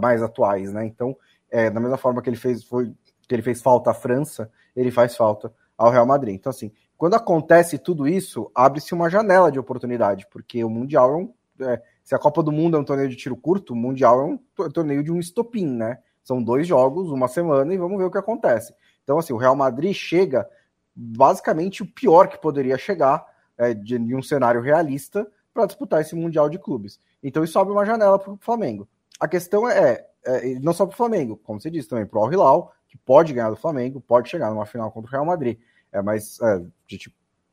mais 0.00 0.22
atuais. 0.22 0.72
Né? 0.72 0.86
Então, 0.86 1.16
é, 1.50 1.70
da 1.70 1.80
mesma 1.80 1.96
forma 1.96 2.20
que 2.20 2.28
ele 2.28 2.36
fez, 2.36 2.64
foi 2.64 2.92
que 3.28 3.34
ele 3.34 3.42
fez 3.42 3.60
falta 3.60 3.90
à 3.90 3.94
França, 3.94 4.50
ele 4.74 4.90
faz 4.90 5.14
falta 5.14 5.52
ao 5.76 5.90
Real 5.90 6.06
Madrid. 6.06 6.34
Então, 6.34 6.50
assim, 6.50 6.72
quando 6.96 7.14
acontece 7.14 7.78
tudo 7.78 8.08
isso, 8.08 8.50
abre-se 8.54 8.92
uma 8.92 9.08
janela 9.08 9.52
de 9.52 9.58
oportunidade, 9.58 10.26
porque 10.30 10.64
o 10.64 10.70
Mundial 10.70 11.12
é 11.12 11.16
um. 11.16 11.34
É, 11.60 11.82
se 12.02 12.14
a 12.14 12.18
Copa 12.18 12.42
do 12.42 12.50
Mundo 12.50 12.76
é 12.76 12.80
um 12.80 12.84
torneio 12.84 13.08
de 13.08 13.16
tiro 13.16 13.36
curto, 13.36 13.72
o 13.72 13.76
Mundial 13.76 14.20
é 14.20 14.24
um 14.24 14.70
torneio 14.70 15.02
de 15.04 15.12
um 15.12 15.18
estopim, 15.18 15.66
né? 15.66 15.98
São 16.24 16.42
dois 16.42 16.66
jogos, 16.66 17.10
uma 17.10 17.28
semana, 17.28 17.72
e 17.72 17.78
vamos 17.78 17.98
ver 17.98 18.04
o 18.04 18.10
que 18.10 18.18
acontece. 18.18 18.74
Então, 19.08 19.18
assim, 19.18 19.32
o 19.32 19.38
Real 19.38 19.56
Madrid 19.56 19.94
chega 19.94 20.46
basicamente 20.94 21.82
o 21.82 21.86
pior 21.86 22.28
que 22.28 22.36
poderia 22.36 22.76
chegar 22.76 23.24
é, 23.56 23.72
de, 23.72 23.98
de 23.98 24.14
um 24.14 24.20
cenário 24.22 24.60
realista 24.60 25.26
para 25.54 25.64
disputar 25.64 26.02
esse 26.02 26.14
Mundial 26.14 26.50
de 26.50 26.58
Clubes. 26.58 27.00
Então, 27.22 27.42
isso 27.42 27.58
abre 27.58 27.72
uma 27.72 27.86
janela 27.86 28.18
para 28.18 28.30
o 28.30 28.36
Flamengo. 28.36 28.86
A 29.18 29.26
questão 29.26 29.66
é, 29.66 30.04
é, 30.26 30.58
não 30.60 30.74
só 30.74 30.84
para 30.84 30.92
o 30.92 30.96
Flamengo, 30.96 31.40
como 31.42 31.58
você 31.58 31.70
disse 31.70 31.88
também, 31.88 32.04
para 32.04 32.18
o 32.18 32.22
Al 32.22 32.30
Hilal, 32.30 32.74
que 32.86 32.98
pode 32.98 33.32
ganhar 33.32 33.48
do 33.48 33.56
Flamengo, 33.56 33.98
pode 33.98 34.28
chegar 34.28 34.50
numa 34.50 34.66
final 34.66 34.92
contra 34.92 35.08
o 35.08 35.12
Real 35.12 35.24
Madrid. 35.24 35.58
É, 35.90 36.02
mas 36.02 36.38
é, 36.42 36.56
a 36.56 36.62
gente 36.86 37.10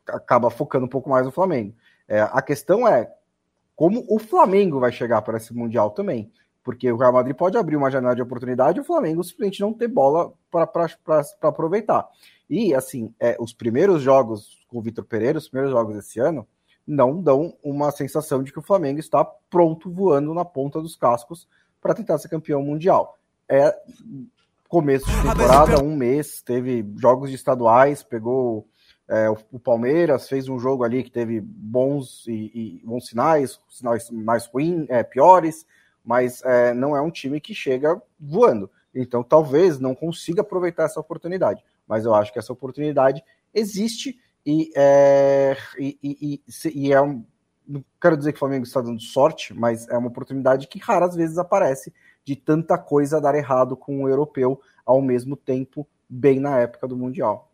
acaba 0.07 0.49
focando 0.49 0.85
um 0.85 0.89
pouco 0.89 1.09
mais 1.09 1.25
no 1.25 1.31
Flamengo. 1.31 1.73
É, 2.05 2.19
a 2.19 2.41
questão 2.41 2.85
é 2.85 3.09
como 3.77 4.05
o 4.09 4.19
Flamengo 4.19 4.77
vai 4.77 4.91
chegar 4.91 5.21
para 5.21 5.37
esse 5.37 5.53
Mundial 5.53 5.91
também. 5.91 6.29
Porque 6.65 6.91
o 6.91 6.97
Real 6.97 7.13
Madrid 7.13 7.35
pode 7.35 7.57
abrir 7.57 7.77
uma 7.77 7.91
janela 7.91 8.15
de 8.15 8.21
oportunidade 8.21 8.79
e 8.79 8.81
o 8.81 8.83
Flamengo 8.83 9.23
simplesmente 9.23 9.61
não 9.61 9.71
ter 9.71 9.87
bola 9.87 10.33
para 10.51 10.91
aproveitar. 11.43 12.09
E, 12.49 12.73
assim, 12.73 13.13
é, 13.19 13.37
os 13.39 13.53
primeiros 13.53 14.01
jogos 14.01 14.65
com 14.67 14.79
o 14.79 14.81
Vitor 14.81 15.05
Pereira, 15.05 15.37
os 15.37 15.47
primeiros 15.47 15.71
jogos 15.71 15.95
desse 15.95 16.19
ano, 16.19 16.45
não 16.85 17.21
dão 17.21 17.55
uma 17.63 17.91
sensação 17.91 18.43
de 18.43 18.51
que 18.51 18.59
o 18.59 18.63
Flamengo 18.63 18.99
está 18.99 19.23
pronto 19.23 19.89
voando 19.89 20.33
na 20.33 20.43
ponta 20.43 20.81
dos 20.81 20.95
cascos 20.95 21.47
para 21.79 21.93
tentar 21.93 22.17
ser 22.17 22.29
campeão 22.29 22.61
mundial. 22.61 23.17
É 23.47 23.73
começo 24.67 25.05
de 25.05 25.21
temporada, 25.21 25.83
um 25.83 25.95
mês, 25.95 26.41
teve 26.41 26.85
jogos 26.97 27.31
estaduais, 27.31 28.03
pegou 28.03 28.67
É, 29.07 29.29
o, 29.29 29.37
o, 29.51 29.59
Palmeiras 29.59 30.27
fez 30.27 30.49
um 30.49 30.57
jogo 30.57 30.83
ali 30.83 31.03
que 31.03 31.11
teve 31.11 31.39
bons 31.39 32.25
e, 32.25 32.79
e 32.81 32.81
bons 32.83 33.05
sinais, 33.05 33.61
sinais 33.69 34.09
mais 34.09 34.47
ruins, 34.47 34.87
é, 34.89 35.03
piores, 35.03 35.63
mas 36.05 36.41
é, 36.43 36.73
não 36.73 36.95
é 36.95 37.01
um 37.01 37.09
time 37.09 37.41
que 37.41 37.53
chega 37.53 38.01
voando. 38.19 38.69
Então 38.93 39.23
talvez 39.23 39.79
não 39.79 39.95
consiga 39.95 40.41
aproveitar 40.41 40.83
essa 40.83 40.99
oportunidade. 40.99 41.63
Mas 41.87 42.05
eu 42.05 42.13
acho 42.13 42.31
que 42.31 42.39
essa 42.39 42.53
oportunidade 42.53 43.23
existe 43.53 44.17
e 44.45 44.71
é, 44.75 45.57
e, 45.77 45.97
e, 46.03 46.41
e 46.73 46.93
é 46.93 47.01
um, 47.01 47.25
não 47.67 47.83
quero 47.99 48.15
dizer 48.15 48.31
que 48.31 48.37
o 48.37 48.39
Flamengo 48.39 48.63
está 48.63 48.79
dando 48.79 49.01
sorte, 49.01 49.53
mas 49.53 49.87
é 49.89 49.97
uma 49.97 50.07
oportunidade 50.07 50.67
que 50.67 50.79
raras 50.79 51.15
vezes 51.15 51.37
aparece 51.37 51.91
de 52.23 52.35
tanta 52.35 52.77
coisa 52.77 53.19
dar 53.19 53.35
errado 53.35 53.75
com 53.75 54.03
o 54.03 54.09
europeu 54.09 54.59
ao 54.85 55.01
mesmo 55.01 55.35
tempo, 55.35 55.87
bem 56.07 56.39
na 56.39 56.59
época 56.59 56.87
do 56.87 56.95
Mundial. 56.95 57.51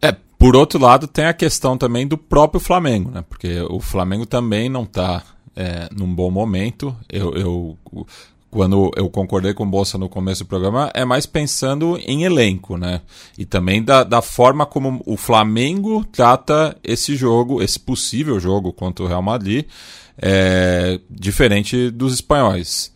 É, 0.00 0.14
por 0.38 0.56
outro 0.56 0.78
lado, 0.78 1.06
tem 1.06 1.26
a 1.26 1.34
questão 1.34 1.78
também 1.78 2.06
do 2.06 2.18
próprio 2.18 2.60
Flamengo, 2.60 3.10
né? 3.10 3.24
Porque 3.28 3.60
o 3.70 3.80
Flamengo 3.80 4.26
também 4.26 4.68
não 4.68 4.82
está 4.82 5.22
é, 5.56 5.88
num 5.94 6.12
bom 6.14 6.30
momento. 6.30 6.94
Eu, 7.08 7.34
eu, 7.34 7.78
quando 8.50 8.90
eu 8.96 9.08
concordei 9.08 9.54
com 9.54 9.64
o 9.64 9.70
Bolsa 9.70 9.96
no 9.96 10.08
começo 10.08 10.44
do 10.44 10.48
programa, 10.48 10.90
é 10.94 11.04
mais 11.04 11.24
pensando 11.24 11.98
em 12.04 12.24
elenco, 12.24 12.76
né? 12.76 13.00
E 13.38 13.44
também 13.44 13.82
da, 13.82 14.04
da 14.04 14.20
forma 14.20 14.66
como 14.66 15.02
o 15.06 15.16
Flamengo 15.16 16.04
trata 16.12 16.76
esse 16.84 17.16
jogo, 17.16 17.62
esse 17.62 17.80
possível 17.80 18.38
jogo 18.38 18.72
contra 18.72 19.04
o 19.04 19.08
Real 19.08 19.22
Madrid, 19.22 19.64
é, 20.18 21.00
diferente 21.08 21.90
dos 21.90 22.12
espanhóis. 22.12 22.92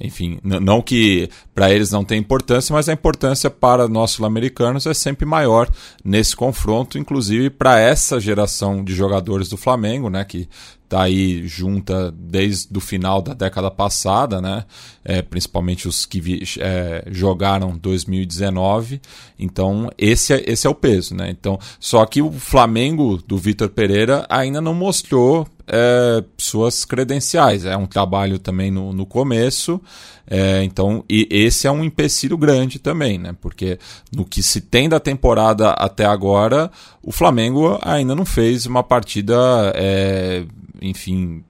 Enfim, 0.00 0.38
não 0.42 0.80
que 0.80 1.28
para 1.54 1.72
eles 1.72 1.90
não 1.90 2.04
tenha 2.04 2.20
importância, 2.20 2.72
mas 2.72 2.88
a 2.88 2.92
importância 2.92 3.50
para 3.50 3.88
nós 3.88 4.12
sul-americanos 4.12 4.86
é 4.86 4.94
sempre 4.94 5.26
maior 5.26 5.68
nesse 6.04 6.36
confronto, 6.36 6.98
inclusive 6.98 7.50
para 7.50 7.78
essa 7.78 8.20
geração 8.20 8.84
de 8.84 8.94
jogadores 8.94 9.48
do 9.48 9.56
Flamengo, 9.56 10.08
né, 10.08 10.24
que 10.24 10.48
está 10.88 11.02
aí 11.02 11.46
junta 11.46 12.10
desde 12.10 12.76
o 12.76 12.80
final 12.80 13.20
da 13.20 13.34
década 13.34 13.70
passada, 13.70 14.40
né? 14.40 14.64
É, 15.04 15.20
principalmente 15.20 15.86
os 15.86 16.06
que 16.06 16.42
é, 16.58 17.04
jogaram 17.10 17.76
2019. 17.76 19.00
Então, 19.38 19.90
esse 19.98 20.32
é, 20.32 20.42
esse 20.46 20.66
é 20.66 20.70
o 20.70 20.74
peso, 20.74 21.14
né? 21.14 21.28
Então, 21.30 21.58
só 21.78 22.04
que 22.06 22.22
o 22.22 22.32
Flamengo 22.32 23.18
do 23.18 23.36
Vitor 23.36 23.68
Pereira 23.68 24.26
ainda 24.30 24.62
não 24.62 24.72
mostrou 24.72 25.46
é, 25.68 26.24
suas 26.38 26.84
credenciais. 26.84 27.64
É 27.64 27.76
um 27.76 27.86
trabalho 27.86 28.38
também 28.38 28.70
no, 28.70 28.92
no 28.92 29.06
começo. 29.06 29.80
É, 30.26 30.62
então, 30.62 31.04
e 31.08 31.26
esse 31.30 31.66
é 31.66 31.70
um 31.70 31.84
empecilho 31.84 32.36
grande 32.36 32.78
também, 32.78 33.18
né? 33.18 33.34
Porque 33.40 33.78
no 34.12 34.24
que 34.24 34.42
se 34.42 34.60
tem 34.60 34.88
da 34.88 35.00
temporada 35.00 35.70
até 35.70 36.04
agora, 36.04 36.70
o 37.02 37.12
Flamengo 37.12 37.78
ainda 37.82 38.14
não 38.14 38.26
fez 38.26 38.66
uma 38.66 38.82
partida, 38.82 39.36
é, 39.74 40.44
enfim, 40.82 41.44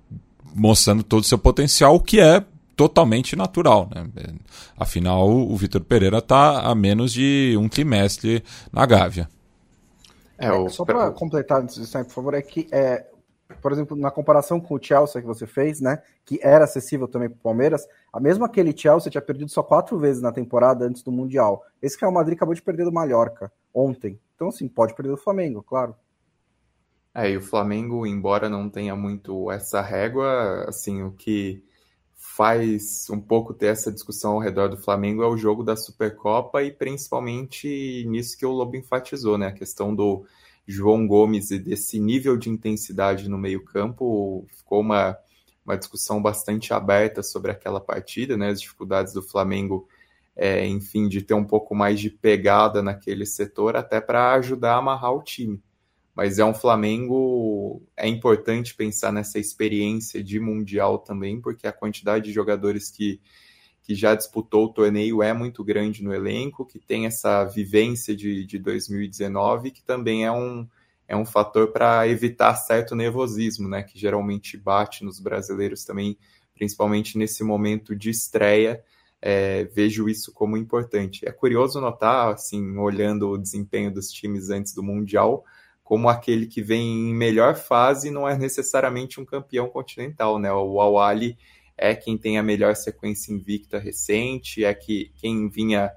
mostrando 0.55 1.03
todo 1.03 1.23
o 1.23 1.27
seu 1.27 1.39
potencial, 1.39 1.95
o 1.95 2.01
que 2.01 2.21
é 2.21 2.45
totalmente 2.77 3.35
natural, 3.35 3.89
né? 3.93 4.07
Afinal, 4.77 5.29
o 5.29 5.57
Vitor 5.57 5.81
Pereira 5.81 6.19
está 6.19 6.61
a 6.61 6.75
menos 6.75 7.13
de 7.13 7.57
um 7.59 7.69
trimestre 7.69 8.45
na 8.73 8.87
Gávea. 8.87 9.29
É, 10.39 10.53
o... 10.53 10.69
Só 10.69 10.85
para 10.85 11.11
completar, 11.11 11.67
por 11.67 12.11
favor, 12.11 12.35
é 12.35 12.43
que 12.43 12.69
é, 12.71 13.05
por 13.61 13.73
exemplo, 13.73 13.97
na 13.97 14.11
comparação 14.11 14.61
com 14.61 14.75
o 14.75 14.83
Chelsea 14.83 15.21
que 15.21 15.27
você 15.27 15.47
fez, 15.47 15.81
né, 15.81 16.03
que 16.25 16.39
era 16.43 16.65
acessível 16.65 17.09
também 17.09 17.29
para 17.29 17.37
o 17.37 17.43
Palmeiras, 17.43 17.87
a 18.13 18.21
mesma 18.21 18.47
aquele 18.47 18.77
Chelsea 18.77 19.11
tinha 19.11 19.23
perdido 19.23 19.51
só 19.51 19.63
quatro 19.63 19.99
vezes 19.99 20.23
na 20.23 20.33
temporada 20.33 20.85
antes 20.85 21.03
do 21.03 21.13
Mundial. 21.13 21.65
Esse 21.81 21.99
Real 22.01 22.13
Madrid 22.13 22.37
acabou 22.37 22.55
de 22.55 22.63
perder 22.63 22.85
do 22.85 22.93
Mallorca 22.93 23.53
ontem. 23.75 24.19
Então, 24.35 24.49
assim, 24.49 24.69
pode 24.69 24.95
perder 24.95 25.11
do 25.11 25.17
Flamengo, 25.17 25.63
claro. 25.63 25.95
É, 27.15 27.31
e 27.31 27.37
o 27.37 27.43
Flamengo, 27.43 28.07
embora 28.07 28.49
não 28.49 28.71
tenha 28.71 28.95
muito 28.95 29.51
essa 29.51 29.81
régua, 29.81 30.65
assim, 30.69 31.03
o 31.03 31.13
que 31.13 31.65
faz 32.15 33.09
um 33.11 33.21
pouco 33.21 33.55
ter 33.55 33.67
essa 33.67 33.91
discussão 33.93 34.35
ao 34.35 34.39
redor 34.39 34.69
do 34.69 34.77
Flamengo 34.77 35.23
é 35.23 35.27
o 35.27 35.37
jogo 35.37 35.65
da 35.65 35.77
Supercopa 35.77 36.63
e 36.63 36.71
principalmente 36.71 38.05
nisso 38.09 38.37
que 38.37 38.47
o 38.47 38.51
Lobo 38.51 38.77
enfatizou, 38.77 39.39
né? 39.39 39.49
A 39.49 39.53
questão 39.53 39.95
do 39.95 40.25
João 40.69 41.07
Gomes 41.07 41.51
e 41.51 41.59
desse 41.59 41.99
nível 41.99 42.37
de 42.37 42.51
intensidade 42.51 43.27
no 43.27 43.39
meio-campo, 43.39 44.47
ficou 44.55 44.81
uma, 44.83 45.17
uma 45.65 45.79
discussão 45.79 46.21
bastante 46.21 46.75
aberta 46.75 47.23
sobre 47.23 47.51
aquela 47.51 47.81
partida, 47.81 48.37
né? 48.37 48.51
As 48.51 48.61
dificuldades 48.61 49.15
do 49.15 49.23
Flamengo, 49.23 49.89
é, 50.37 50.67
enfim, 50.67 51.09
de 51.09 51.23
ter 51.23 51.33
um 51.33 51.45
pouco 51.45 51.75
mais 51.75 51.99
de 51.99 52.11
pegada 52.11 52.83
naquele 52.83 53.25
setor, 53.25 53.77
até 53.77 53.99
para 53.99 54.35
ajudar 54.35 54.75
a 54.75 54.77
amarrar 54.77 55.15
o 55.15 55.23
time. 55.23 55.63
Mas 56.15 56.39
é 56.39 56.45
um 56.45 56.53
Flamengo. 56.53 57.83
É 57.97 58.07
importante 58.07 58.75
pensar 58.75 59.11
nessa 59.11 59.39
experiência 59.39 60.23
de 60.23 60.39
Mundial 60.39 60.99
também, 60.99 61.41
porque 61.41 61.67
a 61.67 61.73
quantidade 61.73 62.27
de 62.27 62.33
jogadores 62.33 62.91
que 62.91 63.23
que 63.89 63.95
já 63.95 64.15
disputou 64.15 64.67
o 64.67 64.69
torneio 64.69 65.23
é 65.23 65.33
muito 65.33 65.65
grande 65.65 66.05
no 66.05 66.13
elenco, 66.13 66.67
que 66.67 66.79
tem 66.79 67.07
essa 67.07 67.43
vivência 67.47 68.15
de, 68.15 68.45
de 68.45 68.59
2019, 68.59 69.71
que 69.71 69.83
também 69.83 70.27
é 70.27 70.31
um, 70.31 70.69
é 71.09 71.17
um 71.17 71.25
fator 71.25 71.69
para 71.69 72.07
evitar 72.07 72.55
certo 72.55 72.95
nervosismo, 72.95 73.67
né, 73.67 73.83
que 73.83 73.99
geralmente 73.99 74.59
bate 74.59 75.03
nos 75.03 75.19
brasileiros 75.19 75.87
também, 75.87 76.19
principalmente 76.55 77.17
nesse 77.17 77.43
momento 77.43 77.97
de 77.97 78.11
estreia. 78.11 78.85
É, 79.23 79.65
vejo 79.65 80.07
isso 80.07 80.35
como 80.35 80.59
importante. 80.59 81.27
É 81.27 81.33
curioso 81.33 81.81
notar, 81.81 82.35
assim, 82.35 82.77
olhando 82.77 83.31
o 83.31 83.39
desempenho 83.39 83.91
dos 83.91 84.13
times 84.13 84.51
antes 84.51 84.75
do 84.75 84.83
Mundial, 84.83 85.47
como 85.83 86.11
aquele 86.11 86.47
que 86.47 86.61
vem 86.61 87.09
em 87.09 87.15
melhor 87.15 87.57
fase 87.57 88.11
não 88.11 88.29
é 88.29 88.37
necessariamente 88.37 89.19
um 89.19 89.25
campeão 89.25 89.67
continental, 89.71 90.39
né? 90.39 90.53
O 90.53 90.79
Awali 90.79 91.39
é 91.79 91.95
quem 91.95 92.19
tem 92.19 92.37
a 92.37 92.43
melhor 92.43 92.75
sequência 92.75 93.33
invicta 93.33 93.79
recente, 93.79 94.65
é 94.65 94.75
que 94.75 95.13
quem 95.15 95.49
vinha 95.49 95.91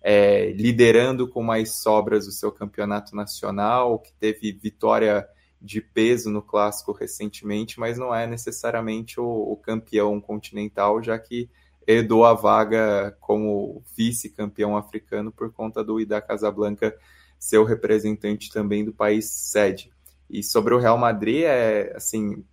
é, 0.00 0.52
liderando 0.52 1.28
com 1.28 1.42
mais 1.42 1.76
sobras 1.76 2.26
o 2.26 2.32
seu 2.32 2.52
campeonato 2.52 3.16
nacional, 3.16 3.98
que 3.98 4.12
teve 4.12 4.52
vitória 4.52 5.26
de 5.60 5.80
peso 5.80 6.30
no 6.30 6.42
clássico 6.42 6.92
recentemente, 6.92 7.80
mas 7.80 7.98
não 7.98 8.14
é 8.14 8.26
necessariamente 8.26 9.18
o, 9.18 9.24
o 9.24 9.56
campeão 9.56 10.20
continental, 10.20 11.02
já 11.02 11.18
que 11.18 11.50
herdou 11.86 12.24
a 12.24 12.34
vaga 12.34 13.16
como 13.20 13.82
vice-campeão 13.96 14.76
africano 14.76 15.32
por 15.32 15.52
conta 15.52 15.82
do 15.82 16.00
Ida 16.00 16.20
Casablanca 16.20 16.96
ser 17.38 17.58
o 17.58 17.64
representante 17.64 18.50
também 18.50 18.84
do 18.84 18.92
país 18.92 19.28
sede. 19.30 19.90
E 20.30 20.42
sobre 20.42 20.74
o 20.74 20.78
Real 20.78 20.96
Madrid, 20.96 21.44
é 21.44 21.92
assim, 21.94 22.44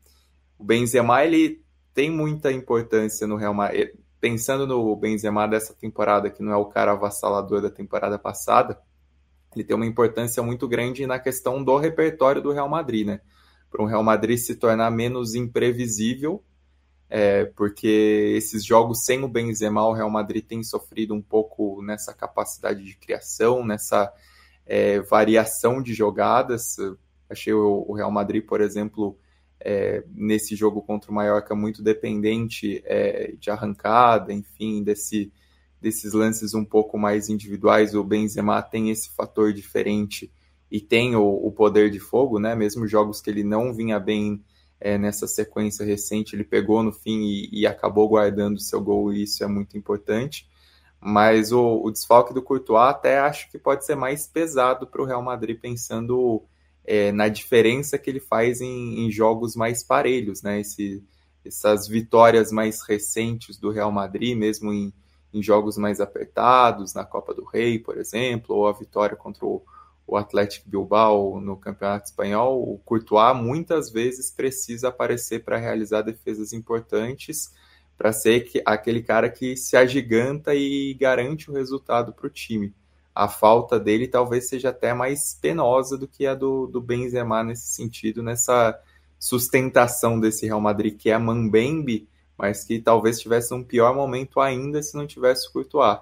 o 0.58 0.63
Benzema 0.63 1.24
ele 1.24 1.62
tem 1.93 2.10
muita 2.10 2.51
importância 2.51 3.27
no 3.27 3.36
Real 3.36 3.54
Madrid. 3.54 3.89
Pensando 4.19 4.67
no 4.67 4.95
Benzema 4.95 5.47
dessa 5.47 5.73
temporada, 5.73 6.30
que 6.30 6.43
não 6.43 6.51
é 6.51 6.56
o 6.56 6.65
cara 6.65 6.91
avassalador 6.91 7.62
da 7.62 7.69
temporada 7.69 8.19
passada, 8.19 8.80
ele 9.56 9.63
tem 9.63 9.75
uma 9.75 9.86
importância 9.86 10.41
muito 10.41 10.67
grande 10.67 11.06
na 11.06 11.19
questão 11.19 11.63
do 11.63 11.77
repertório 11.77 12.41
do 12.41 12.51
Real 12.51 12.69
Madrid, 12.69 13.06
né? 13.06 13.21
Para 13.69 13.82
o 13.82 13.86
Real 13.86 14.04
Madrid 14.04 14.38
se 14.38 14.56
tornar 14.56 14.91
menos 14.91 15.34
imprevisível, 15.34 16.43
é, 17.10 17.45
porque 17.45 18.34
esses 18.38 18.63
jogos 18.63 19.04
sem 19.04 19.23
o 19.23 19.27
Benzema, 19.27 19.86
o 19.86 19.93
Real 19.93 20.10
Madrid 20.10 20.45
tem 20.45 20.63
sofrido 20.63 21.13
um 21.13 21.21
pouco 21.21 21.82
nessa 21.82 22.13
capacidade 22.13 22.84
de 22.84 22.95
criação, 22.95 23.65
nessa 23.65 24.13
é, 24.65 25.01
variação 25.01 25.82
de 25.82 25.93
jogadas. 25.93 26.77
Achei 27.30 27.54
o, 27.54 27.86
o 27.88 27.93
Real 27.93 28.12
Madrid, 28.12 28.45
por 28.45 28.62
exemplo, 28.62 29.17
é, 29.63 30.04
nesse 30.13 30.56
jogo 30.56 30.82
contra 30.82 31.12
o 31.12 31.13
Mallorca 31.13 31.56
muito 31.56 31.82
dependente 31.84 32.82
é, 32.86 33.34
de 33.39 33.50
arrancada, 33.50 34.34
enfim, 34.34 34.84
desse, 34.84 35.32
desses 35.80 36.13
lances 36.13 36.54
um 36.54 36.65
pouco 36.65 36.97
mais 36.97 37.30
individuais. 37.30 37.95
O 37.95 38.04
Benzema 38.04 38.62
tem 38.62 38.89
esse 38.89 39.10
fator 39.15 39.54
diferente 39.54 40.32
e 40.69 40.80
tem 40.80 41.15
o, 41.15 41.24
o 41.24 41.52
poder 41.52 41.89
de 41.89 42.00
fogo, 42.00 42.39
né? 42.39 42.56
Mesmo 42.56 42.88
jogos 42.88 43.21
que 43.21 43.30
ele 43.30 43.43
não 43.43 43.74
vinha 43.74 44.00
bem 44.00 44.43
é, 44.80 44.97
nessa 44.97 45.28
sequência 45.28 45.86
recente, 45.86 46.36
ele 46.36 46.43
pegou 46.43 46.82
no 46.82 46.91
fim 46.91 47.21
e, 47.21 47.50
e 47.52 47.67
acabou 47.67 48.10
guardando 48.10 48.60
seu 48.60 48.82
gol, 48.82 49.13
e 49.13 49.24
isso 49.24 49.43
é 49.43 49.47
muito 49.47 49.78
importante. 49.78 50.50
Mas 51.00 51.52
o, 51.52 51.82
o 51.84 51.91
desfalque 51.91 52.34
do 52.34 52.41
Courtois 52.41 52.89
até 52.89 53.19
acho 53.19 53.50
que 53.52 53.60
pode 53.60 53.86
ser 53.86 53.95
mais 53.95 54.28
pesado 54.28 54.88
para 54.88 55.02
o 55.02 55.06
Real 55.06 55.21
Madrid, 55.21 55.60
pensando 55.60 56.43
é, 56.84 57.12
na 57.12 57.28
diferença 57.28 57.98
que 57.98 58.10
ele 58.10 58.20
faz 58.20 58.62
em, 58.62 59.06
em 59.06 59.12
jogos 59.12 59.56
mais 59.56 59.84
parelhos, 59.84 60.41
né? 60.41 60.62
Esse, 60.62 61.04
essas 61.46 61.88
vitórias 61.88 62.52
mais 62.52 62.82
recentes 62.82 63.58
do 63.58 63.72
Real 63.72 63.91
Madrid, 63.91 64.38
mesmo 64.38 64.72
em, 64.72 64.94
em, 65.34 65.41
jogos 65.41 65.78
mais 65.78 66.00
apertados, 66.00 66.94
na 66.94 67.04
Copa 67.04 67.34
do 67.34 67.44
Rei, 67.44 67.80
por 67.80 67.98
exemplo, 67.98 68.56
ou 68.56 68.67
a 68.67 68.74
vitória 68.74 69.15
contra 69.15 69.46
o, 69.46 69.63
o 70.06 70.17
Atlético 70.17 70.70
Bilbao 70.70 71.39
no 71.39 71.58
Campeonato 71.58 72.06
Espanhol, 72.06 72.62
o 72.62 72.78
Courtois 72.80 73.36
muitas 73.36 73.89
vezes 73.89 74.32
precisa 74.32 74.89
aparecer 74.89 75.44
para 75.44 75.58
realizar 75.58 76.02
defesas 76.02 76.54
importantes, 76.54 77.54
para 77.98 78.12
ser 78.12 78.41
que, 78.41 78.62
aquele 78.65 79.02
cara 79.04 79.30
que 79.30 79.56
se 79.56 79.78
agiganta 79.78 80.56
e 80.56 80.94
garante 80.96 81.50
o 81.50 81.54
resultado 81.54 82.13
para 82.13 82.28
o 82.28 82.30
time. 82.30 82.74
A 83.13 83.28
falta 83.28 83.80
dele 83.80 84.08
talvez 84.08 84.47
seja 84.47 84.69
até 84.69 84.93
mais 84.93 85.38
penosa 85.41 85.97
do 85.97 86.08
que 86.08 86.26
a 86.26 86.34
do, 86.34 86.67
do 86.67 86.82
Benzema 86.82 87.43
nesse 87.43 87.67
sentido, 87.74 88.24
nessa 88.24 88.80
sustentação 89.19 90.19
desse 90.19 90.45
Real 90.45 90.62
Madrid 90.62 90.97
que 90.97 91.10
é 91.10 91.13
a 91.13 91.19
Mambembe, 91.19 92.08
mas 92.38 92.63
que 92.63 92.80
talvez 92.80 93.19
tivesse 93.19 93.54
um 93.54 93.63
pior 93.63 93.93
momento 93.93 94.39
ainda 94.39 94.82
se 94.82 94.95
não 94.95 95.06
tivesse 95.06 95.47
o 95.47 95.52
Courtois. 95.52 96.00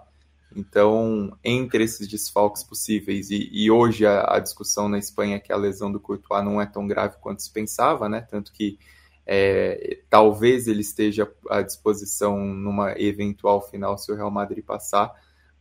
Então, 0.55 1.37
entre 1.43 1.83
esses 1.83 2.07
desfalques 2.07 2.63
possíveis, 2.63 3.29
e, 3.29 3.49
e 3.51 3.69
hoje 3.69 4.05
a, 4.05 4.35
a, 4.35 4.39
discussão 4.39 4.89
na 4.89 4.97
Espanha 4.97 5.35
é 5.35 5.39
que 5.39 5.53
a 5.53 5.57
lesão 5.57 5.91
do 5.91 5.99
Courtois 5.99 6.43
não 6.43 6.59
é 6.59 6.65
tão 6.65 6.87
grave 6.87 7.17
quanto 7.21 7.41
se 7.41 7.51
pensava, 7.51 8.09
né? 8.09 8.21
Tanto 8.21 8.51
que 8.51 8.79
é, 9.27 9.99
talvez 10.09 10.67
ele 10.67 10.81
esteja 10.81 11.31
à 11.49 11.61
disposição 11.61 12.43
numa 12.43 12.99
eventual 12.99 13.61
final 13.61 13.95
se 13.95 14.11
o 14.11 14.15
Real 14.15 14.31
Madrid 14.31 14.65
passar, 14.65 15.13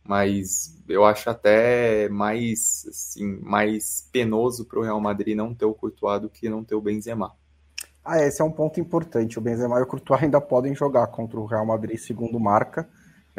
mas 0.03 0.75
eu 0.87 1.05
acho 1.05 1.29
até 1.29 2.09
mais, 2.09 2.85
assim, 2.89 3.39
mais 3.41 4.07
penoso 4.11 4.65
para 4.65 4.79
o 4.79 4.83
Real 4.83 4.99
Madrid 4.99 5.35
não 5.35 5.53
ter 5.53 5.65
o 5.65 5.73
Courtois 5.73 6.21
do 6.21 6.29
que 6.29 6.49
não 6.49 6.63
ter 6.63 6.75
o 6.75 6.81
Benzema. 6.81 7.33
Ah, 8.03 8.19
esse 8.19 8.41
é 8.41 8.45
um 8.45 8.51
ponto 8.51 8.79
importante. 8.79 9.37
O 9.37 9.41
Benzema 9.41 9.79
e 9.79 9.83
o 9.83 9.85
Courtois 9.85 10.23
ainda 10.23 10.41
podem 10.41 10.73
jogar 10.73 11.07
contra 11.07 11.39
o 11.39 11.45
Real 11.45 11.65
Madrid 11.65 11.97
segundo 11.97 12.39
marca 12.39 12.89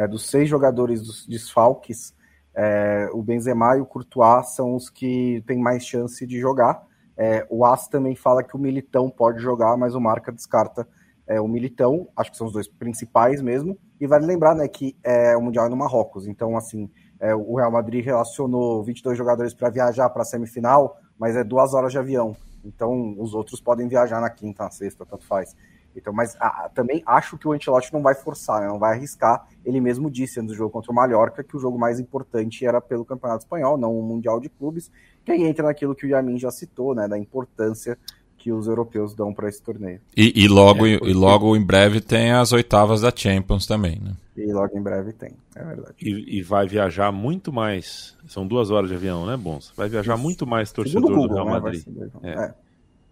é, 0.01 0.07
dos 0.07 0.31
seis 0.31 0.49
jogadores 0.49 1.03
dos 1.03 1.27
desfalques, 1.27 2.15
é, 2.55 3.09
o 3.13 3.23
Benzema 3.23 3.77
e 3.77 3.81
o 3.81 3.87
Courtois 3.87 4.49
são 4.49 4.75
os 4.75 4.89
que 4.89 5.45
têm 5.47 5.59
mais 5.59 5.85
chance 5.85 6.27
de 6.27 6.39
jogar. 6.41 6.87
É, 7.17 7.47
o 7.51 7.67
As 7.67 7.87
também 7.87 8.17
fala 8.17 8.43
que 8.43 8.57
o 8.57 8.59
Militão 8.59 9.11
pode 9.11 9.41
jogar, 9.41 9.77
mas 9.77 9.95
o 9.95 10.01
Marca 10.01 10.33
descarta 10.33 10.89
é, 11.31 11.41
o 11.41 11.47
Militão, 11.47 12.09
acho 12.17 12.33
que 12.33 12.37
são 12.37 12.49
os 12.49 12.53
dois 12.53 12.67
principais 12.67 13.41
mesmo. 13.41 13.79
E 14.01 14.07
vale 14.07 14.27
lembrar 14.27 14.53
né, 14.53 14.67
que 14.67 14.97
é, 15.05 15.37
o 15.37 15.41
Mundial 15.41 15.67
é 15.67 15.69
no 15.69 15.77
Marrocos, 15.77 16.27
então 16.27 16.57
assim, 16.57 16.91
é, 17.21 17.33
o 17.33 17.55
Real 17.55 17.71
Madrid 17.71 18.05
relacionou 18.05 18.83
22 18.83 19.17
jogadores 19.17 19.55
para 19.55 19.71
viajar 19.71 20.11
para 20.11 20.23
a 20.23 20.25
semifinal, 20.25 20.99
mas 21.17 21.37
é 21.37 21.45
duas 21.45 21.73
horas 21.73 21.93
de 21.93 21.99
avião. 21.99 22.35
Então 22.65 23.15
os 23.17 23.33
outros 23.33 23.61
podem 23.61 23.87
viajar 23.87 24.21
na 24.21 24.29
quinta, 24.29 24.65
na 24.65 24.71
sexta, 24.73 25.07
tanto 25.07 25.25
faz. 25.25 25.55
Então, 25.95 26.13
mas 26.13 26.37
ah, 26.41 26.69
também 26.75 27.03
acho 27.07 27.39
que 27.39 27.47
o 27.47 27.53
Ancelotti 27.53 27.93
não 27.93 28.03
vai 28.03 28.15
forçar, 28.15 28.61
né? 28.61 28.67
não 28.67 28.79
vai 28.79 28.97
arriscar. 28.97 29.47
Ele 29.65 29.81
mesmo 29.81 30.11
disse 30.11 30.41
antes 30.41 30.53
do 30.53 30.57
jogo 30.57 30.71
contra 30.71 30.91
o 30.91 30.95
Mallorca 30.95 31.45
que 31.45 31.57
o 31.57 31.61
jogo 31.61 31.79
mais 31.79 32.01
importante 32.01 32.65
era 32.67 32.81
pelo 32.81 33.05
Campeonato 33.05 33.45
Espanhol, 33.45 33.77
não 33.77 33.97
o 33.97 34.03
Mundial 34.03 34.41
de 34.41 34.49
Clubes, 34.49 34.91
que 35.25 35.31
aí 35.31 35.45
entra 35.45 35.67
naquilo 35.67 35.95
que 35.95 36.07
o 36.07 36.09
Yamin 36.09 36.39
já 36.39 36.51
citou, 36.51 36.95
né, 36.95 37.07
da 37.07 37.19
importância 37.19 37.99
que 38.41 38.51
os 38.51 38.67
europeus 38.67 39.15
dão 39.15 39.35
para 39.35 39.51
esse 39.51 39.63
torneio. 39.63 40.01
E, 40.17 40.45
e 40.45 40.49
logo, 40.49 40.87
é, 40.87 40.97
porque... 40.97 41.11
e 41.11 41.15
logo 41.15 41.55
em 41.55 41.63
breve 41.63 42.01
tem 42.01 42.33
as 42.33 42.53
oitavas 42.53 43.03
da 43.03 43.13
Champions 43.15 43.67
também, 43.67 44.01
né? 44.01 44.13
E 44.35 44.51
logo 44.51 44.77
em 44.79 44.83
breve 44.83 45.13
tem, 45.13 45.33
é 45.55 45.63
verdade. 45.63 45.95
E, 46.01 46.39
e 46.39 46.43
vai 46.43 46.67
viajar 46.67 47.13
muito 47.13 47.53
mais. 47.53 48.17
São 48.27 48.47
duas 48.47 48.71
horas 48.71 48.89
de 48.89 48.97
avião, 48.97 49.27
né, 49.27 49.37
Bons? 49.37 49.75
Vai 49.77 49.91
viajar 49.91 50.17
muito 50.17 50.47
mais 50.47 50.73
torcedor 50.73 51.03
Google, 51.03 51.29
do 51.29 51.35
Real 51.35 51.47
né, 51.47 51.53
Madrid. 51.53 51.87
Né? 51.87 52.09
É. 52.23 52.31
é. 52.31 52.55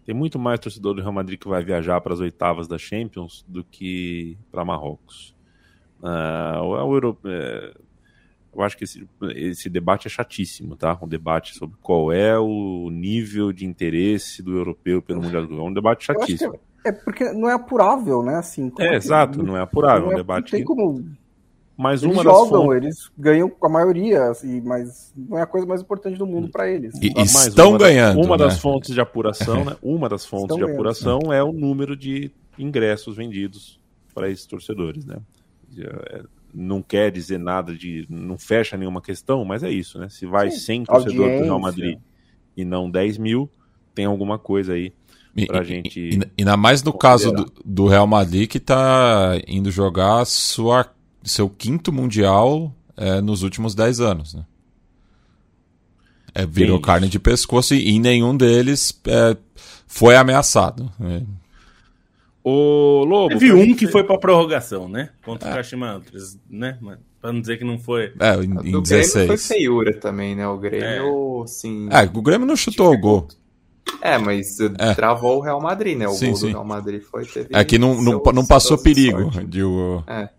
Tem 0.07 0.15
muito 0.15 0.39
mais 0.39 0.59
torcedor 0.59 0.95
do 0.95 1.03
Real 1.03 1.13
Madrid 1.13 1.39
que 1.39 1.47
vai 1.47 1.63
viajar 1.63 2.01
para 2.01 2.15
as 2.15 2.21
oitavas 2.21 2.67
da 2.67 2.79
Champions 2.79 3.45
do 3.47 3.63
que 3.63 4.39
para 4.51 4.65
Marrocos. 4.65 5.37
Uh, 6.01 6.63
o 6.63 6.95
Euro, 6.95 7.19
é, 7.27 7.75
eu 8.59 8.65
acho 8.65 8.77
que 8.77 8.85
esse, 8.85 9.09
esse, 9.35 9.71
debate 9.71 10.07
é 10.07 10.11
chatíssimo, 10.11 10.77
tá? 10.77 10.99
Um 11.01 11.09
debate 11.09 11.55
sobre 11.55 11.77
qual 11.81 12.13
é 12.13 12.39
o 12.39 12.91
nível 12.91 13.53
de 13.53 13.65
interesse 13.65 14.43
do 14.43 14.57
europeu 14.57 15.01
pelo 15.01 15.23
Mundial 15.23 15.47
do 15.47 15.59
É 15.59 15.63
um 15.63 15.73
debate 15.73 16.05
chatíssimo. 16.05 16.59
É, 16.85 16.89
é, 16.89 16.93
porque 16.93 17.33
não 17.33 17.49
é 17.49 17.53
apurável, 17.53 18.23
né? 18.23 18.37
Assim, 18.37 18.73
é, 18.79 18.89
é 18.89 18.97
exato, 18.97 19.43
não 19.43 19.57
é 19.57 19.61
apurável. 19.61 20.07
Não 20.07 20.13
é, 20.13 20.15
um 20.15 20.17
debate 20.17 20.53
não 20.53 20.59
tem 20.59 20.65
como 20.65 21.05
mas 21.79 22.03
eles 22.03 22.13
uma 22.13 22.25
jogam, 22.25 22.65
fontes... 22.65 22.83
eles 22.83 23.11
ganham 23.17 23.49
com 23.49 23.67
a 23.67 23.71
maioria, 23.71 24.25
assim, 24.31 24.61
mas 24.61 25.15
não 25.17 25.39
é 25.39 25.43
a 25.43 25.47
coisa 25.47 25.65
mais 25.65 25.81
importante 25.81 26.19
do 26.19 26.27
mundo 26.27 26.49
para 26.49 26.69
eles. 26.69 26.93
E, 27.01 27.13
estão 27.23 27.69
uma 27.71 27.79
ganhando. 27.79 28.21
uma 28.21 28.37
né? 28.37 28.45
das 28.45 28.59
fontes 28.59 28.93
de 28.93 29.01
apuração, 29.01 29.65
né? 29.65 29.77
Uma 29.81 30.09
das 30.09 30.27
fontes 30.27 30.57
estão 30.57 30.59
de 30.59 30.73
apuração 30.73 31.21
ganhando. 31.21 31.35
é 31.35 31.43
o 31.45 31.53
número 31.53 31.97
de 31.97 32.33
ingressos 32.59 33.17
vendidos 33.17 33.79
para 34.13 34.29
esses 34.29 34.45
torcedores, 34.45 35.05
né? 35.07 35.19
É, 36.59 36.63
não 36.63 36.83
quer 36.83 37.11
dizer 37.11 37.39
nada 37.39 37.75
de. 37.75 38.07
não 38.09 38.37
fecha 38.37 38.77
nenhuma 38.77 39.01
questão, 39.01 39.45
mas 39.45 39.63
é 39.63 39.71
isso, 39.71 39.99
né? 39.99 40.09
Se 40.09 40.27
vai 40.27 40.51
Sim. 40.51 40.59
100 40.59 40.85
torcedores 40.85 41.39
do 41.39 41.45
Real 41.45 41.61
Madrid 41.61 41.99
e 42.57 42.65
não 42.65 42.91
10 42.91 43.19
mil, 43.19 43.51
tem 43.95 44.05
alguma 44.05 44.39
coisa 44.39 44.73
aí 44.73 44.93
pra 45.47 45.63
e, 45.63 45.65
gente. 45.65 46.01
E, 46.01 46.19
e, 46.19 46.31
ainda 46.39 46.57
mais 46.57 46.83
no 46.83 46.93
caso 46.93 47.33
do, 47.33 47.53
do 47.65 47.87
Real 47.87 48.07
Madrid 48.07 48.49
que 48.49 48.59
tá 48.59 49.41
indo 49.47 49.71
jogar 49.71 50.25
sua 50.25 50.87
seu 51.23 51.49
quinto 51.49 51.93
Mundial 51.93 52.75
é, 52.97 53.21
nos 53.21 53.43
últimos 53.43 53.75
10 53.75 54.01
anos. 54.01 54.35
Né? 54.35 54.45
É, 56.35 56.47
virou 56.47 56.77
Sim. 56.77 56.83
carne 56.83 57.09
de 57.09 57.19
pescoço 57.19 57.75
e, 57.75 57.91
e 57.91 57.99
nenhum 57.99 58.37
deles 58.37 58.99
é, 59.07 59.37
foi 59.87 60.17
ameaçado. 60.17 60.91
Né? 60.99 61.23
O 62.43 63.05
Lobo. 63.05 63.29
Teve 63.31 63.53
um 63.53 63.75
que 63.75 63.87
foi 63.89 64.05
para 64.05 64.19
prorrogação, 64.19 64.89
né? 64.89 65.11
Contra 65.25 65.49
é. 65.49 65.53
o 65.53 65.55
Kashima 65.57 65.91
Antlers, 65.91 66.39
né? 66.49 66.79
Para 67.21 67.33
não 67.33 67.41
dizer 67.41 67.59
que 67.59 67.65
não 67.65 67.79
foi. 67.79 68.13
É, 68.19 68.35
em, 68.37 68.77
em 68.77 68.83
16. 68.83 69.13
Grêmio 69.13 69.27
foi 69.27 69.37
feiura 69.37 69.95
também, 69.95 70.35
né? 70.37 70.47
O 70.47 70.57
Grêmio, 70.57 71.43
é. 71.45 71.47
sim. 71.47 71.89
É, 71.91 72.05
o 72.05 72.23
Grêmio 72.23 72.47
não 72.47 72.57
chutou 72.57 72.93
o 72.93 72.99
gol. 72.99 73.29
É, 74.01 74.19
mas 74.19 74.61
é. 74.61 74.95
travou 74.95 75.39
o 75.39 75.41
Real 75.41 75.61
Madrid, 75.61 75.97
né? 75.97 76.07
O 76.07 76.13
sim, 76.13 76.27
gol 76.27 76.37
sim. 76.37 76.47
do 76.47 76.53
Real 76.53 76.65
Madrid 76.65 77.03
foi. 77.03 77.25
Teve 77.27 77.49
é 77.53 77.65
que 77.65 77.79
não, 77.79 78.01
não, 78.01 78.23
não 78.33 78.47
passou 78.47 78.79
perigo. 78.79 79.31
De, 79.45 79.63
o... 79.63 80.03
É. 80.07 80.31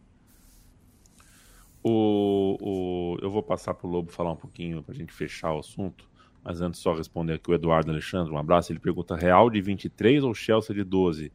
O, 1.83 2.57
o, 2.59 3.17
eu 3.21 3.31
vou 3.31 3.41
passar 3.41 3.73
para 3.73 3.87
o 3.87 3.89
Lobo 3.89 4.11
falar 4.11 4.31
um 4.31 4.35
pouquinho 4.35 4.83
para 4.83 4.93
a 4.93 4.97
gente 4.97 5.13
fechar 5.13 5.53
o 5.53 5.59
assunto, 5.59 6.05
mas 6.43 6.61
antes 6.61 6.81
só 6.81 6.93
responder 6.93 7.33
aqui 7.33 7.49
o 7.49 7.53
Eduardo 7.53 7.89
Alexandre, 7.89 8.31
um 8.31 8.37
abraço. 8.37 8.71
Ele 8.71 8.79
pergunta: 8.79 9.15
Real 9.15 9.49
de 9.49 9.61
23 9.61 10.23
ou 10.23 10.33
Chelsea 10.33 10.75
de 10.75 10.83
12? 10.83 11.31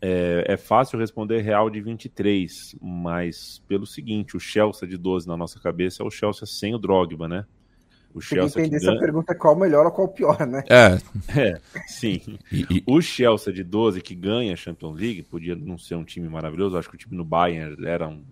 É, 0.00 0.44
é 0.48 0.56
fácil 0.56 0.98
responder 0.98 1.40
Real 1.40 1.70
de 1.70 1.80
23, 1.80 2.76
mas 2.80 3.62
pelo 3.66 3.86
seguinte: 3.86 4.36
o 4.36 4.40
Chelsea 4.40 4.88
de 4.88 4.96
12 4.96 5.26
na 5.26 5.36
nossa 5.36 5.58
cabeça 5.58 6.02
é 6.02 6.06
o 6.06 6.10
Chelsea 6.10 6.46
sem 6.46 6.74
o 6.74 6.78
Drogba, 6.78 7.26
né? 7.26 7.46
O 8.14 8.20
Chelsea 8.20 8.62
entender 8.62 8.76
essa 8.76 8.86
ganha... 8.86 9.00
pergunta 9.00 9.34
qual 9.34 9.54
o 9.54 9.58
melhor 9.58 9.84
ou 9.84 9.92
qual 9.92 10.06
o 10.06 10.10
pior, 10.10 10.46
né? 10.46 10.64
É. 10.70 10.98
é 11.38 11.60
sim. 11.86 12.38
E, 12.50 12.82
o 12.86 13.00
Chelsea 13.02 13.52
de 13.52 13.62
12 13.62 14.00
que 14.00 14.14
ganha 14.14 14.54
a 14.54 14.56
Champions 14.56 14.98
League, 14.98 15.22
podia 15.22 15.54
não 15.54 15.76
ser 15.76 15.96
um 15.96 16.04
time 16.04 16.28
maravilhoso, 16.28 16.78
acho 16.78 16.88
que 16.88 16.94
o 16.94 16.98
time 16.98 17.16
no 17.16 17.24
Bayern 17.24 17.76
era 17.86 18.08
um 18.08 18.24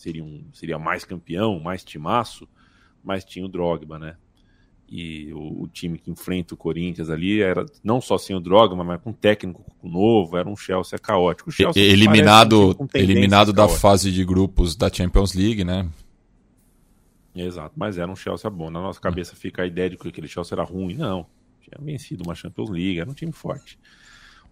seria, 0.00 0.24
um, 0.24 0.44
seria 0.52 0.78
mais 0.78 1.04
campeão, 1.04 1.60
mais 1.60 1.84
timaço, 1.84 2.48
mas 3.04 3.24
tinha 3.24 3.44
o 3.44 3.48
Drogba, 3.48 3.98
né? 3.98 4.16
E 4.90 5.32
o, 5.32 5.62
o, 5.62 5.68
time 5.68 5.96
que 5.96 6.10
enfrenta 6.10 6.52
o 6.52 6.56
Corinthians 6.56 7.10
ali 7.10 7.40
era 7.40 7.64
não 7.82 8.00
só 8.00 8.18
sem 8.18 8.34
o 8.34 8.40
Drogba, 8.40 8.82
mas 8.82 9.00
com 9.00 9.10
um 9.10 9.12
técnico 9.12 9.64
novo, 9.84 10.36
era 10.36 10.48
um 10.48 10.56
Chelsea 10.56 10.98
caótico. 10.98 11.52
Chelsea 11.52 11.80
eliminado 11.80 12.76
um 12.76 12.88
eliminado 12.92 13.52
da 13.52 13.68
fase 13.68 14.10
de 14.10 14.24
grupos 14.24 14.74
da 14.74 14.92
Champions 14.92 15.32
League, 15.32 15.62
né? 15.62 15.88
Exato, 17.32 17.72
mas 17.76 17.98
era 17.98 18.10
um 18.10 18.16
Chelsea 18.16 18.50
bom. 18.50 18.68
Na 18.68 18.80
nossa 18.80 19.00
cabeça 19.00 19.36
fica 19.36 19.62
a 19.62 19.66
ideia 19.66 19.90
de 19.90 19.96
que 19.96 20.08
aquele 20.08 20.26
Chelsea 20.26 20.56
era 20.56 20.64
ruim. 20.64 20.94
Não, 20.94 21.24
tinha 21.60 21.78
vencido 21.80 22.24
uma 22.26 22.34
Champions 22.34 22.68
League, 22.68 22.98
era 22.98 23.08
um 23.08 23.14
time 23.14 23.32
forte. 23.32 23.78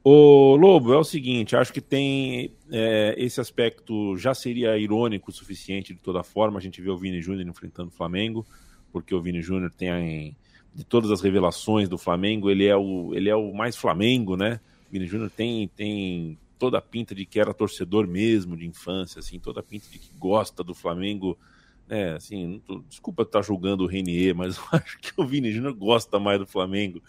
O 0.05 0.55
Lobo, 0.55 0.93
é 0.95 0.97
o 0.97 1.05
seguinte, 1.05 1.57
acho 1.57 1.73
que 1.73 1.81
tem 1.81 2.53
é, 2.71 3.15
esse 3.19 3.41
aspecto 3.41 4.17
já 4.17 4.33
seria 4.33 4.79
irônico 4.79 5.31
o 5.31 5.35
suficiente 5.35 5.93
de 5.93 6.01
toda 6.01 6.23
forma. 6.23 6.59
A 6.59 6.63
gente 6.63 6.81
vê 6.81 6.89
o 6.89 6.97
Vini 6.97 7.21
Júnior 7.21 7.47
enfrentando 7.49 7.89
o 7.89 7.93
Flamengo, 7.93 8.47
porque 8.93 9.15
o 9.15 9.21
Vini 9.21 9.43
Júnior 9.43 9.71
tem 9.71 10.37
de 10.75 10.85
todas 10.85 11.11
as 11.11 11.21
revelações 11.21 11.89
do 11.89 11.99
Flamengo, 11.99 12.51
ele 12.51 12.67
é 12.67 12.77
o, 12.77 13.13
ele 13.15 13.29
é 13.29 13.35
o 13.35 13.53
mais 13.53 13.77
Flamengo, 13.77 14.37
né? 14.37 14.61
O 14.89 14.93
Vini 14.93 15.07
Júnior 15.07 15.31
tem, 15.31 15.69
tem 15.69 16.39
toda 16.59 16.79
a 16.79 16.83
pinta 16.83 17.15
de 17.15 17.25
que 17.25 17.41
era 17.41 17.55
torcedor 17.55 18.07
mesmo 18.07 18.57
de 18.57 18.67
infância, 18.67 19.21
assim, 19.21 19.39
toda 19.39 19.61
a 19.61 19.63
pinta 19.63 19.87
de 19.91 19.99
que 19.99 20.11
gosta 20.19 20.63
do 20.63 20.75
Flamengo. 20.75 21.39
É, 21.89 22.11
assim, 22.11 22.61
tô, 22.67 22.81
desculpa 22.89 23.23
estar 23.23 23.41
julgando 23.41 23.85
o 23.85 23.87
Renier, 23.87 24.35
mas 24.35 24.59
eu 24.59 24.65
acho 24.73 24.99
que 24.99 25.13
o 25.17 25.27
Vini 25.27 25.51
Júnior 25.51 25.75
gosta 25.75 26.19
mais 26.19 26.39
do 26.39 26.47
Flamengo 26.47 27.03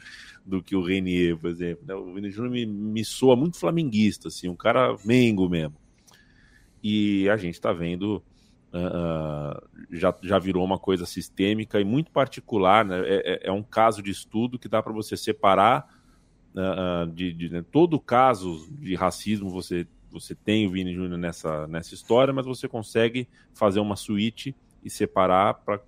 do 0.46 0.64
que 0.64 0.76
o 0.76 0.82
Renier, 0.82 1.38
por 1.38 1.50
exemplo. 1.50 1.86
Né? 1.86 1.94
O 1.94 2.14
Vini 2.14 2.32
Júnior 2.32 2.52
me, 2.52 2.66
me 2.66 3.04
soa 3.04 3.36
muito 3.36 3.58
flamenguista, 3.58 4.30
assim, 4.30 4.48
um 4.48 4.56
cara 4.56 4.96
mengo 5.04 5.50
mesmo. 5.50 5.76
E 6.82 7.30
a 7.30 7.36
gente 7.36 7.56
está 7.56 7.74
vendo, 7.74 8.24
uh, 8.74 9.68
já, 9.92 10.16
já 10.22 10.40
virou 10.40 10.64
uma 10.64 10.80
coisa 10.80 11.06
sistêmica 11.06 11.80
e 11.80 11.84
muito 11.84 12.12
particular, 12.12 12.86
né? 12.86 13.00
é, 13.06 13.34
é, 13.34 13.48
é 13.50 13.52
um 13.52 13.64
caso 13.64 14.02
de 14.02 14.12
estudo 14.12 14.60
que 14.60 14.68
dá 14.68 14.82
para 14.82 14.94
você 14.94 15.18
separar 15.18 15.88
uh, 16.54 17.12
de, 17.12 17.34
de 17.34 17.50
né? 17.50 17.66
todo 17.72 18.00
caso 18.00 18.68
de 18.72 18.96
racismo 18.96 19.50
você 19.50 19.88
você 20.12 20.34
tem 20.34 20.66
o 20.66 20.72
Vini 20.72 20.94
Júnior 20.94 21.20
nessa, 21.20 21.68
nessa 21.68 21.94
história, 21.94 22.34
mas 22.34 22.46
você 22.46 22.68
consegue 22.68 23.28
fazer 23.54 23.80
uma 23.80 23.96
suíte 23.96 24.56
e 24.84 24.90
separar 24.90 25.54
para 25.54 25.80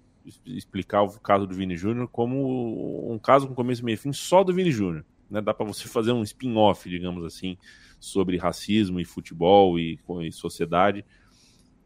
explicar 0.46 1.02
o 1.02 1.20
caso 1.20 1.48
do 1.48 1.56
Vini 1.56 1.76
Júnior 1.76 2.08
como 2.08 3.12
um 3.12 3.18
caso 3.18 3.48
com 3.48 3.56
começo, 3.56 3.84
meio 3.84 3.96
e 3.96 3.98
fim 3.98 4.14
só 4.14 4.44
do 4.44 4.54
Vini 4.54 4.72
Júnior. 4.72 5.04
Né? 5.30 5.42
Dá 5.42 5.54
para 5.54 5.66
você 5.66 5.88
fazer 5.88 6.12
um 6.12 6.22
spin-off, 6.22 6.88
digamos 6.88 7.26
assim, 7.26 7.58
sobre 8.00 8.38
racismo 8.38 9.00
e 9.00 9.06
futebol 9.06 9.80
e, 9.80 10.00
e 10.22 10.32
sociedade. 10.32 11.04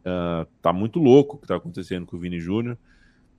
Uh, 0.06 0.46
tá 0.62 0.72
muito 0.72 1.00
louco 1.00 1.36
o 1.36 1.40
que 1.40 1.46
está 1.46 1.56
acontecendo 1.56 2.06
com 2.06 2.16
o 2.16 2.20
Vini 2.20 2.40
Júnior. 2.40 2.78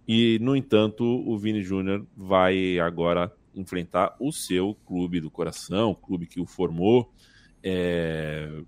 E, 0.07 0.39
no 0.41 0.57
entanto, 0.57 1.05
o 1.05 1.39
Vini 1.39 1.63
Júnior 1.63 2.05
vai 2.17 2.79
agora 2.79 3.33
enfrentar 3.55 4.17
o 4.21 4.33
seu 4.33 4.77
clube 4.85 5.21
do 5.21 5.31
coração, 5.31 5.91
o 5.91 5.97
clube 5.97 6.27
que 6.27 6.41
o 6.41 6.47
formou. 6.47 7.13
É... 7.63 8.63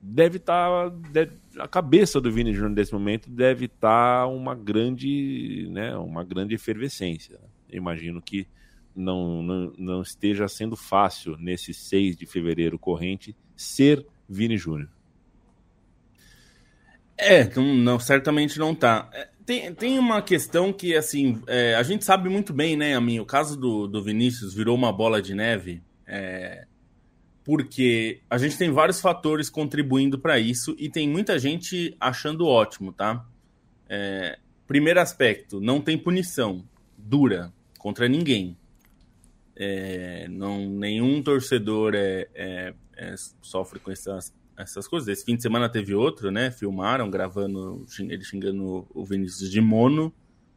Deve 0.00 0.38
estar. 0.38 0.90
Tá, 0.90 0.96
deve... 1.10 1.36
a 1.58 1.68
cabeça 1.68 2.20
do 2.20 2.30
Vini 2.30 2.52
Júnior 2.52 2.72
nesse 2.72 2.92
momento 2.92 3.30
deve 3.30 3.66
estar 3.66 4.22
tá 4.22 4.26
uma 4.26 4.54
grande, 4.54 5.68
né, 5.70 5.96
uma 5.96 6.24
grande 6.24 6.54
efervescência. 6.54 7.38
Eu 7.68 7.76
imagino 7.76 8.20
que 8.20 8.46
não, 8.94 9.42
não, 9.42 9.72
não 9.78 10.02
esteja 10.02 10.48
sendo 10.48 10.76
fácil 10.76 11.36
nesse 11.38 11.72
6 11.72 12.16
de 12.16 12.26
fevereiro 12.26 12.78
corrente 12.78 13.36
ser 13.54 14.04
Vini 14.28 14.56
Júnior. 14.56 14.88
É, 17.22 17.48
não, 17.60 17.98
certamente 17.98 18.58
não 18.58 18.74
tá. 18.74 19.08
É, 19.12 19.28
tem, 19.46 19.74
tem 19.74 19.98
uma 19.98 20.20
questão 20.22 20.72
que, 20.72 20.94
assim, 20.94 21.40
é, 21.46 21.74
a 21.74 21.82
gente 21.82 22.04
sabe 22.04 22.28
muito 22.28 22.52
bem, 22.52 22.76
né, 22.76 22.94
Amin? 22.94 23.20
O 23.20 23.26
caso 23.26 23.56
do, 23.56 23.86
do 23.86 24.02
Vinícius 24.02 24.54
virou 24.54 24.76
uma 24.76 24.92
bola 24.92 25.22
de 25.22 25.34
neve, 25.34 25.82
é, 26.06 26.66
porque 27.44 28.20
a 28.28 28.38
gente 28.38 28.56
tem 28.56 28.70
vários 28.70 29.00
fatores 29.00 29.48
contribuindo 29.50 30.18
para 30.18 30.38
isso 30.38 30.74
e 30.78 30.88
tem 30.88 31.08
muita 31.08 31.38
gente 31.38 31.96
achando 32.00 32.46
ótimo, 32.46 32.92
tá? 32.92 33.24
É, 33.88 34.38
primeiro 34.66 35.00
aspecto, 35.00 35.60
não 35.60 35.80
tem 35.80 35.98
punição 35.98 36.64
dura 36.96 37.52
contra 37.78 38.08
ninguém. 38.08 38.56
É, 39.54 40.26
não, 40.28 40.68
nenhum 40.70 41.22
torcedor 41.22 41.94
é, 41.94 42.26
é, 42.34 43.14
sofre 43.40 43.78
com 43.78 43.90
essas 43.90 44.32
essas 44.56 44.86
coisas. 44.86 45.08
Esse 45.08 45.24
fim 45.24 45.36
de 45.36 45.42
semana 45.42 45.68
teve 45.68 45.94
outro, 45.94 46.30
né? 46.30 46.50
Filmaram, 46.50 47.10
gravando 47.10 47.84
ele 47.98 48.24
xingando 48.24 48.86
o 48.94 49.04
Vinícius 49.04 49.50
de 49.50 49.60
mono. 49.60 50.12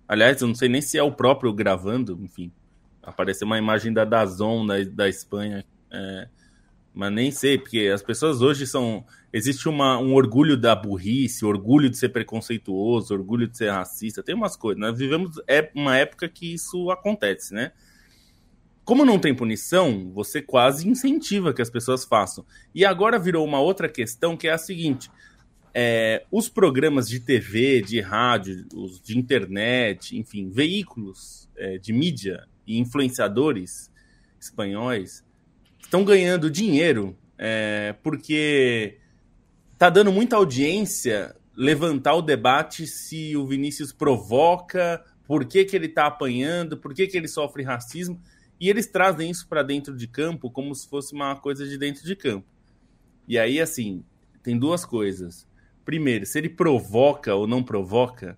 Aliás, 0.08 0.42
eu 0.42 0.48
não 0.48 0.56
sei 0.56 0.70
nem 0.70 0.82
se 0.82 0.98
é 0.98 1.04
o 1.04 1.12
próprio 1.12 1.54
gravando, 1.54 2.20
enfim. 2.22 2.52
Apareceu 3.02 3.46
uma 3.46 3.58
imagem 3.58 3.94
da 3.94 4.06
Dazon 4.06 4.66
da, 4.66 4.76
da 4.84 5.10
Espanha. 5.10 5.66
É, 5.92 6.28
mas 6.94 7.12
nem 7.12 7.30
sei, 7.30 7.58
porque 7.58 7.92
as 7.94 8.02
pessoas 8.02 8.42
hoje 8.42 8.66
são. 8.66 9.06
Existe 9.34 9.68
uma, 9.68 9.98
um 9.98 10.14
orgulho 10.14 10.56
da 10.56 10.74
burrice, 10.74 11.44
orgulho 11.44 11.90
de 11.90 11.98
ser 11.98 12.10
preconceituoso, 12.10 13.14
orgulho 13.14 13.48
de 13.48 13.58
ser 13.58 13.70
racista. 13.70 14.24
Tem 14.24 14.34
umas 14.34 14.56
coisas. 14.56 14.80
Nós 14.80 14.98
vivemos 14.98 15.42
é 15.48 15.70
uma 15.76 15.98
época 15.98 16.30
que 16.30 16.54
isso 16.54 16.90
acontece, 16.90 17.54
né? 17.54 17.74
Como 18.86 19.04
não 19.04 19.17
tem 19.17 19.34
punição, 19.34 20.12
você 20.13 20.41
quase 20.41 20.88
incentiva 20.88 21.54
que 21.54 21.62
as 21.62 21.71
pessoas 21.71 22.06
façam. 22.06 22.45
E 22.74 22.86
agora 22.86 23.17
virou 23.17 23.43
uma 23.43 23.60
outra 23.60 23.89
questão 23.89 24.38
que 24.38 24.48
é 24.48 24.52
a 24.52 24.60
seguinte: 24.60 25.10
é, 25.74 26.24
os 26.32 26.48
programas 26.48 27.10
de 27.10 27.19
TV, 27.19 27.82
de 27.82 28.00
rádio, 28.00 28.65
os 28.76 29.02
de 29.02 29.17
internet, 29.17 30.15
enfim, 30.15 30.50
veículos 30.52 31.50
é, 31.58 31.80
de 31.80 31.91
mídia 31.91 32.48
e 32.67 32.78
influenciadores 32.78 33.91
espanhóis 34.39 35.26
estão 35.82 36.04
ganhando 36.04 36.50
dinheiro 36.50 37.17
é, 37.38 37.95
porque 38.04 39.00
tá 39.78 39.89
dando 39.89 40.12
muita 40.12 40.36
audiência 40.36 41.36
levantar 41.56 42.15
o 42.15 42.21
debate 42.21 42.86
se 42.86 43.36
o 43.36 43.45
Vinícius 43.45 43.91
provoca, 43.91 45.04
por 45.26 45.45
que, 45.45 45.65
que 45.65 45.76
ele 45.76 45.88
está 45.88 46.06
apanhando, 46.06 46.78
por 46.78 46.93
que, 46.93 47.08
que 47.08 47.17
ele 47.17 47.28
sofre 47.28 47.63
racismo. 47.63 48.21
E 48.60 48.70
eles 48.70 48.88
trazem 48.88 49.30
isso 49.30 49.48
para 49.48 49.63
dentro 49.63 49.96
de 49.96 50.08
campo 50.08 50.50
como 50.50 50.74
se 50.74 50.88
fosse 50.88 51.13
uma 51.13 51.36
coisa 51.36 51.68
de 51.68 51.78
dentro 51.78 52.06
de 52.06 52.15
campo. 52.15 52.48
E 53.28 53.38
aí, 53.38 53.60
assim, 53.60 54.04
tem 54.44 54.58
duas 54.58 54.86
coisas. 54.86 55.48
Primeiro, 55.84 56.26
se 56.26 56.38
ele 56.38 56.50
provoca 56.50 57.34
ou 57.34 57.48
não 57.48 57.63
provoca, 57.63 58.38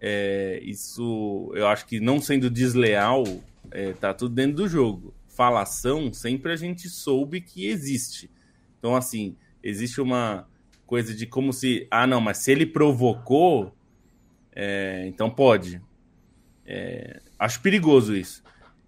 é, 0.00 0.60
isso 0.62 1.50
eu 1.54 1.66
acho 1.66 1.86
que 1.86 1.98
não 1.98 2.20
sendo 2.20 2.50
desleal, 2.50 3.24
é, 3.70 3.92
tá 3.92 4.14
tudo 4.14 4.34
dentro 4.34 4.56
do 4.56 4.68
jogo. 4.68 5.14
Falação, 5.26 6.12
sempre 6.12 6.52
a 6.52 6.56
gente 6.56 6.88
soube 6.88 7.40
que 7.40 7.66
existe. 7.66 8.30
Então, 8.78 8.94
assim, 8.94 9.36
existe 9.62 10.00
uma 10.00 10.46
coisa 10.86 11.14
de 11.14 11.26
como 11.26 11.52
se. 11.52 11.88
Ah, 11.90 12.06
não, 12.06 12.20
mas 12.20 12.38
se 12.38 12.52
ele 12.52 12.66
provocou, 12.66 13.74
é, 14.52 15.04
então 15.08 15.28
pode. 15.28 15.82
É, 16.64 17.20
acho 17.38 17.60
perigoso 17.60 18.14
isso. 18.14 18.43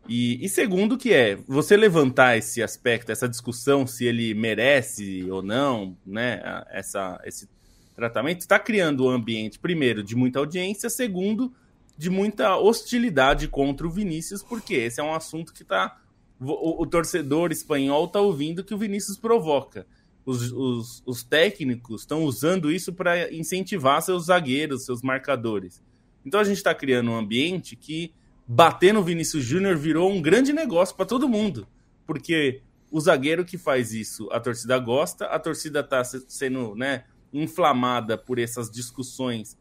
E, 0.08 0.44
e, 0.44 0.48
segundo 0.48 0.96
que 0.96 1.12
é, 1.12 1.36
você 1.46 1.76
levantar 1.76 2.36
esse 2.36 2.62
aspecto, 2.62 3.10
essa 3.10 3.28
discussão 3.28 3.86
se 3.86 4.04
ele 4.04 4.34
merece 4.34 5.28
ou 5.30 5.42
não, 5.42 5.96
né, 6.06 6.40
essa, 6.70 7.20
esse 7.24 7.48
tratamento, 7.94 8.40
está 8.40 8.58
criando 8.58 9.06
um 9.06 9.10
ambiente, 9.10 9.58
primeiro, 9.58 10.02
de 10.02 10.14
muita 10.14 10.38
audiência, 10.38 10.88
segundo, 10.88 11.52
de 11.98 12.08
muita 12.08 12.56
hostilidade 12.56 13.48
contra 13.48 13.86
o 13.86 13.90
Vinícius, 13.90 14.42
porque 14.42 14.74
esse 14.74 15.00
é 15.00 15.02
um 15.02 15.14
assunto 15.14 15.52
que 15.52 15.62
está 15.62 15.98
o, 16.40 16.82
o, 16.82 16.86
torcedor 16.86 17.50
espanhol 17.50 18.04
está 18.04 18.20
ouvindo 18.20 18.62
que 18.62 18.74
o 18.74 18.78
Vinícius 18.78 19.18
provoca. 19.18 19.86
Os, 20.24 20.52
os, 20.52 21.02
os 21.06 21.22
técnicos 21.22 22.02
estão 22.02 22.24
usando 22.24 22.70
isso 22.70 22.92
para 22.92 23.32
incentivar 23.32 24.02
seus 24.02 24.26
zagueiros, 24.26 24.84
seus 24.84 25.00
marcadores. 25.02 25.82
Então 26.24 26.40
a 26.40 26.44
gente 26.44 26.56
está 26.56 26.74
criando 26.74 27.10
um 27.10 27.16
ambiente 27.16 27.76
que 27.76 28.12
bater 28.46 28.92
no 28.92 29.02
Vinícius 29.02 29.44
Júnior 29.44 29.76
virou 29.76 30.10
um 30.10 30.22
grande 30.22 30.52
negócio 30.52 30.94
para 30.94 31.06
todo 31.06 31.28
mundo. 31.28 31.66
Porque 32.06 32.62
o 32.90 33.00
zagueiro 33.00 33.44
que 33.44 33.58
faz 33.58 33.92
isso, 33.92 34.28
a 34.30 34.38
torcida 34.38 34.78
gosta, 34.78 35.26
a 35.26 35.38
torcida 35.38 35.80
está 35.80 36.04
sendo 36.04 36.74
né, 36.76 37.04
inflamada 37.32 38.16
por 38.16 38.38
essas 38.38 38.70
discussões 38.70 39.58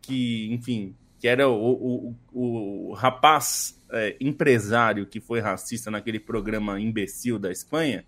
que, 0.00 0.52
enfim, 0.52 0.94
que 1.18 1.28
era 1.28 1.48
o, 1.48 2.14
o, 2.32 2.90
o 2.90 2.92
rapaz 2.94 3.78
é, 3.92 4.16
empresário 4.20 5.06
que 5.06 5.20
foi 5.20 5.40
racista 5.40 5.90
naquele 5.90 6.20
programa 6.20 6.80
imbecil 6.80 7.38
da 7.38 7.50
Espanha. 7.50 8.04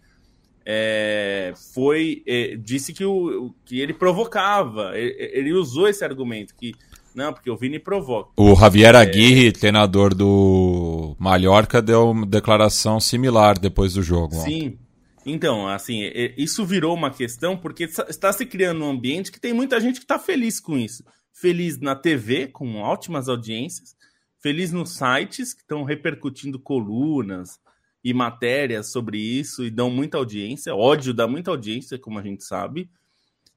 É, 0.65 1.53
foi 1.75 2.23
é, 2.25 2.55
disse 2.57 2.93
que, 2.93 3.05
o, 3.05 3.53
que 3.65 3.81
ele 3.81 3.93
provocava, 3.93 4.97
ele, 4.97 5.15
ele 5.19 5.53
usou 5.53 5.89
esse 5.89 6.05
argumento 6.05 6.55
que 6.55 6.73
não, 7.14 7.33
porque 7.33 7.51
o 7.51 7.57
Vini 7.57 7.79
provoca. 7.79 8.31
O 8.37 8.55
Javier 8.55 8.94
é. 8.94 8.98
Aguirre, 8.98 9.48
é... 9.48 9.53
treinador 9.53 10.14
do 10.14 11.16
Mallorca, 11.18 11.83
deu 11.83 12.11
uma 12.11 12.27
declaração 12.27 12.98
similar 13.01 13.59
depois 13.59 13.94
do 13.94 14.03
jogo. 14.03 14.35
Sim. 14.37 14.79
Então, 15.25 15.68
assim, 15.68 16.01
isso 16.37 16.66
virou 16.66 16.94
uma 16.94 17.11
questão 17.11 17.57
porque 17.57 17.85
está 17.85 18.33
se 18.33 18.44
criando 18.44 18.85
um 18.85 18.90
ambiente 18.90 19.31
que 19.31 19.40
tem 19.40 19.53
muita 19.53 19.81
gente 19.81 20.01
que 20.01 20.05
está 20.05 20.18
feliz 20.18 20.59
com 20.59 20.77
isso. 20.77 21.05
Feliz 21.33 21.79
na 21.81 21.94
TV, 21.94 22.48
com 22.48 22.77
ótimas 22.77 23.29
audiências, 23.29 23.94
feliz 24.42 24.72
nos 24.72 24.96
sites 24.96 25.55
que 25.55 25.62
estão 25.62 25.85
repercutindo 25.85 26.59
colunas 26.59 27.61
e 28.05 28.12
matérias 28.12 28.90
sobre 28.90 29.18
isso 29.18 29.64
e 29.64 29.70
dão 29.70 29.90
muita 29.90 30.18
audiência. 30.18 30.75
Ódio 30.75 31.14
dá 31.14 31.29
muita 31.29 31.51
audiência, 31.53 31.98
como 31.98 32.18
a 32.18 32.22
gente 32.22 32.42
sabe. 32.42 32.90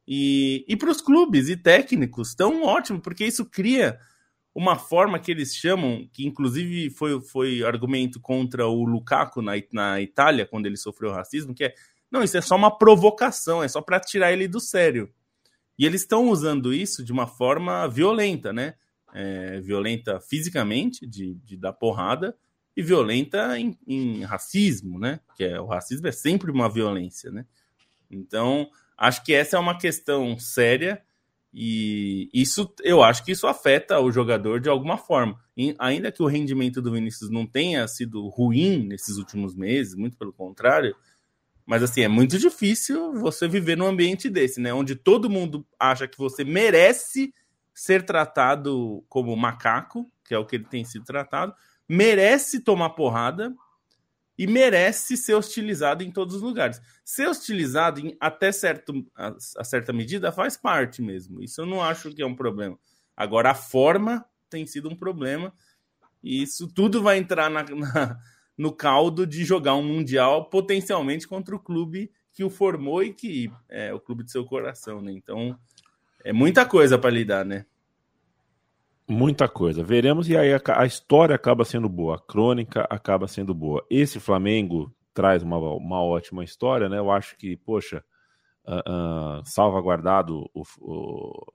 E, 0.07 0.63
e 0.67 0.75
para 0.75 0.91
os 0.91 1.01
clubes 1.01 1.49
e 1.49 1.57
técnicos, 1.57 2.35
tão 2.35 2.63
ótimo, 2.63 3.01
porque 3.01 3.25
isso 3.25 3.45
cria 3.45 3.99
uma 4.53 4.77
forma 4.77 5.19
que 5.19 5.31
eles 5.31 5.53
chamam, 5.55 6.07
que 6.13 6.25
inclusive 6.25 6.89
foi, 6.89 7.19
foi 7.21 7.63
argumento 7.63 8.19
contra 8.21 8.65
o 8.67 8.85
Lukaku 8.85 9.41
na, 9.41 9.53
na 9.73 10.01
Itália, 10.01 10.45
quando 10.45 10.65
ele 10.65 10.77
sofreu 10.77 11.11
racismo, 11.11 11.53
que 11.53 11.65
é, 11.65 11.73
não, 12.09 12.23
isso 12.23 12.37
é 12.37 12.41
só 12.41 12.55
uma 12.55 12.75
provocação, 12.75 13.61
é 13.61 13.67
só 13.67 13.81
para 13.81 13.99
tirar 13.99 14.31
ele 14.31 14.47
do 14.47 14.61
sério. 14.61 15.11
E 15.77 15.85
eles 15.85 16.01
estão 16.01 16.29
usando 16.29 16.73
isso 16.73 17.03
de 17.03 17.11
uma 17.11 17.27
forma 17.27 17.85
violenta, 17.87 18.53
né? 18.53 18.75
É, 19.13 19.59
violenta 19.59 20.19
fisicamente, 20.21 21.05
de, 21.05 21.35
de 21.35 21.57
dar 21.57 21.73
porrada, 21.73 22.35
e 22.75 22.81
violenta 22.81 23.57
em, 23.57 23.77
em 23.87 24.23
racismo, 24.23 24.99
né? 24.99 25.19
Que 25.35 25.43
é, 25.43 25.59
o 25.59 25.65
racismo 25.65 26.07
é 26.07 26.11
sempre 26.11 26.49
uma 26.51 26.69
violência, 26.69 27.31
né? 27.31 27.45
Então, 28.09 28.69
Acho 28.97 29.23
que 29.23 29.33
essa 29.33 29.57
é 29.57 29.59
uma 29.59 29.77
questão 29.77 30.37
séria 30.39 31.01
e 31.53 32.29
isso 32.33 32.73
eu 32.83 33.01
acho 33.01 33.23
que 33.23 33.31
isso 33.31 33.47
afeta 33.47 33.99
o 33.99 34.11
jogador 34.11 34.59
de 34.59 34.69
alguma 34.69 34.97
forma. 34.97 35.39
E, 35.55 35.73
ainda 35.79 36.11
que 36.11 36.21
o 36.21 36.27
rendimento 36.27 36.81
do 36.81 36.91
Vinícius 36.91 37.29
não 37.29 37.45
tenha 37.45 37.87
sido 37.87 38.27
ruim 38.27 38.85
nesses 38.85 39.17
últimos 39.17 39.55
meses, 39.55 39.95
muito 39.95 40.17
pelo 40.17 40.33
contrário, 40.33 40.93
mas 41.65 41.81
assim, 41.81 42.01
é 42.01 42.07
muito 42.07 42.37
difícil 42.37 43.13
você 43.13 43.47
viver 43.47 43.77
num 43.77 43.87
ambiente 43.87 44.29
desse, 44.29 44.59
né? 44.59 44.73
Onde 44.73 44.95
todo 44.95 45.29
mundo 45.29 45.65
acha 45.79 46.07
que 46.07 46.17
você 46.17 46.43
merece 46.43 47.33
ser 47.73 48.05
tratado 48.05 49.03
como 49.09 49.35
macaco, 49.35 50.09
que 50.25 50.33
é 50.33 50.37
o 50.37 50.45
que 50.45 50.57
ele 50.57 50.65
tem 50.65 50.83
sido 50.83 51.05
tratado, 51.05 51.53
merece 51.87 52.59
tomar 52.59 52.91
porrada, 52.91 53.55
e 54.37 54.45
merece 54.47 55.15
ser 55.15 55.33
hostilizado 55.33 56.03
em 56.03 56.11
todos 56.11 56.35
os 56.35 56.41
lugares. 56.41 56.81
Ser 57.03 57.27
hostilizado 57.27 57.99
em, 57.99 58.15
até 58.19 58.51
certo, 58.51 59.05
a, 59.15 59.35
a, 59.57 59.63
certa 59.63 59.93
medida 59.93 60.31
faz 60.31 60.57
parte 60.57 61.01
mesmo. 61.01 61.41
Isso 61.41 61.61
eu 61.61 61.65
não 61.65 61.81
acho 61.81 62.13
que 62.13 62.21
é 62.21 62.25
um 62.25 62.35
problema. 62.35 62.77
Agora, 63.15 63.51
a 63.51 63.55
forma 63.55 64.25
tem 64.49 64.65
sido 64.65 64.89
um 64.89 64.95
problema. 64.95 65.53
E 66.21 66.41
isso 66.41 66.67
tudo 66.67 67.01
vai 67.01 67.17
entrar 67.17 67.49
na, 67.49 67.63
na, 67.63 68.19
no 68.57 68.71
caldo 68.71 69.25
de 69.25 69.45
jogar 69.45 69.75
um 69.75 69.83
Mundial 69.83 70.49
potencialmente 70.49 71.27
contra 71.27 71.55
o 71.55 71.59
clube 71.59 72.11
que 72.33 72.43
o 72.43 72.49
formou 72.49 73.01
e 73.01 73.13
que 73.13 73.49
é 73.69 73.93
o 73.93 73.99
clube 73.99 74.23
de 74.23 74.31
seu 74.31 74.43
coração, 74.43 75.01
né? 75.01 75.11
Então, 75.11 75.57
é 76.23 76.33
muita 76.33 76.65
coisa 76.65 76.97
para 76.97 77.09
lidar, 77.09 77.45
né? 77.45 77.65
Muita 79.07 79.47
coisa. 79.47 79.83
Veremos 79.83 80.27
e 80.27 80.35
aí 80.35 80.53
a, 80.53 80.61
a, 80.77 80.85
história 80.85 81.35
acaba 81.35 81.63
sendo 81.63 81.87
boa, 81.87 82.15
a 82.15 82.19
crônica 82.19 82.87
acaba 82.89 83.27
sendo 83.27 83.53
boa. 83.53 83.85
Esse 83.87 84.19
Flamengo 84.19 84.91
traz 85.13 85.43
uma, 85.43 85.57
uma 85.57 86.01
ótima 86.03 86.43
história, 86.43 86.89
né? 86.89 86.97
Eu 86.97 87.11
acho 87.11 87.37
que, 87.37 87.55
poxa, 87.55 88.03
uh, 88.65 89.39
uh, 89.39 89.45
salvaguardado 89.45 90.49
o, 90.53 90.63
o, 90.79 91.45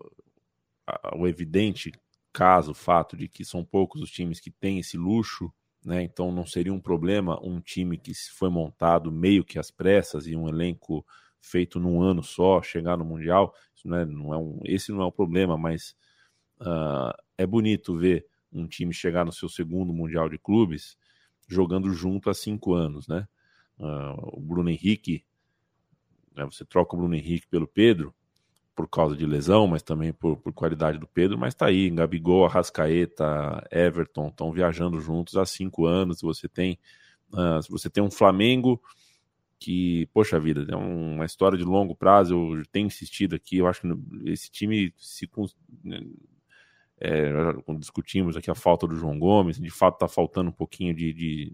o 1.16 1.26
evidente 1.26 1.92
caso, 2.32 2.70
o 2.70 2.74
fato 2.74 3.16
de 3.16 3.28
que 3.28 3.44
são 3.44 3.64
poucos 3.64 4.00
os 4.00 4.10
times 4.12 4.38
que 4.38 4.52
têm 4.52 4.78
esse 4.78 4.96
luxo, 4.96 5.52
né? 5.84 6.04
Então 6.04 6.30
não 6.30 6.46
seria 6.46 6.72
um 6.72 6.80
problema 6.80 7.40
um 7.42 7.60
time 7.60 7.98
que 7.98 8.12
foi 8.32 8.48
montado 8.48 9.10
meio 9.10 9.44
que 9.44 9.58
às 9.58 9.72
pressas 9.72 10.26
e 10.28 10.36
um 10.36 10.48
elenco 10.48 11.04
feito 11.40 11.80
num 11.80 12.00
ano 12.00 12.22
só 12.22 12.62
chegar 12.62 12.96
no 12.96 13.04
mundial. 13.04 13.52
Isso 13.74 13.88
não 13.88 13.96
é, 13.96 14.04
não 14.04 14.34
é 14.34 14.38
um, 14.38 14.60
esse 14.64 14.92
não 14.92 15.02
é 15.02 15.06
o 15.06 15.12
problema, 15.12 15.58
mas 15.58 15.96
uh, 16.60 17.12
é 17.36 17.46
bonito 17.46 17.96
ver 17.96 18.26
um 18.52 18.66
time 18.66 18.92
chegar 18.92 19.24
no 19.24 19.32
seu 19.32 19.48
segundo 19.48 19.92
mundial 19.92 20.28
de 20.28 20.38
clubes 20.38 20.96
jogando 21.46 21.92
junto 21.92 22.30
há 22.30 22.34
cinco 22.34 22.74
anos, 22.74 23.08
né? 23.08 23.26
Uh, 23.78 24.36
o 24.38 24.40
Bruno 24.40 24.70
Henrique, 24.70 25.24
né, 26.34 26.44
você 26.44 26.64
troca 26.64 26.94
o 26.94 26.98
Bruno 26.98 27.14
Henrique 27.14 27.46
pelo 27.48 27.66
Pedro, 27.66 28.14
por 28.74 28.88
causa 28.88 29.16
de 29.16 29.26
lesão, 29.26 29.66
mas 29.66 29.82
também 29.82 30.12
por, 30.12 30.36
por 30.36 30.52
qualidade 30.52 30.98
do 30.98 31.06
Pedro, 31.06 31.36
mas 31.36 31.54
tá 31.54 31.66
aí, 31.66 31.90
Gabigol, 31.90 32.46
Arrascaeta, 32.46 33.66
Everton 33.70 34.28
estão 34.28 34.52
viajando 34.52 35.00
juntos 35.00 35.36
há 35.36 35.44
cinco 35.44 35.86
anos, 35.86 36.20
você 36.20 36.48
tem 36.48 36.78
uh, 37.32 37.60
você 37.68 37.90
tem 37.90 38.02
um 38.02 38.10
Flamengo 38.10 38.80
que, 39.58 40.06
poxa 40.14 40.40
vida, 40.40 40.66
é 40.70 40.76
uma 40.76 41.26
história 41.26 41.58
de 41.58 41.64
longo 41.64 41.94
prazo, 41.94 42.56
eu 42.56 42.62
tenho 42.72 42.86
insistido 42.86 43.34
aqui, 43.34 43.58
eu 43.58 43.66
acho 43.66 43.82
que 43.82 44.30
esse 44.30 44.50
time 44.50 44.94
se 44.96 45.28
é, 47.00 47.32
quando 47.64 47.80
discutimos 47.80 48.36
aqui 48.36 48.50
a 48.50 48.54
falta 48.54 48.86
do 48.86 48.94
João 48.94 49.18
Gomes, 49.18 49.58
de 49.58 49.70
fato 49.70 49.94
está 49.94 50.08
faltando 50.08 50.50
um 50.50 50.52
pouquinho 50.52 50.94
de, 50.94 51.12
de, 51.12 51.52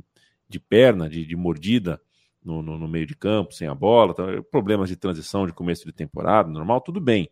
de 0.49 0.59
perna, 0.59 1.09
de, 1.09 1.25
de 1.25 1.37
mordida, 1.37 2.01
no, 2.45 2.63
no, 2.63 2.79
no, 2.79 2.87
meio 2.87 3.07
de 3.07 3.17
campo, 3.17 3.53
sem 3.53 3.67
a 3.67 3.75
bola, 3.75 4.15
tá, 4.15 4.25
problemas 4.51 4.89
de 4.89 4.97
transição 4.97 5.47
de 5.47 5.53
começo 5.53 5.85
de 5.85 5.93
temporada, 5.93 6.49
normal, 6.49 6.81
tudo 6.81 7.01
bem. 7.01 7.29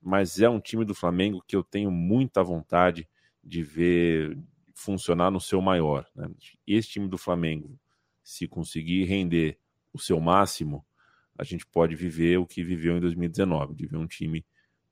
Mas 0.00 0.40
é 0.40 0.48
um 0.48 0.60
time 0.60 0.84
do 0.84 0.94
Flamengo 0.94 1.44
que 1.46 1.54
eu 1.54 1.62
tenho 1.62 1.90
muita 1.90 2.42
vontade 2.42 3.06
de 3.44 3.62
ver 3.62 4.38
funcionar 4.74 5.30
no 5.30 5.40
seu 5.40 5.60
maior. 5.60 6.06
Né? 6.14 6.30
Esse 6.66 6.88
time 6.88 7.08
do 7.08 7.18
Flamengo, 7.18 7.78
se 8.22 8.46
conseguir 8.46 9.04
render 9.04 9.58
o 9.92 9.98
seu 9.98 10.18
máximo, 10.20 10.84
a 11.38 11.44
gente 11.44 11.66
pode 11.66 11.94
viver 11.94 12.38
o 12.38 12.46
que 12.46 12.62
viveu 12.62 12.96
em 12.96 13.00
2019, 13.00 13.74
de 13.74 13.86
ver 13.86 13.96
um 13.98 14.06
time 14.06 14.44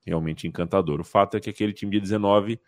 realmente 0.05 0.47
encantador. 0.47 0.99
O 1.01 1.03
fato 1.03 1.35
é 1.35 1.39
que 1.39 1.49
aquele 1.49 1.73
time 1.73 1.91
de 1.91 1.99
19 1.99 2.59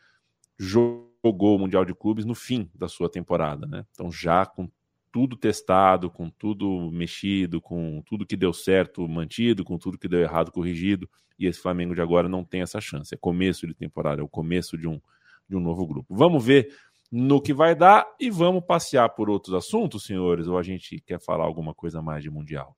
jogou 0.57 1.55
o 1.55 1.59
Mundial 1.59 1.85
de 1.85 1.93
Clubes 1.93 2.25
no 2.25 2.33
fim 2.33 2.69
da 2.73 2.87
sua 2.87 3.09
temporada, 3.09 3.67
né? 3.67 3.85
Então 3.91 4.11
já 4.11 4.45
com 4.45 4.69
tudo 5.11 5.35
testado, 5.35 6.09
com 6.09 6.29
tudo 6.29 6.91
mexido, 6.91 7.61
com 7.61 8.01
tudo 8.05 8.25
que 8.25 8.35
deu 8.35 8.53
certo 8.53 9.07
mantido, 9.07 9.63
com 9.63 9.77
tudo 9.77 9.97
que 9.97 10.07
deu 10.07 10.19
errado 10.19 10.51
corrigido, 10.51 11.09
e 11.39 11.47
esse 11.47 11.59
Flamengo 11.59 11.95
de 11.95 12.01
agora 12.01 12.29
não 12.29 12.43
tem 12.43 12.61
essa 12.61 12.81
chance. 12.81 13.13
É 13.13 13.17
começo 13.17 13.65
de 13.65 13.73
temporada, 13.73 14.21
é 14.21 14.23
o 14.23 14.27
começo 14.27 14.77
de 14.77 14.87
um, 14.87 15.01
de 15.49 15.55
um 15.55 15.59
novo 15.59 15.87
grupo. 15.87 16.15
Vamos 16.15 16.45
ver 16.45 16.71
no 17.11 17.41
que 17.41 17.51
vai 17.51 17.73
dar 17.73 18.05
e 18.19 18.29
vamos 18.29 18.63
passear 18.63 19.09
por 19.09 19.29
outros 19.29 19.55
assuntos, 19.55 20.03
senhores, 20.03 20.47
ou 20.47 20.57
a 20.57 20.63
gente 20.63 20.99
quer 21.01 21.19
falar 21.19 21.45
alguma 21.45 21.73
coisa 21.73 21.99
mais 21.99 22.21
de 22.21 22.29
Mundial? 22.29 22.76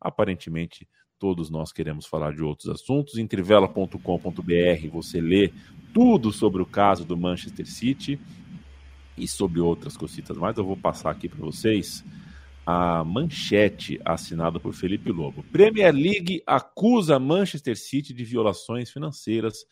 Aparentemente, 0.00 0.88
todos 1.18 1.50
nós 1.50 1.72
queremos 1.72 2.06
falar 2.06 2.34
de 2.34 2.42
outros 2.42 2.68
assuntos. 2.68 3.18
Em 3.18 3.26
trivela.com.br 3.26 4.88
você 4.90 5.20
lê 5.20 5.52
tudo 5.92 6.32
sobre 6.32 6.62
o 6.62 6.66
caso 6.66 7.04
do 7.04 7.16
Manchester 7.16 7.66
City 7.66 8.18
e 9.16 9.28
sobre 9.28 9.60
outras 9.60 9.96
cositas 9.96 10.36
mais. 10.36 10.56
Eu 10.56 10.64
vou 10.64 10.76
passar 10.76 11.10
aqui 11.10 11.28
para 11.28 11.40
vocês 11.40 12.04
a 12.64 13.04
manchete 13.04 14.00
assinada 14.04 14.58
por 14.58 14.72
Felipe 14.72 15.10
Lobo. 15.10 15.42
Premier 15.44 15.92
League 15.94 16.42
acusa 16.46 17.18
Manchester 17.18 17.76
City 17.76 18.14
de 18.14 18.24
violações 18.24 18.90
financeiras 18.90 19.66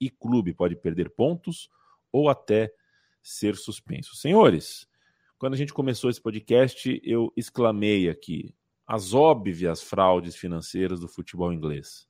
e 0.00 0.10
clube 0.10 0.52
pode 0.52 0.76
perder 0.76 1.10
pontos 1.10 1.70
ou 2.12 2.28
até 2.28 2.70
ser 3.22 3.56
suspenso. 3.56 4.14
Senhores, 4.14 4.86
quando 5.38 5.54
a 5.54 5.56
gente 5.56 5.72
começou 5.72 6.08
esse 6.10 6.20
podcast, 6.20 7.00
eu 7.02 7.32
exclamei 7.36 8.08
aqui 8.08 8.54
as 8.86 9.12
óbvias 9.14 9.82
fraudes 9.82 10.36
financeiras 10.36 11.00
do 11.00 11.08
futebol 11.08 11.52
inglês 11.52 12.06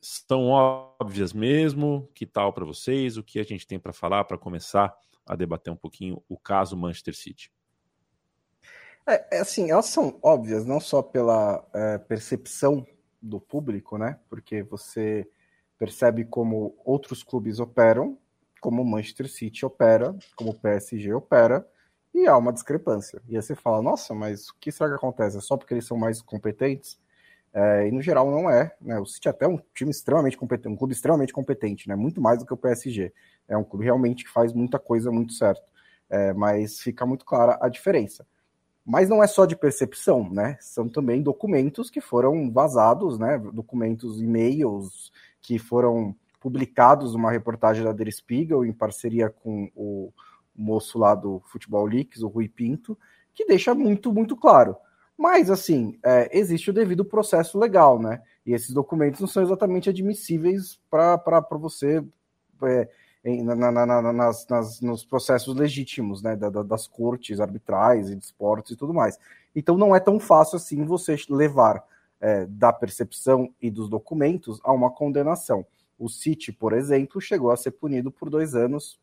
estão 0.00 0.46
óbvias 0.48 1.32
mesmo? 1.32 2.08
Que 2.14 2.26
tal 2.26 2.52
para 2.52 2.64
vocês? 2.64 3.16
O 3.16 3.22
que 3.22 3.38
a 3.38 3.42
gente 3.42 3.66
tem 3.66 3.78
para 3.78 3.92
falar 3.92 4.24
para 4.24 4.38
começar 4.38 4.94
a 5.26 5.36
debater 5.36 5.72
um 5.72 5.76
pouquinho 5.76 6.22
o 6.28 6.38
caso 6.38 6.76
Manchester 6.76 7.16
City? 7.16 7.52
É, 9.06 9.38
é 9.38 9.40
assim, 9.40 9.70
elas 9.70 9.86
são 9.86 10.18
óbvias 10.22 10.64
não 10.64 10.80
só 10.80 11.02
pela 11.02 11.66
é, 11.74 11.98
percepção 11.98 12.86
do 13.20 13.40
público, 13.40 13.98
né? 13.98 14.18
Porque 14.28 14.62
você 14.62 15.28
percebe 15.78 16.24
como 16.24 16.76
outros 16.84 17.22
clubes 17.22 17.58
operam, 17.58 18.18
como 18.60 18.82
o 18.82 18.84
Manchester 18.84 19.28
City 19.28 19.64
opera, 19.64 20.16
como 20.36 20.50
o 20.50 20.58
PSG 20.58 21.12
opera, 21.12 21.66
e 22.14 22.26
há 22.26 22.36
uma 22.36 22.52
discrepância. 22.52 23.22
E 23.28 23.36
aí 23.36 23.42
você 23.42 23.54
fala, 23.54 23.82
nossa, 23.82 24.14
mas 24.14 24.48
o 24.48 24.54
que 24.58 24.72
será 24.72 24.90
que 24.90 24.96
acontece? 24.96 25.36
É 25.36 25.40
só 25.40 25.56
porque 25.56 25.74
eles 25.74 25.86
são 25.86 25.96
mais 25.96 26.20
competentes? 26.20 26.98
É, 27.52 27.88
e 27.88 27.92
no 27.92 28.02
geral 28.02 28.30
não 28.30 28.50
é. 28.50 28.74
Né? 28.80 28.98
O 28.98 29.06
City 29.06 29.28
é 29.28 29.30
até 29.30 29.46
um 29.46 29.58
time 29.74 29.90
extremamente 29.90 30.36
competente, 30.36 30.68
um 30.68 30.76
clube 30.76 30.92
extremamente 30.92 31.32
competente, 31.32 31.88
né? 31.88 31.96
muito 31.96 32.20
mais 32.20 32.38
do 32.38 32.46
que 32.46 32.52
o 32.52 32.56
PSG. 32.56 33.12
É 33.48 33.56
um 33.56 33.64
clube 33.64 33.84
realmente 33.84 34.24
que 34.24 34.30
faz 34.30 34.52
muita 34.52 34.78
coisa 34.78 35.10
muito 35.10 35.32
certo. 35.32 35.70
É, 36.10 36.32
mas 36.32 36.80
fica 36.80 37.04
muito 37.04 37.24
clara 37.24 37.58
a 37.60 37.68
diferença. 37.68 38.26
Mas 38.84 39.08
não 39.08 39.22
é 39.22 39.26
só 39.26 39.44
de 39.44 39.54
percepção, 39.54 40.30
né? 40.30 40.56
São 40.62 40.88
também 40.88 41.22
documentos 41.22 41.90
que 41.90 42.00
foram 42.00 42.50
vazados, 42.50 43.18
né? 43.18 43.36
Documentos, 43.52 44.18
e-mails 44.18 45.12
que 45.42 45.58
foram 45.58 46.16
publicados 46.40 47.12
numa 47.12 47.30
reportagem 47.30 47.84
da 47.84 47.92
Der 47.92 48.10
Spiegel 48.10 48.64
em 48.64 48.72
parceria 48.72 49.28
com 49.28 49.70
o 49.76 50.10
moço 50.58 50.98
lá 50.98 51.14
do 51.14 51.40
Futebol 51.46 51.86
Leaks, 51.86 52.22
o 52.22 52.28
Rui 52.28 52.48
Pinto, 52.48 52.98
que 53.32 53.46
deixa 53.46 53.74
muito, 53.74 54.12
muito 54.12 54.36
claro 54.36 54.76
mas, 55.18 55.50
assim, 55.50 55.98
é, 56.04 56.30
existe 56.38 56.70
o 56.70 56.72
devido 56.72 57.04
processo 57.04 57.58
legal, 57.58 58.00
né? 58.00 58.22
E 58.46 58.54
esses 58.54 58.72
documentos 58.72 59.20
não 59.20 59.26
são 59.26 59.42
exatamente 59.42 59.90
admissíveis 59.90 60.78
para 60.88 61.40
você 61.58 62.04
é, 62.62 62.88
na, 63.42 63.56
na, 63.56 63.84
na, 63.84 64.12
nas, 64.12 64.46
nas, 64.46 64.80
nos 64.80 65.04
processos 65.04 65.56
legítimos, 65.56 66.22
né? 66.22 66.36
Da, 66.36 66.48
da, 66.48 66.62
das 66.62 66.86
cortes 66.86 67.40
arbitrais 67.40 68.08
e 68.08 68.14
de 68.14 68.24
esportes 68.24 68.70
e 68.70 68.76
tudo 68.76 68.94
mais. 68.94 69.18
Então, 69.56 69.76
não 69.76 69.94
é 69.94 69.98
tão 69.98 70.20
fácil 70.20 70.54
assim 70.54 70.84
você 70.84 71.16
levar 71.28 71.82
é, 72.20 72.46
da 72.46 72.72
percepção 72.72 73.52
e 73.60 73.72
dos 73.72 73.88
documentos 73.88 74.60
a 74.62 74.72
uma 74.72 74.88
condenação. 74.88 75.66
O 75.98 76.08
City, 76.08 76.52
por 76.52 76.72
exemplo, 76.72 77.20
chegou 77.20 77.50
a 77.50 77.56
ser 77.56 77.72
punido 77.72 78.08
por 78.08 78.30
dois 78.30 78.54
anos, 78.54 79.00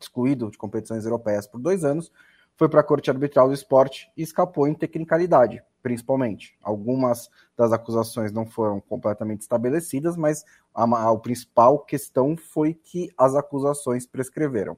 excluído 0.00 0.50
de 0.50 0.58
competições 0.58 1.04
europeias 1.04 1.46
por 1.46 1.60
dois 1.60 1.84
anos, 1.84 2.10
foi 2.56 2.68
para 2.68 2.80
a 2.80 2.84
Corte 2.84 3.10
Arbitral 3.10 3.48
do 3.48 3.54
Esporte 3.54 4.10
e 4.16 4.22
escapou 4.22 4.68
em 4.68 4.74
tecnicalidade, 4.74 5.62
principalmente. 5.82 6.56
Algumas 6.62 7.28
das 7.56 7.72
acusações 7.72 8.32
não 8.32 8.46
foram 8.46 8.80
completamente 8.80 9.40
estabelecidas, 9.40 10.16
mas 10.16 10.44
a, 10.74 10.84
a, 10.84 11.10
a 11.10 11.18
principal 11.18 11.80
questão 11.80 12.36
foi 12.36 12.74
que 12.74 13.10
as 13.18 13.34
acusações 13.34 14.06
prescreveram. 14.06 14.76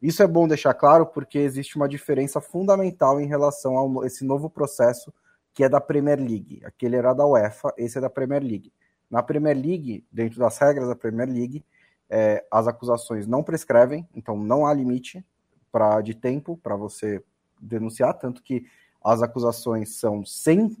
Isso 0.00 0.22
é 0.22 0.26
bom 0.26 0.46
deixar 0.46 0.74
claro 0.74 1.06
porque 1.06 1.38
existe 1.38 1.76
uma 1.76 1.88
diferença 1.88 2.40
fundamental 2.40 3.20
em 3.20 3.26
relação 3.26 4.00
a 4.00 4.06
esse 4.06 4.24
novo 4.24 4.48
processo 4.48 5.12
que 5.52 5.64
é 5.64 5.68
da 5.68 5.80
Premier 5.80 6.20
League. 6.20 6.60
Aquele 6.64 6.94
era 6.94 7.12
da 7.12 7.26
UEFA, 7.26 7.74
esse 7.76 7.98
é 7.98 8.00
da 8.00 8.08
Premier 8.08 8.42
League. 8.42 8.72
Na 9.10 9.24
Premier 9.24 9.56
League, 9.56 10.06
dentro 10.12 10.38
das 10.38 10.56
regras 10.58 10.88
da 10.88 10.94
Premier 10.94 11.28
League, 11.28 11.64
é, 12.10 12.44
as 12.50 12.66
acusações 12.66 13.26
não 13.26 13.42
prescrevem, 13.42 14.08
então 14.14 14.36
não 14.36 14.66
há 14.66 14.72
limite 14.72 15.24
pra, 15.70 16.00
de 16.00 16.14
tempo 16.14 16.56
para 16.62 16.76
você 16.76 17.22
denunciar, 17.60 18.14
tanto 18.14 18.42
que 18.42 18.66
as 19.02 19.22
acusações 19.22 19.96
são 19.96 20.24
sem 20.24 20.76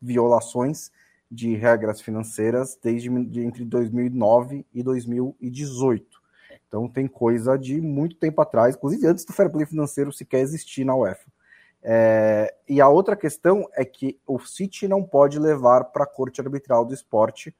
violações 0.00 0.90
de 1.30 1.54
regras 1.54 2.00
financeiras 2.00 2.78
desde 2.82 3.08
de, 3.26 3.44
entre 3.44 3.64
2009 3.64 4.64
e 4.72 4.82
2018. 4.82 6.18
Então 6.66 6.88
tem 6.88 7.06
coisa 7.06 7.58
de 7.58 7.80
muito 7.80 8.16
tempo 8.16 8.40
atrás, 8.40 8.74
inclusive 8.74 9.06
antes 9.06 9.24
do 9.24 9.32
fair 9.32 9.50
play 9.50 9.66
financeiro 9.66 10.12
sequer 10.12 10.40
existir 10.40 10.84
na 10.84 10.94
UEFA. 10.94 11.30
É, 11.82 12.54
e 12.68 12.80
a 12.80 12.88
outra 12.88 13.14
questão 13.14 13.68
é 13.74 13.84
que 13.84 14.18
o 14.26 14.38
City 14.38 14.88
não 14.88 15.02
pode 15.02 15.38
levar 15.38 15.84
para 15.84 16.04
a 16.04 16.06
Corte 16.06 16.40
Arbitral 16.40 16.84
do 16.84 16.94
Esporte 16.94 17.54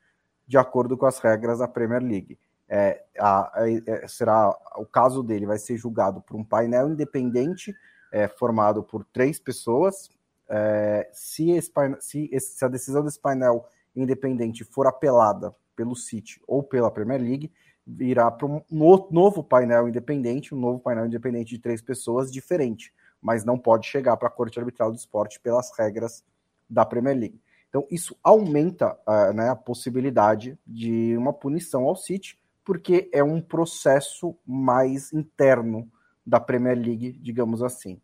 de 0.46 0.56
acordo 0.56 0.96
com 0.96 1.06
as 1.06 1.18
regras 1.18 1.58
da 1.58 1.68
Premier 1.68 2.02
League 2.02 2.38
é, 2.68 3.02
a, 3.18 3.62
a, 3.62 3.70
é, 3.70 4.06
será 4.06 4.56
o 4.76 4.84
caso 4.84 5.22
dele 5.22 5.46
vai 5.46 5.58
ser 5.58 5.76
julgado 5.76 6.20
por 6.20 6.36
um 6.36 6.44
painel 6.44 6.88
independente 6.88 7.74
é, 8.12 8.28
formado 8.28 8.82
por 8.82 9.04
três 9.04 9.38
pessoas. 9.38 10.10
É, 10.48 11.08
se, 11.12 11.50
esse, 11.50 11.70
se, 12.00 12.30
se, 12.40 12.64
a 12.64 12.68
decisão 12.68 13.04
desse 13.04 13.20
painel 13.20 13.66
independente 13.94 14.64
for 14.64 14.86
apelada 14.86 15.54
pelo 15.74 15.96
City 15.96 16.40
ou 16.46 16.62
pela 16.62 16.90
Premier 16.90 17.20
League, 17.20 17.52
irá 18.00 18.30
para 18.30 18.46
um 18.46 18.62
novo 18.70 19.42
painel 19.42 19.88
independente, 19.88 20.54
um 20.54 20.60
novo 20.60 20.78
painel 20.78 21.06
independente 21.06 21.50
de 21.50 21.58
três 21.58 21.80
pessoas 21.80 22.30
diferente, 22.30 22.92
mas 23.20 23.44
não 23.44 23.58
pode 23.58 23.86
chegar 23.86 24.16
para 24.16 24.28
a 24.28 24.30
Corte 24.30 24.58
Arbitral 24.58 24.90
do 24.90 24.98
Esporte 24.98 25.40
pelas 25.40 25.70
regras 25.76 26.22
da 26.68 26.84
Premier 26.84 27.16
League. 27.16 27.40
Então, 27.68 27.86
isso 27.90 28.16
aumenta 28.22 28.98
uh, 29.06 29.32
né, 29.32 29.50
a 29.50 29.56
possibilidade 29.56 30.58
de 30.66 31.16
uma 31.16 31.32
punição 31.32 31.84
ao 31.84 31.96
City, 31.96 32.38
porque 32.68 33.08
é 33.14 33.24
um 33.24 33.40
processo 33.40 34.36
mais 34.46 35.10
interno 35.10 35.90
da 36.26 36.38
Premier 36.38 36.76
League, 36.76 37.12
digamos 37.12 37.62
assim. 37.62 37.98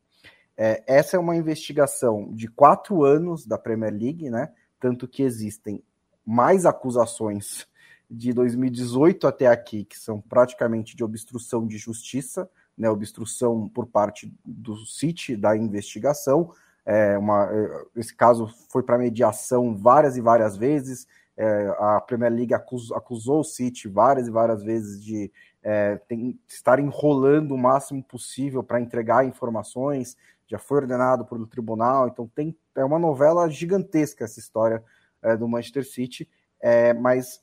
É, 0.57 0.83
essa 0.87 1.19
é 1.19 1.21
uma 1.21 1.37
investigação 1.37 2.33
de 2.33 2.49
quatro 2.49 3.05
anos 3.05 3.45
da 3.45 3.59
Premier 3.59 3.93
League, 3.93 4.31
né? 4.31 4.51
Tanto 4.81 5.07
que 5.07 5.23
existem 5.23 5.85
mais 6.25 6.65
acusações 6.65 7.67
de 8.11 8.33
2018 8.33 9.27
até 9.27 9.49
aqui, 9.49 9.85
que 9.85 9.99
são 9.99 10.19
praticamente 10.19 10.97
de 10.97 11.05
obstrução 11.05 11.67
de 11.67 11.77
justiça, 11.77 12.49
né, 12.77 12.89
obstrução 12.89 13.69
por 13.69 13.87
parte 13.87 14.35
do 14.43 14.77
City 14.87 15.37
da 15.37 15.55
investigação. 15.55 16.51
É 16.87 17.19
uma, 17.19 17.51
é, 17.53 17.85
esse 17.97 18.17
caso 18.17 18.49
foi 18.71 18.83
para 18.83 18.97
mediação 18.97 19.77
várias 19.77 20.17
e 20.17 20.23
várias 20.23 20.57
vezes. 20.57 21.07
É, 21.37 21.75
a 21.79 22.01
Premier 22.01 22.33
League 22.33 22.55
acusou, 22.55 22.97
acusou 22.97 23.41
o 23.41 23.45
City 23.45 23.89
várias 23.89 24.29
e 24.29 24.31
várias 24.31 24.63
vezes 24.63 25.03
de 25.03 25.33
é, 25.63 25.97
tem, 26.09 26.39
estar 26.47 26.79
enrolando 26.79 27.53
o 27.53 27.59
máximo 27.59 28.03
possível 28.03 28.63
para 28.63 28.81
entregar 28.81 29.27
informações. 29.27 30.17
Já 30.47 30.59
foi 30.59 30.79
ordenado 30.79 31.25
pelo 31.25 31.47
tribunal, 31.47 32.07
então 32.07 32.31
tem 32.35 32.57
é 32.77 32.85
uma 32.85 32.99
novela 32.99 33.49
gigantesca 33.49 34.25
essa 34.25 34.39
história 34.39 34.83
é, 35.23 35.37
do 35.37 35.49
Manchester 35.49 35.85
City. 35.85 36.29
É, 36.61 36.93
mas 36.93 37.43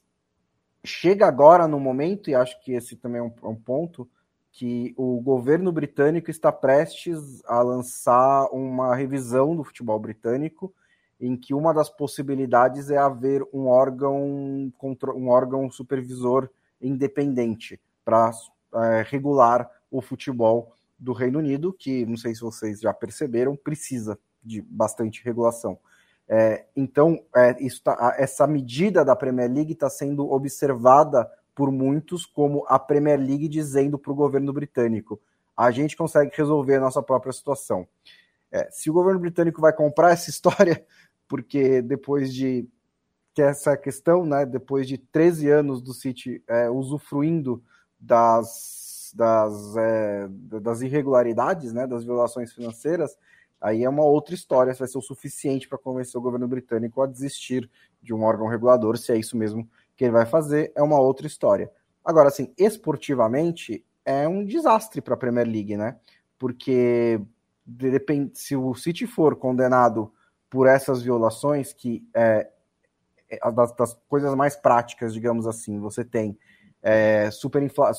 chega 0.83 1.27
agora 1.27 1.67
no 1.67 1.79
momento, 1.79 2.29
e 2.29 2.35
acho 2.35 2.59
que 2.61 2.73
esse 2.73 2.95
também 2.95 3.19
é 3.19 3.23
um, 3.23 3.33
é 3.43 3.47
um 3.47 3.55
ponto, 3.55 4.09
que 4.51 4.93
o 4.97 5.21
governo 5.21 5.71
britânico 5.71 6.29
está 6.29 6.51
prestes 6.51 7.43
a 7.45 7.61
lançar 7.61 8.47
uma 8.51 8.93
revisão 8.95 9.55
do 9.55 9.63
futebol 9.63 9.97
britânico, 9.97 10.73
em 11.22 11.38
que 11.38 11.53
uma 11.53 11.72
das 11.72 11.88
possibilidades 11.88 12.89
é 12.89 12.97
haver 12.97 13.47
um 13.53 13.67
órgão, 13.67 14.74
um 15.15 15.30
órgão 15.30 15.69
supervisor 15.69 16.49
independente 16.82 17.80
para 18.03 18.32
é, 18.74 19.05
regular 19.07 19.69
o 19.91 20.01
futebol 20.01 20.74
do 20.97 21.13
Reino 21.13 21.38
Unido, 21.38 21.72
que 21.72 22.05
não 22.07 22.17
sei 22.17 22.34
se 22.34 22.41
vocês 22.41 22.80
já 22.80 22.91
perceberam, 22.91 23.55
precisa 23.55 24.17
de 24.43 24.63
bastante 24.63 25.24
regulação. 25.24 25.78
É, 26.28 26.65
então, 26.76 27.24
é, 27.36 27.53
tá, 27.84 28.15
essa 28.17 28.47
medida 28.47 29.05
da 29.05 29.15
Premier 29.15 29.51
League 29.51 29.74
está 29.74 29.89
sendo 29.89 30.32
observada 30.32 31.30
por 31.53 31.72
muitos 31.72 32.26
como 32.26 32.65
a 32.67 32.80
Premier 32.80 33.19
League 33.19 33.47
dizendo 33.47 33.99
para 33.99 34.11
o 34.11 34.15
governo 34.15 34.51
britânico: 34.51 35.22
a 35.55 35.69
gente 35.69 35.95
consegue 35.95 36.32
resolver 36.34 36.78
a 36.78 36.80
nossa 36.80 37.03
própria 37.03 37.34
situação. 37.34 37.88
É, 38.51 38.69
se 38.69 38.89
o 38.89 38.93
governo 38.93 39.19
britânico 39.19 39.61
vai 39.61 39.74
comprar 39.74 40.11
essa 40.11 40.30
história, 40.30 40.86
porque 41.32 41.82
depois 41.82 42.34
de 42.34 42.67
que 43.34 43.41
essa 43.41 43.77
questão, 43.77 44.25
né, 44.25 44.45
depois 44.45 44.86
de 44.86 44.97
13 44.97 45.49
anos 45.49 45.82
do 45.82 45.93
City 45.93 46.43
é, 46.45 46.69
usufruindo 46.69 47.63
das, 47.97 49.13
das, 49.15 49.77
é, 49.77 50.27
das 50.59 50.82
irregularidades, 50.82 51.71
né, 51.71 51.88
das 51.88 52.03
violações 52.03 52.51
financeiras, 52.51 53.17
aí 53.61 53.86
é 53.86 53.89
uma 53.89 54.03
outra 54.03 54.36
história, 54.36 54.73
se 54.73 54.79
vai 54.79 54.89
ser 54.89 54.97
o 54.97 55.01
suficiente 55.01 55.69
para 55.69 55.77
convencer 55.77 56.19
o 56.19 56.21
governo 56.21 56.49
britânico 56.49 57.01
a 57.01 57.07
desistir 57.07 57.71
de 58.01 58.13
um 58.13 58.23
órgão 58.23 58.47
regulador, 58.47 58.97
se 58.97 59.13
é 59.13 59.17
isso 59.17 59.38
mesmo 59.38 59.65
que 59.95 60.03
ele 60.03 60.11
vai 60.11 60.25
fazer, 60.25 60.73
é 60.75 60.84
uma 60.84 60.99
outra 60.99 61.27
história. 61.27 61.71
Agora, 62.03 62.27
assim, 62.27 62.53
esportivamente, 62.57 63.86
é 64.03 64.27
um 64.27 64.43
desastre 64.43 64.99
para 64.99 65.13
a 65.13 65.17
Premier 65.17 65.47
League, 65.47 65.77
né? 65.77 65.95
Porque 66.38 67.21
depende, 67.65 68.38
se 68.38 68.53
o 68.53 68.75
City 68.75 69.07
for 69.07 69.38
condenado 69.38 70.11
por 70.52 70.68
essas 70.68 71.02
violações, 71.02 71.72
que 71.72 72.06
é, 72.14 72.52
é 73.30 73.52
das, 73.54 73.74
das 73.74 73.97
coisas 74.10 74.36
mais 74.36 74.54
práticas, 74.54 75.14
digamos 75.14 75.47
assim, 75.47 75.80
você 75.80 76.04
tem 76.04 76.38
é, 76.84 77.32
superinfla... 77.32 77.93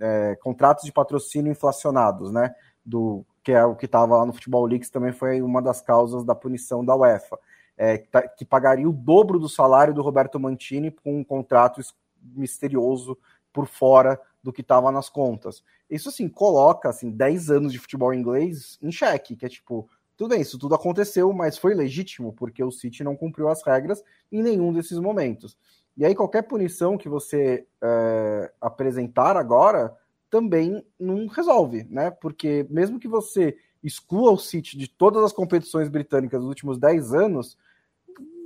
É, 0.00 0.36
contratos 0.36 0.84
de 0.84 0.92
patrocínio 0.92 1.50
inflacionados, 1.50 2.30
né? 2.30 2.54
Do 2.86 3.26
que 3.42 3.50
é 3.52 3.64
o 3.64 3.74
que 3.74 3.86
estava 3.86 4.16
lá 4.16 4.24
no 4.24 4.32
Futebol 4.32 4.64
Leagues, 4.64 4.90
também 4.90 5.12
foi 5.12 5.42
uma 5.42 5.60
das 5.60 5.80
causas 5.80 6.24
da 6.24 6.36
punição 6.36 6.84
da 6.84 6.94
UEFA, 6.94 7.36
é, 7.76 7.98
que, 7.98 8.08
tá, 8.08 8.22
pagaria 8.48 8.88
o 8.88 8.92
dobro 8.92 9.38
do 9.38 9.48
salário 9.48 9.92
do 9.92 10.02
Roberto 10.02 10.38
Mantini 10.38 10.90
com 10.90 11.18
um 11.18 11.24
contrato 11.24 11.80
misterioso 12.22 13.18
por 13.52 13.66
fora 13.66 14.20
do 14.40 14.52
que 14.52 14.60
estava 14.60 14.92
nas 14.92 15.08
contas. 15.08 15.64
Isso 15.88 16.10
assim 16.10 16.28
coloca 16.28 16.88
assim 16.88 17.10
10 17.10 17.50
anos 17.50 17.72
de 17.72 17.78
futebol 17.78 18.14
inglês 18.14 18.78
em 18.80 18.92
xeque, 18.92 19.34
que 19.34 19.46
é 19.46 19.48
tipo, 19.48 19.88
tudo 20.20 20.32
bem, 20.32 20.42
isso 20.42 20.58
tudo 20.58 20.74
aconteceu, 20.74 21.32
mas 21.32 21.56
foi 21.56 21.72
legítimo 21.72 22.30
porque 22.34 22.62
o 22.62 22.70
City 22.70 23.02
não 23.02 23.16
cumpriu 23.16 23.48
as 23.48 23.62
regras 23.62 24.04
em 24.30 24.42
nenhum 24.42 24.70
desses 24.70 24.98
momentos. 24.98 25.56
E 25.96 26.04
aí 26.04 26.14
qualquer 26.14 26.42
punição 26.42 26.98
que 26.98 27.08
você 27.08 27.66
é, 27.82 28.52
apresentar 28.60 29.34
agora 29.34 29.96
também 30.28 30.84
não 30.98 31.26
resolve, 31.26 31.86
né? 31.88 32.10
Porque 32.10 32.66
mesmo 32.68 33.00
que 33.00 33.08
você 33.08 33.56
exclua 33.82 34.30
o 34.30 34.36
City 34.36 34.76
de 34.76 34.88
todas 34.88 35.24
as 35.24 35.32
competições 35.32 35.88
britânicas 35.88 36.40
dos 36.40 36.50
últimos 36.50 36.76
10 36.78 37.14
anos, 37.14 37.56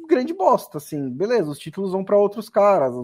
grande 0.08 0.32
bosta, 0.32 0.78
assim, 0.78 1.10
beleza, 1.10 1.50
os 1.50 1.58
títulos 1.58 1.90
vão 1.90 2.04
para 2.04 2.16
outros 2.16 2.48
caras, 2.48 2.94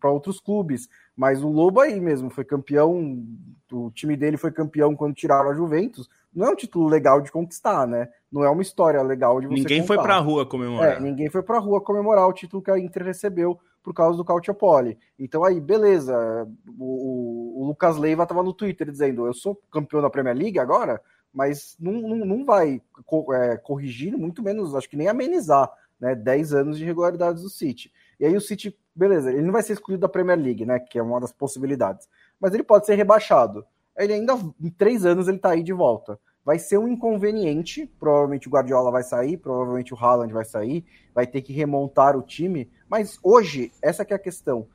para 0.00 0.10
outros 0.10 0.40
clubes, 0.40 0.88
mas 1.14 1.44
o 1.44 1.48
Lobo 1.48 1.80
aí 1.80 2.00
mesmo 2.00 2.30
foi 2.30 2.46
campeão, 2.46 3.22
o 3.70 3.90
time 3.90 4.16
dele 4.16 4.38
foi 4.38 4.50
campeão 4.50 4.96
quando 4.96 5.14
tiraram 5.14 5.50
a 5.50 5.54
Juventus, 5.54 6.08
não 6.34 6.46
é 6.46 6.50
um 6.50 6.56
título 6.56 6.88
legal 6.88 7.20
de 7.20 7.30
conquistar, 7.30 7.86
né? 7.86 8.08
Não 8.30 8.42
é 8.42 8.50
uma 8.50 8.62
história 8.62 9.00
legal 9.02 9.40
de 9.40 9.46
você 9.46 9.54
Ninguém 9.54 9.80
contar. 9.82 9.94
foi 9.94 10.02
pra 10.02 10.18
rua 10.18 10.44
comemorar. 10.44 10.96
É, 10.96 11.00
ninguém 11.00 11.30
foi 11.30 11.42
pra 11.42 11.58
rua 11.58 11.80
comemorar 11.80 12.26
o 12.26 12.32
título 12.32 12.62
que 12.62 12.70
a 12.70 12.78
Inter 12.78 13.04
recebeu 13.04 13.58
por 13.82 13.94
causa 13.94 14.16
do 14.16 14.24
Calciopoli. 14.24 14.98
Então 15.18 15.44
aí, 15.44 15.60
beleza, 15.60 16.48
o, 16.78 17.62
o 17.62 17.66
Lucas 17.66 17.96
Leiva 17.98 18.26
tava 18.26 18.42
no 18.42 18.54
Twitter 18.54 18.90
dizendo, 18.90 19.26
eu 19.26 19.34
sou 19.34 19.60
campeão 19.70 20.00
da 20.02 20.10
Premier 20.10 20.36
League 20.36 20.58
agora, 20.58 21.00
mas 21.32 21.76
não, 21.78 21.92
não, 21.92 22.16
não 22.24 22.44
vai 22.44 22.80
é, 23.32 23.56
corrigir, 23.58 24.16
muito 24.16 24.42
menos, 24.42 24.74
acho 24.74 24.88
que 24.88 24.96
nem 24.96 25.08
amenizar, 25.08 25.70
né, 26.00 26.14
10 26.14 26.54
anos 26.54 26.78
de 26.78 26.84
irregularidades 26.84 27.42
do 27.42 27.50
City. 27.50 27.92
E 28.18 28.24
aí 28.24 28.34
o 28.34 28.40
City, 28.40 28.76
beleza, 28.94 29.30
ele 29.30 29.42
não 29.42 29.52
vai 29.52 29.62
ser 29.62 29.74
excluído 29.74 30.00
da 30.00 30.08
Premier 30.08 30.38
League, 30.38 30.64
né, 30.64 30.78
que 30.78 30.98
é 30.98 31.02
uma 31.02 31.20
das 31.20 31.32
possibilidades, 31.32 32.08
mas 32.40 32.54
ele 32.54 32.62
pode 32.62 32.86
ser 32.86 32.94
rebaixado 32.94 33.66
ele 33.98 34.12
ainda, 34.12 34.34
em 34.60 34.70
três 34.70 35.04
anos, 35.04 35.28
ele 35.28 35.38
tá 35.38 35.50
aí 35.50 35.62
de 35.62 35.72
volta. 35.72 36.18
Vai 36.44 36.58
ser 36.58 36.78
um 36.78 36.86
inconveniente, 36.86 37.86
provavelmente 37.98 38.48
o 38.48 38.50
Guardiola 38.50 38.90
vai 38.90 39.02
sair, 39.02 39.38
provavelmente 39.38 39.94
o 39.94 39.96
Haaland 39.96 40.32
vai 40.32 40.44
sair, 40.44 40.84
vai 41.14 41.26
ter 41.26 41.40
que 41.40 41.52
remontar 41.52 42.16
o 42.16 42.22
time, 42.22 42.70
mas 42.88 43.18
hoje, 43.22 43.72
essa 43.80 44.04
que 44.04 44.12
é 44.12 44.16
a 44.16 44.18
questão. 44.18 44.66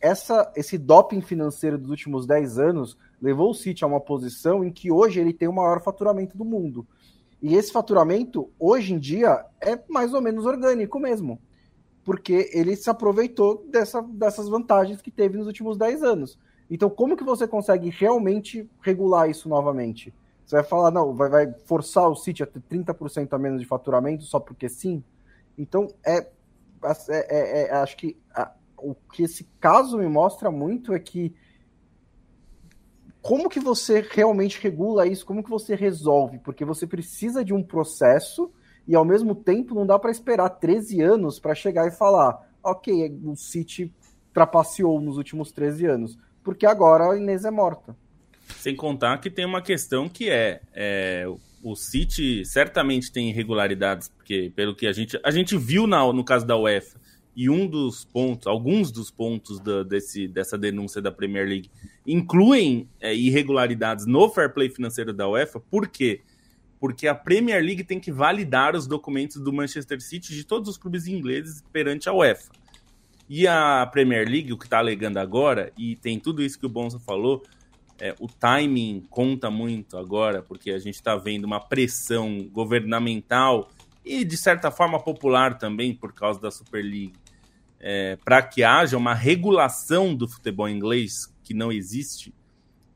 Essa, 0.00 0.52
esse 0.54 0.78
doping 0.78 1.20
financeiro 1.20 1.78
dos 1.78 1.90
últimos 1.90 2.26
10 2.26 2.58
anos 2.58 2.96
levou 3.20 3.50
o 3.50 3.54
City 3.54 3.82
a 3.82 3.86
uma 3.86 4.00
posição 4.00 4.62
em 4.62 4.70
que 4.70 4.92
hoje 4.92 5.18
ele 5.18 5.32
tem 5.32 5.48
o 5.48 5.52
maior 5.52 5.82
faturamento 5.82 6.36
do 6.36 6.44
mundo. 6.44 6.86
E 7.42 7.54
esse 7.54 7.72
faturamento, 7.72 8.50
hoje 8.58 8.94
em 8.94 8.98
dia, 8.98 9.44
é 9.60 9.78
mais 9.88 10.14
ou 10.14 10.20
menos 10.20 10.46
orgânico 10.46 10.98
mesmo. 10.98 11.40
Porque 12.04 12.50
ele 12.52 12.76
se 12.76 12.88
aproveitou 12.88 13.66
dessa, 13.68 14.00
dessas 14.00 14.48
vantagens 14.48 15.02
que 15.02 15.10
teve 15.10 15.36
nos 15.36 15.46
últimos 15.46 15.76
10 15.76 16.02
anos. 16.02 16.38
Então, 16.70 16.90
como 16.90 17.16
que 17.16 17.24
você 17.24 17.46
consegue 17.46 17.90
realmente 17.90 18.68
regular 18.80 19.30
isso 19.30 19.48
novamente? 19.48 20.12
Você 20.44 20.56
vai 20.56 20.64
falar, 20.64 20.90
não, 20.90 21.14
vai, 21.14 21.28
vai 21.28 21.52
forçar 21.64 22.08
o 22.08 22.16
City 22.16 22.42
a 22.42 22.46
ter 22.46 22.60
30% 22.60 23.32
a 23.32 23.38
menos 23.38 23.60
de 23.60 23.66
faturamento 23.66 24.24
só 24.24 24.38
porque 24.38 24.68
sim? 24.68 25.02
Então, 25.56 25.88
é, 26.04 26.18
é, 26.18 26.28
é, 27.08 27.68
é 27.68 27.74
acho 27.74 27.96
que 27.96 28.16
a, 28.34 28.52
o 28.76 28.94
que 28.94 29.24
esse 29.24 29.44
caso 29.60 29.98
me 29.98 30.08
mostra 30.08 30.50
muito 30.50 30.92
é 30.92 30.98
que 30.98 31.34
como 33.22 33.48
que 33.48 33.58
você 33.58 34.06
realmente 34.08 34.62
regula 34.62 35.04
isso? 35.04 35.26
Como 35.26 35.42
que 35.42 35.50
você 35.50 35.74
resolve? 35.74 36.38
Porque 36.38 36.64
você 36.64 36.86
precisa 36.86 37.44
de 37.44 37.52
um 37.52 37.60
processo 37.60 38.52
e 38.86 38.94
ao 38.94 39.04
mesmo 39.04 39.34
tempo 39.34 39.74
não 39.74 39.84
dá 39.84 39.98
para 39.98 40.12
esperar 40.12 40.48
13 40.48 41.00
anos 41.02 41.40
para 41.40 41.52
chegar 41.52 41.88
e 41.88 41.90
falar, 41.90 42.48
ok, 42.62 43.20
o 43.24 43.34
City 43.34 43.92
trapaceou 44.32 45.00
nos 45.00 45.16
últimos 45.16 45.50
13 45.50 45.86
anos 45.86 46.18
porque 46.46 46.64
agora 46.64 47.10
a 47.10 47.16
Inês 47.16 47.44
é 47.44 47.50
morta. 47.50 47.96
Sem 48.58 48.76
contar 48.76 49.18
que 49.18 49.28
tem 49.28 49.44
uma 49.44 49.60
questão 49.60 50.08
que 50.08 50.30
é, 50.30 50.60
é 50.72 51.26
o 51.60 51.74
City 51.74 52.44
certamente 52.44 53.10
tem 53.10 53.28
irregularidades, 53.30 54.08
porque 54.08 54.52
pelo 54.54 54.72
que 54.72 54.86
a 54.86 54.92
gente 54.92 55.18
a 55.24 55.32
gente 55.32 55.58
viu 55.58 55.88
na, 55.88 56.00
no 56.12 56.24
caso 56.24 56.46
da 56.46 56.56
UEFA 56.56 57.00
e 57.34 57.50
um 57.50 57.66
dos 57.66 58.04
pontos, 58.04 58.46
alguns 58.46 58.92
dos 58.92 59.10
pontos 59.10 59.58
da, 59.58 59.82
desse, 59.82 60.28
dessa 60.28 60.56
denúncia 60.56 61.02
da 61.02 61.10
Premier 61.10 61.48
League 61.48 61.68
incluem 62.06 62.88
é, 63.00 63.12
irregularidades 63.12 64.06
no 64.06 64.30
fair 64.30 64.54
play 64.54 64.70
financeiro 64.70 65.12
da 65.12 65.28
UEFA, 65.28 65.60
porque 65.68 66.20
porque 66.78 67.08
a 67.08 67.14
Premier 67.14 67.60
League 67.60 67.82
tem 67.82 67.98
que 67.98 68.12
validar 68.12 68.76
os 68.76 68.86
documentos 68.86 69.40
do 69.42 69.52
Manchester 69.52 70.00
City 70.00 70.32
de 70.32 70.44
todos 70.44 70.68
os 70.68 70.78
clubes 70.78 71.08
ingleses 71.08 71.64
perante 71.72 72.08
a 72.08 72.12
UEFA. 72.12 72.52
E 73.28 73.46
a 73.46 73.86
Premier 73.90 74.28
League, 74.28 74.52
o 74.52 74.58
que 74.58 74.64
está 74.64 74.78
alegando 74.78 75.18
agora, 75.18 75.72
e 75.76 75.96
tem 75.96 76.18
tudo 76.18 76.42
isso 76.42 76.58
que 76.58 76.66
o 76.66 76.68
Bonsa 76.68 76.98
falou, 76.98 77.42
é, 77.98 78.14
o 78.20 78.28
timing 78.28 79.02
conta 79.10 79.50
muito 79.50 79.96
agora, 79.96 80.42
porque 80.42 80.70
a 80.70 80.78
gente 80.78 80.94
está 80.94 81.16
vendo 81.16 81.44
uma 81.44 81.60
pressão 81.60 82.48
governamental 82.52 83.70
e, 84.04 84.24
de 84.24 84.36
certa 84.36 84.70
forma, 84.70 85.02
popular 85.02 85.58
também, 85.58 85.94
por 85.94 86.12
causa 86.12 86.40
da 86.40 86.50
Super 86.50 86.84
League, 86.84 87.14
é, 87.80 88.16
para 88.24 88.42
que 88.42 88.62
haja 88.62 88.96
uma 88.96 89.14
regulação 89.14 90.14
do 90.14 90.28
futebol 90.28 90.68
inglês 90.68 91.34
que 91.42 91.54
não 91.54 91.72
existe. 91.72 92.32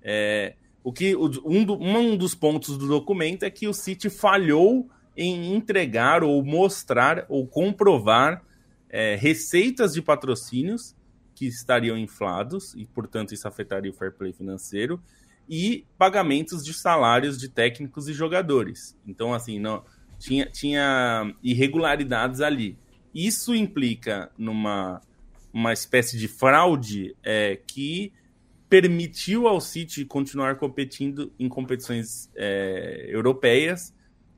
É, 0.03 0.55
o 0.83 0.93
que 0.93 1.17
um, 1.17 1.65
do, 1.65 1.75
um 1.75 2.17
dos 2.17 2.35
pontos 2.35 2.79
do 2.79 2.87
documento 2.87 3.43
é 3.43 3.51
que 3.51 3.67
o 3.67 3.75
City 3.75 4.09
falhou 4.09 4.89
em 5.17 5.55
entregar 5.55 6.23
ou 6.23 6.43
mostrar 6.45 7.27
ou 7.29 7.47
comprovar 7.47 8.43
é, 8.91 9.15
receitas 9.17 9.95
de 9.95 10.03
patrocínios 10.03 10.95
que 11.35 11.47
estariam 11.47 11.97
inflados 11.97 12.75
e, 12.75 12.85
portanto, 12.85 13.33
isso 13.33 13.49
afetaria 13.49 13.91
o 13.91 13.95
fair 13.95 14.13
play 14.13 14.33
financeiro 14.33 15.01
e 15.49 15.87
pagamentos 15.97 16.65
de 16.65 16.75
salários 16.75 17.39
de 17.39 17.49
técnicos 17.49 18.09
e 18.09 18.13
jogadores. 18.13 18.97
Então, 19.07 19.33
assim, 19.33 19.59
não 19.59 19.83
tinha, 20.19 20.47
tinha 20.47 21.35
irregularidades 21.43 22.41
ali. 22.41 22.77
Isso 23.15 23.55
implica 23.55 24.31
numa 24.37 25.01
uma 25.53 25.73
espécie 25.73 26.17
de 26.17 26.29
fraude 26.29 27.17
é, 27.25 27.59
que 27.67 28.13
permitiu 28.69 29.49
ao 29.49 29.61
City 29.61 30.05
continuar 30.05 30.57
competindo 30.57 31.33
em 31.37 31.49
competições 31.49 32.31
é, 32.37 33.07
europeias 33.09 33.93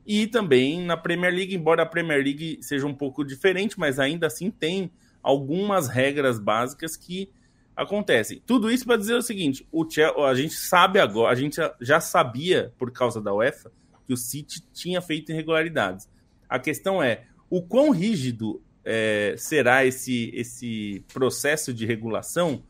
e 0.06 0.26
também 0.26 0.84
na 0.84 0.96
Premier 0.96 1.32
League, 1.32 1.54
embora 1.54 1.82
a 1.82 1.86
Premier 1.86 2.22
League 2.22 2.58
seja 2.60 2.86
um 2.86 2.94
pouco 2.94 3.24
diferente, 3.24 3.78
mas 3.78 3.98
ainda 3.98 4.26
assim 4.26 4.50
tem 4.50 4.90
algumas 5.22 5.88
regras 5.88 6.38
básicas 6.38 6.96
que 6.96 7.30
acontecem. 7.76 8.42
Tudo 8.44 8.70
isso 8.70 8.84
para 8.84 8.96
dizer 8.96 9.14
o 9.14 9.22
seguinte: 9.22 9.66
o 9.70 9.88
Chelsea, 9.88 10.24
a 10.24 10.34
gente 10.34 10.54
sabe 10.54 10.98
agora, 10.98 11.32
a 11.32 11.36
gente 11.36 11.56
já 11.80 12.00
sabia 12.00 12.72
por 12.78 12.90
causa 12.90 13.20
da 13.20 13.32
UEFA 13.32 13.70
que 14.06 14.12
o 14.12 14.16
City 14.16 14.60
tinha 14.72 15.00
feito 15.00 15.30
irregularidades. 15.30 16.08
A 16.48 16.58
questão 16.58 17.02
é 17.02 17.24
o 17.48 17.62
quão 17.62 17.90
rígido 17.90 18.60
é, 18.84 19.34
será 19.38 19.86
esse, 19.86 20.30
esse 20.34 21.04
processo 21.12 21.72
de 21.72 21.86
regulação 21.86 22.64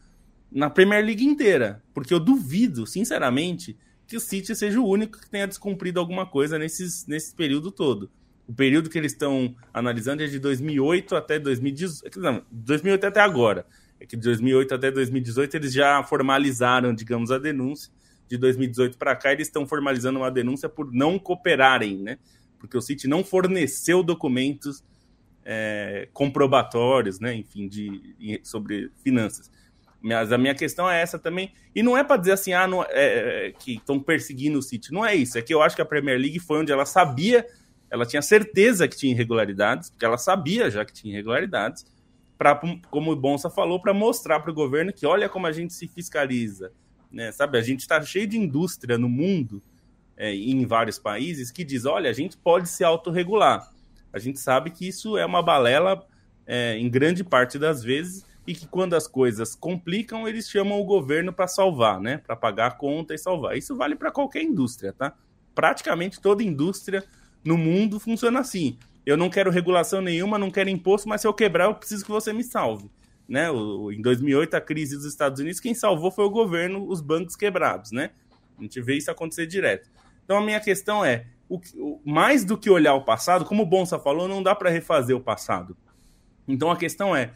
na 0.51 0.69
Premier 0.69 1.05
League 1.05 1.25
inteira. 1.25 1.83
Porque 1.95 2.13
eu 2.13 2.21
duvido, 2.21 2.87
sinceramente, 2.87 3.77
que 4.13 4.17
o 4.19 4.21
City 4.21 4.55
seja 4.55 4.79
o 4.79 4.87
único 4.87 5.19
que 5.19 5.31
tenha 5.31 5.47
descumprido 5.47 5.99
alguma 5.99 6.27
coisa 6.27 6.59
nesses, 6.59 7.07
nesse 7.07 7.35
período 7.35 7.71
todo. 7.71 8.11
O 8.47 8.53
período 8.53 8.91
que 8.91 8.99
eles 8.99 9.13
estão 9.13 9.57
analisando 9.73 10.23
é 10.23 10.27
de 10.27 10.39
2008 10.39 11.17
até 11.17 11.39
2018. 11.39 12.21
Não, 12.21 12.45
2008 12.51 13.07
até 13.07 13.21
agora. 13.21 13.65
É 13.99 14.05
que 14.05 14.15
de 14.15 14.23
2008 14.25 14.75
até 14.75 14.91
2018 14.91 15.57
eles 15.57 15.73
já 15.73 16.03
formalizaram, 16.03 16.95
digamos, 16.95 17.31
a 17.31 17.39
denúncia. 17.39 17.91
De 18.29 18.37
2018 18.37 18.99
para 18.99 19.17
cá 19.17 19.33
eles 19.33 19.47
estão 19.47 19.67
formalizando 19.67 20.19
uma 20.19 20.31
denúncia 20.31 20.69
por 20.69 20.93
não 20.93 21.19
cooperarem, 21.19 21.97
né? 21.97 22.19
Porque 22.59 22.77
o 22.77 22.83
City 22.83 23.09
não 23.09 23.25
forneceu 23.25 24.03
documentos 24.03 24.85
é, 25.43 26.07
comprobatórios, 26.13 27.19
né? 27.19 27.35
Enfim, 27.35 27.67
de, 27.67 28.43
sobre 28.45 28.91
finanças. 29.03 29.51
Mas 30.03 30.33
a 30.33 30.39
minha 30.39 30.55
questão 30.55 30.91
é 30.91 31.01
essa 31.01 31.17
também. 31.19 31.53
E 31.75 31.83
não 31.83 31.97
é 31.97 32.03
para 32.03 32.17
dizer 32.17 32.33
assim, 32.33 32.53
ah, 32.53 32.67
não, 32.67 32.83
é, 32.83 32.89
é, 33.49 33.53
que 33.53 33.75
estão 33.75 34.01
perseguindo 34.01 34.59
o 34.59 34.63
City. 34.63 34.93
Não 34.93 35.07
é 35.07 35.15
isso. 35.15 35.39
É 35.39 35.43
que 35.43 35.55
eu 35.55 35.63
acho 35.63 35.77
que 35.77 35.83
a 35.83 35.87
Premier 35.87 36.19
League 36.19 36.41
foi 36.41 36.59
onde 36.59 36.73
ela 36.73 36.85
sabia, 36.85 37.47
ela 37.89 38.05
tinha 38.05 38.21
certeza 38.21 38.89
que 38.89 38.97
tinha 38.97 39.13
irregularidades, 39.13 39.91
porque 39.91 40.05
ela 40.05 40.19
sabia 40.19 40.69
já 40.71 40.85
que 40.85 40.93
tinha 40.93 41.15
irregularidades, 41.15 41.87
para, 42.37 42.61
como 42.91 43.13
o 43.13 43.17
Bonsa 43.17 43.49
falou, 43.49 43.81
para 43.81 43.95
mostrar 43.95 44.41
para 44.41 44.51
o 44.51 44.55
governo 44.55 44.93
que 44.93 45.07
olha 45.07 45.29
como 45.29 45.47
a 45.47 45.53
gente 45.53 45.73
se 45.73 45.87
fiscaliza. 45.87 46.73
Né? 47.11 47.31
Sabe, 47.31 47.57
a 47.57 47.63
gente 47.63 47.81
está 47.81 48.03
cheio 48.03 48.27
de 48.27 48.37
indústria 48.37 48.99
no 48.99 49.09
mundo, 49.09 49.63
é, 50.17 50.35
em 50.35 50.67
vários 50.67 50.99
países, 50.99 51.53
que 51.53 51.63
diz: 51.63 51.85
olha, 51.85 52.11
a 52.11 52.13
gente 52.13 52.37
pode 52.37 52.69
se 52.69 52.83
autorregular. 52.83 53.71
A 54.13 54.19
gente 54.19 54.41
sabe 54.41 54.71
que 54.71 54.89
isso 54.89 55.17
é 55.17 55.25
uma 55.25 55.43
balela 55.43 56.05
é, 56.45 56.77
em 56.77 56.91
grande 56.91 57.23
parte 57.23 57.59
das 57.59 57.85
vezes 57.85 58.25
e 58.47 58.55
que 58.55 58.67
quando 58.67 58.95
as 58.95 59.07
coisas 59.07 59.55
complicam, 59.55 60.27
eles 60.27 60.49
chamam 60.49 60.81
o 60.81 60.85
governo 60.85 61.33
para 61.33 61.47
salvar, 61.47 62.01
né? 62.01 62.19
Para 62.19 62.35
pagar 62.35 62.67
a 62.67 62.71
conta 62.73 63.15
e 63.15 63.19
salvar. 63.19 63.57
Isso 63.57 63.77
vale 63.77 63.95
para 63.95 64.11
qualquer 64.11 64.43
indústria, 64.43 64.93
tá? 64.93 65.15
Praticamente 65.55 66.21
toda 66.21 66.43
indústria 66.43 67.05
no 67.45 67.57
mundo 67.57 68.01
funciona 68.01 68.41
assim. 68.41 68.79
Eu 69.05 69.17
não 69.17 69.31
quero 69.31 69.51
regulação 69.51 70.01
nenhuma, 70.01 70.39
não 70.39 70.51
quero 70.51 70.71
imposto, 70.71 71.09
mas 71.09 71.21
se 71.21 71.27
eu 71.27 71.35
quebrar, 71.35 71.65
eu 71.65 71.75
preciso 71.75 72.05
que 72.05 72.11
você 72.11 72.33
me 72.33 72.45
salve. 72.45 72.91
Né? 73.29 73.51
O, 73.51 73.91
em 73.93 74.01
2008, 74.01 74.55
a 74.55 74.61
crise 74.61 74.97
dos 74.97 75.07
Estados 75.07 75.41
Unidos, 75.41 75.61
quem 75.61 75.75
salvou 75.75 76.11
foi 76.11 76.25
o 76.25 76.31
governo, 76.31 76.87
os 76.89 77.01
bancos 77.01 77.37
quebrados, 77.37 77.93
né? 77.93 78.11
A 78.59 78.63
gente 78.63 78.81
vê 78.81 78.97
isso 78.97 79.11
acontecer 79.11 79.47
direto. 79.47 79.91
Então 80.25 80.37
a 80.37 80.41
minha 80.41 80.61
questão 80.61 81.05
é, 81.05 81.27
o, 81.49 81.61
o, 81.77 82.01
mais 82.05 82.45
do 82.45 82.57
que 82.57 82.71
olhar 82.71 82.95
o 82.95 83.05
passado, 83.05 83.45
como 83.45 83.63
o 83.63 83.67
Bonsa 83.67 83.99
falou, 83.99 84.29
não 84.29 84.43
dá 84.43 84.55
para 84.55 84.71
refazer 84.71 85.17
o 85.17 85.21
passado. 85.21 85.77
Então 86.47 86.71
a 86.71 86.77
questão 86.77 87.15
é, 87.15 87.33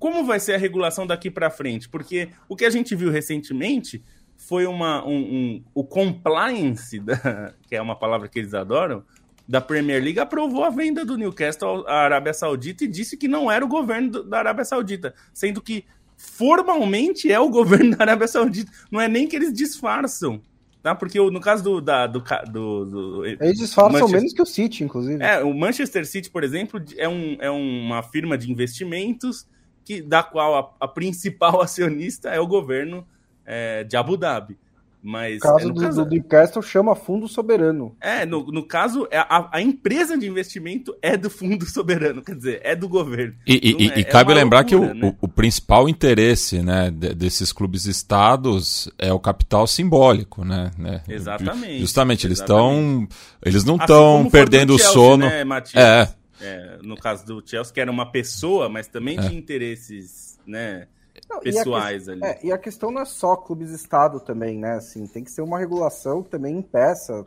como 0.00 0.24
vai 0.24 0.40
ser 0.40 0.54
a 0.54 0.58
regulação 0.58 1.06
daqui 1.06 1.30
para 1.30 1.50
frente? 1.50 1.88
Porque 1.88 2.30
o 2.48 2.56
que 2.56 2.64
a 2.64 2.70
gente 2.70 2.96
viu 2.96 3.10
recentemente 3.10 4.02
foi 4.34 4.66
uma, 4.66 5.06
um, 5.06 5.18
um, 5.18 5.64
o 5.74 5.84
compliance, 5.84 6.98
da, 6.98 7.52
que 7.68 7.76
é 7.76 7.82
uma 7.82 7.94
palavra 7.94 8.26
que 8.26 8.38
eles 8.38 8.54
adoram, 8.54 9.04
da 9.46 9.60
Premier 9.60 10.02
League 10.02 10.18
aprovou 10.18 10.64
a 10.64 10.70
venda 10.70 11.04
do 11.04 11.18
Newcastle 11.18 11.84
à 11.86 12.04
Arábia 12.04 12.32
Saudita 12.32 12.84
e 12.84 12.88
disse 12.88 13.16
que 13.16 13.28
não 13.28 13.50
era 13.50 13.64
o 13.64 13.68
governo 13.68 14.22
da 14.22 14.38
Arábia 14.38 14.64
Saudita, 14.64 15.12
sendo 15.34 15.60
que 15.60 15.84
formalmente 16.16 17.30
é 17.30 17.38
o 17.38 17.50
governo 17.50 17.94
da 17.94 18.04
Arábia 18.04 18.26
Saudita. 18.28 18.72
Não 18.90 19.00
é 19.00 19.06
nem 19.06 19.28
que 19.28 19.36
eles 19.36 19.52
disfarçam. 19.52 20.40
Tá? 20.82 20.94
Porque 20.94 21.18
no 21.18 21.40
caso 21.40 21.62
do. 21.62 21.80
Da, 21.82 22.06
do, 22.06 22.24
do, 22.50 22.84
do 22.86 23.26
Eles 23.26 23.58
disfarçam 23.58 24.08
menos 24.08 24.32
que 24.32 24.40
o 24.40 24.46
City, 24.46 24.82
inclusive. 24.82 25.22
É, 25.22 25.42
o 25.42 25.52
Manchester 25.52 26.06
City, 26.06 26.30
por 26.30 26.42
exemplo, 26.42 26.82
é, 26.96 27.06
um, 27.06 27.36
é 27.38 27.50
uma 27.50 28.02
firma 28.02 28.38
de 28.38 28.50
investimentos 28.50 29.46
que, 29.90 30.00
da 30.00 30.22
qual 30.22 30.76
a, 30.78 30.84
a 30.84 30.88
principal 30.88 31.60
acionista 31.62 32.28
é 32.28 32.38
o 32.38 32.46
governo 32.46 33.04
é, 33.44 33.82
de 33.82 33.96
Abu 33.96 34.16
Dhabi. 34.16 34.56
Mas, 35.02 35.38
o 35.38 35.40
caso, 35.40 35.58
é, 35.58 35.72
do, 35.72 35.80
caso... 35.80 36.04
do 36.04 36.10
Newcastle 36.10 36.62
chama 36.62 36.94
Fundo 36.94 37.26
Soberano. 37.26 37.96
É, 37.98 38.26
no, 38.26 38.44
no 38.52 38.62
caso, 38.62 39.08
é 39.10 39.16
a, 39.16 39.48
a, 39.50 39.62
empresa 39.62 40.16
de 40.16 40.28
investimento 40.28 40.94
é 41.00 41.16
do 41.16 41.30
Fundo 41.30 41.64
Soberano, 41.66 42.20
quer 42.20 42.36
dizer, 42.36 42.60
é 42.62 42.76
do 42.76 42.86
governo. 42.86 43.34
E, 43.46 43.76
e, 43.78 43.88
é, 43.88 43.98
e 43.98 44.00
é 44.02 44.04
cabe 44.04 44.34
lembrar 44.34 44.60
loucura, 44.60 44.92
que 44.92 44.94
o, 44.94 44.94
né? 44.94 45.16
o, 45.22 45.24
o, 45.24 45.28
principal 45.28 45.88
interesse 45.88 46.62
né, 46.62 46.90
desses 46.90 47.50
clubes 47.50 47.86
estados 47.86 48.90
é 48.98 49.10
o 49.10 49.18
capital 49.18 49.66
simbólico, 49.66 50.44
né? 50.44 50.70
né? 50.76 51.02
Exatamente. 51.08 51.78
Justamente, 51.78 52.26
eles 52.26 52.38
estão. 52.38 53.08
Eles 53.42 53.64
não 53.64 53.76
estão 53.76 54.20
assim 54.20 54.30
perdendo 54.30 54.74
o 54.74 54.78
sono. 54.78 55.24
Né, 55.24 55.44
é. 55.74 56.19
É. 56.40 56.78
No 56.82 56.96
caso 56.96 57.26
do 57.26 57.42
Chelsea, 57.46 57.72
que 57.72 57.80
era 57.80 57.90
uma 57.90 58.10
pessoa, 58.10 58.68
mas 58.68 58.86
também 58.86 59.18
é. 59.18 59.22
tinha 59.22 59.38
interesses, 59.38 60.38
né? 60.46 60.88
Não, 61.28 61.40
pessoais 61.40 62.06
e 62.06 62.12
ali. 62.12 62.24
É, 62.24 62.46
e 62.46 62.52
a 62.52 62.58
questão 62.58 62.90
não 62.90 63.02
é 63.02 63.04
só 63.04 63.36
clubes-estado 63.36 64.20
também, 64.20 64.58
né? 64.58 64.74
Assim, 64.74 65.06
tem 65.06 65.24
que 65.24 65.30
ser 65.30 65.42
uma 65.42 65.58
regulação 65.58 66.22
que 66.22 66.30
também 66.30 66.56
impeça. 66.58 67.26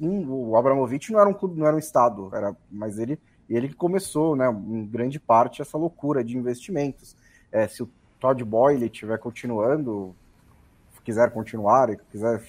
Um, 0.00 0.50
o 0.50 0.56
Abramovich 0.56 1.12
não 1.12 1.20
era 1.20 1.28
um 1.28 1.34
clube, 1.34 1.58
não 1.58 1.66
era 1.66 1.76
um 1.76 1.78
estado, 1.78 2.30
era, 2.34 2.54
mas 2.70 2.98
ele 2.98 3.18
ele 3.48 3.68
que 3.68 3.74
começou, 3.74 4.34
né, 4.34 4.48
em 4.48 4.86
grande 4.86 5.20
parte 5.20 5.60
essa 5.60 5.76
loucura 5.76 6.24
de 6.24 6.36
investimentos. 6.36 7.16
É, 7.52 7.66
se 7.68 7.82
o 7.82 7.90
Todd 8.18 8.42
Boyle 8.44 8.86
estiver 8.86 9.18
continuando, 9.18 10.14
quiser 11.04 11.30
continuar 11.30 11.90
e 11.90 11.96
quiser 12.10 12.42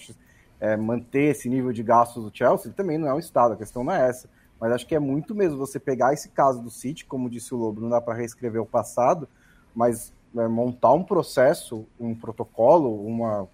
é, 0.60 0.78
manter 0.78 1.32
esse 1.32 1.50
nível 1.50 1.74
de 1.74 1.84
gastos 1.84 2.24
do 2.24 2.36
Chelsea, 2.36 2.68
ele 2.68 2.76
também 2.76 2.98
não 2.98 3.08
é 3.08 3.14
um 3.14 3.20
estado, 3.20 3.54
a 3.54 3.58
questão 3.58 3.84
não 3.84 3.94
é 3.94 4.10
essa. 4.10 4.30
Mas 4.60 4.72
acho 4.72 4.88
que 4.88 4.96
é 4.96 5.00
muito 5.00 5.36
mesmo 5.36 5.58
você 5.58 5.80
pegar 5.80 6.14
esse 6.14 6.30
caso 6.30 6.62
do 6.62 6.72
City, 6.72 7.06
como 7.06 7.30
disse 7.30 7.54
o 7.54 7.58
Lobo, 7.58 7.82
não 7.82 7.90
dá 7.90 8.00
para 8.00 8.14
reescrever 8.14 8.62
o 8.62 8.66
passado, 8.66 9.28
mas 9.76 10.14
é, 10.36 10.48
montar 10.48 10.94
um 10.94 11.04
processo, 11.04 11.86
um 12.00 12.16
protocolo, 12.16 13.06
uma, 13.06 13.48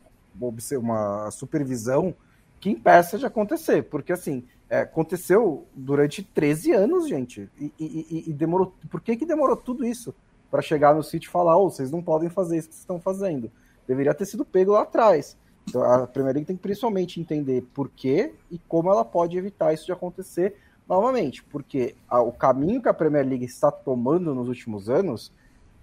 uma 0.79 1.31
supervisão 1.31 2.13
que 2.59 2.69
impeça 2.69 3.17
de 3.17 3.25
acontecer. 3.25 3.83
Porque, 3.83 4.13
assim, 4.13 4.43
é, 4.69 4.81
aconteceu 4.81 5.65
durante 5.75 6.23
13 6.23 6.71
anos, 6.71 7.09
gente. 7.09 7.49
E, 7.59 7.73
e, 7.79 8.23
e, 8.27 8.33
demorou. 8.33 8.73
Por 8.89 9.01
que, 9.01 9.17
que 9.17 9.25
demorou 9.25 9.57
tudo 9.57 9.85
isso? 9.85 10.13
Para 10.49 10.61
chegar 10.61 10.93
no 10.93 11.03
sítio 11.03 11.27
e 11.27 11.31
falar, 11.31 11.57
oh, 11.57 11.69
vocês 11.69 11.91
não 11.91 12.01
podem 12.01 12.29
fazer 12.29 12.57
isso 12.57 12.69
que 12.69 12.75
vocês 12.75 12.83
estão 12.83 12.99
fazendo. 12.99 13.51
Deveria 13.87 14.13
ter 14.13 14.25
sido 14.25 14.45
pego 14.45 14.71
lá 14.71 14.83
atrás. 14.83 15.37
Então, 15.67 15.83
a 15.83 16.07
Primeira 16.07 16.37
Liga 16.37 16.47
tem 16.47 16.55
que 16.55 16.61
principalmente 16.61 17.19
entender 17.19 17.63
por 17.73 17.89
quê 17.89 18.33
e 18.49 18.57
como 18.59 18.89
ela 18.89 19.05
pode 19.05 19.37
evitar 19.37 19.73
isso 19.73 19.85
de 19.85 19.91
acontecer 19.91 20.55
novamente. 20.91 21.41
Porque 21.43 21.95
a, 22.09 22.21
o 22.21 22.33
caminho 22.33 22.81
que 22.81 22.89
a 22.89 22.93
Premier 22.93 23.25
League 23.25 23.45
está 23.45 23.71
tomando 23.71 24.35
nos 24.35 24.49
últimos 24.49 24.89
anos 24.89 25.31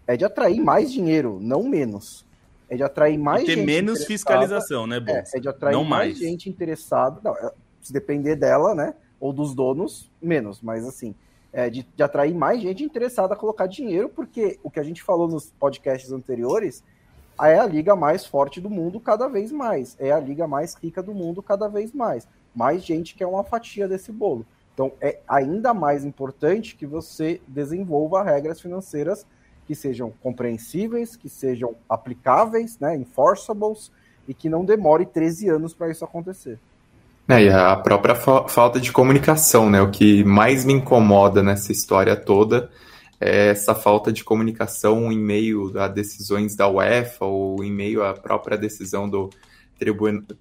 é 0.06 0.16
de 0.16 0.24
atrair 0.24 0.60
mais 0.60 0.92
dinheiro, 0.92 1.38
não 1.40 1.62
menos. 1.62 2.26
É 2.68 2.76
de 2.76 2.82
atrair 2.82 3.18
mais 3.18 3.44
e 3.44 3.46
ter 3.46 3.54
gente. 3.54 3.66
menos 3.66 4.04
fiscalização, 4.04 4.86
né, 4.86 5.00
Bolsa? 5.00 5.36
É, 5.36 5.38
é, 5.38 5.40
de 5.40 5.48
atrair 5.48 5.72
não 5.72 5.84
mais, 5.84 6.08
mais 6.08 6.18
gente 6.18 6.50
interessada. 6.50 7.18
Não, 7.24 7.34
é, 7.34 7.52
se 7.80 7.90
depender 7.90 8.36
dela, 8.36 8.74
né? 8.74 8.94
Ou 9.18 9.32
dos 9.32 9.54
donos, 9.54 10.10
menos. 10.20 10.60
Mas 10.60 10.86
assim, 10.86 11.14
é, 11.50 11.70
de, 11.70 11.86
de, 11.96 12.02
atrair 12.02 12.34
mais 12.34 12.60
gente 12.60 12.84
interessada 12.84 13.32
a 13.32 13.36
colocar 13.36 13.66
dinheiro, 13.66 14.10
porque 14.10 14.58
o 14.62 14.70
que 14.70 14.78
a 14.78 14.82
gente 14.82 15.02
falou 15.02 15.26
nos 15.26 15.50
podcasts 15.58 16.12
anteriores 16.12 16.84
é 17.40 17.58
a 17.58 17.64
liga 17.64 17.96
mais 17.96 18.26
forte 18.26 18.60
do 18.60 18.68
mundo 18.68 19.00
cada 19.00 19.28
vez 19.28 19.50
mais, 19.52 19.96
é 19.98 20.10
a 20.10 20.18
liga 20.18 20.46
mais 20.46 20.74
rica 20.74 21.02
do 21.02 21.14
mundo 21.14 21.42
cada 21.42 21.68
vez 21.68 21.92
mais. 21.92 22.28
Mais 22.54 22.84
gente 22.84 23.14
quer 23.14 23.26
uma 23.26 23.44
fatia 23.44 23.88
desse 23.88 24.12
bolo. 24.12 24.44
Então 24.78 24.92
é 25.00 25.18
ainda 25.26 25.74
mais 25.74 26.04
importante 26.04 26.76
que 26.76 26.86
você 26.86 27.40
desenvolva 27.48 28.22
regras 28.22 28.60
financeiras 28.60 29.26
que 29.66 29.74
sejam 29.74 30.12
compreensíveis, 30.22 31.16
que 31.16 31.28
sejam 31.28 31.74
aplicáveis, 31.88 32.78
né, 32.78 32.94
enforceables, 32.94 33.90
e 34.28 34.32
que 34.32 34.48
não 34.48 34.64
demore 34.64 35.04
13 35.04 35.48
anos 35.48 35.74
para 35.74 35.90
isso 35.90 36.04
acontecer. 36.04 36.60
É, 37.26 37.42
e 37.42 37.50
a 37.50 37.74
própria 37.74 38.14
fa 38.14 38.46
falta 38.46 38.78
de 38.78 38.92
comunicação, 38.92 39.68
né? 39.68 39.82
O 39.82 39.90
que 39.90 40.22
mais 40.22 40.64
me 40.64 40.74
incomoda 40.74 41.42
nessa 41.42 41.72
história 41.72 42.14
toda 42.14 42.70
é 43.20 43.48
essa 43.48 43.74
falta 43.74 44.12
de 44.12 44.22
comunicação 44.22 45.10
em 45.10 45.18
meio 45.18 45.76
a 45.76 45.88
decisões 45.88 46.54
da 46.54 46.68
UEFA 46.68 47.24
ou 47.24 47.64
em 47.64 47.72
meio 47.72 48.04
à 48.04 48.14
própria 48.14 48.56
decisão 48.56 49.08
do, 49.08 49.28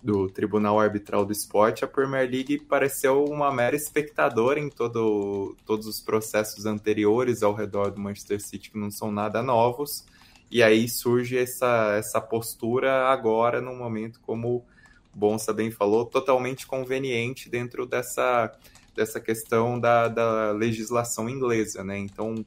do 0.01 0.29
Tribunal 0.29 0.79
Arbitral 0.79 1.25
do 1.25 1.31
Esporte. 1.31 1.85
A 1.85 1.87
Premier 1.87 2.29
League 2.29 2.59
pareceu 2.61 3.23
uma 3.25 3.51
mera 3.53 3.75
espectadora 3.75 4.59
em 4.59 4.69
todo, 4.69 5.55
todos 5.65 5.85
os 5.85 6.01
processos 6.01 6.65
anteriores 6.65 7.43
ao 7.43 7.53
redor 7.53 7.91
do 7.91 7.99
Manchester 7.99 8.41
City, 8.41 8.71
que 8.71 8.77
não 8.77 8.89
são 8.89 9.11
nada 9.11 9.43
novos. 9.43 10.05
E 10.49 10.63
aí 10.63 10.87
surge 10.89 11.37
essa, 11.37 11.95
essa 11.97 12.21
postura 12.21 13.09
agora, 13.09 13.61
num 13.61 13.75
momento 13.75 14.19
como 14.21 14.65
Bonsa 15.13 15.53
bem 15.53 15.71
falou, 15.71 16.05
totalmente 16.05 16.65
conveniente 16.65 17.49
dentro 17.49 17.85
dessa, 17.85 18.51
dessa 18.95 19.19
questão 19.19 19.79
da, 19.79 20.07
da 20.07 20.51
legislação 20.51 21.29
inglesa, 21.29 21.83
né? 21.83 21.97
Então, 21.97 22.45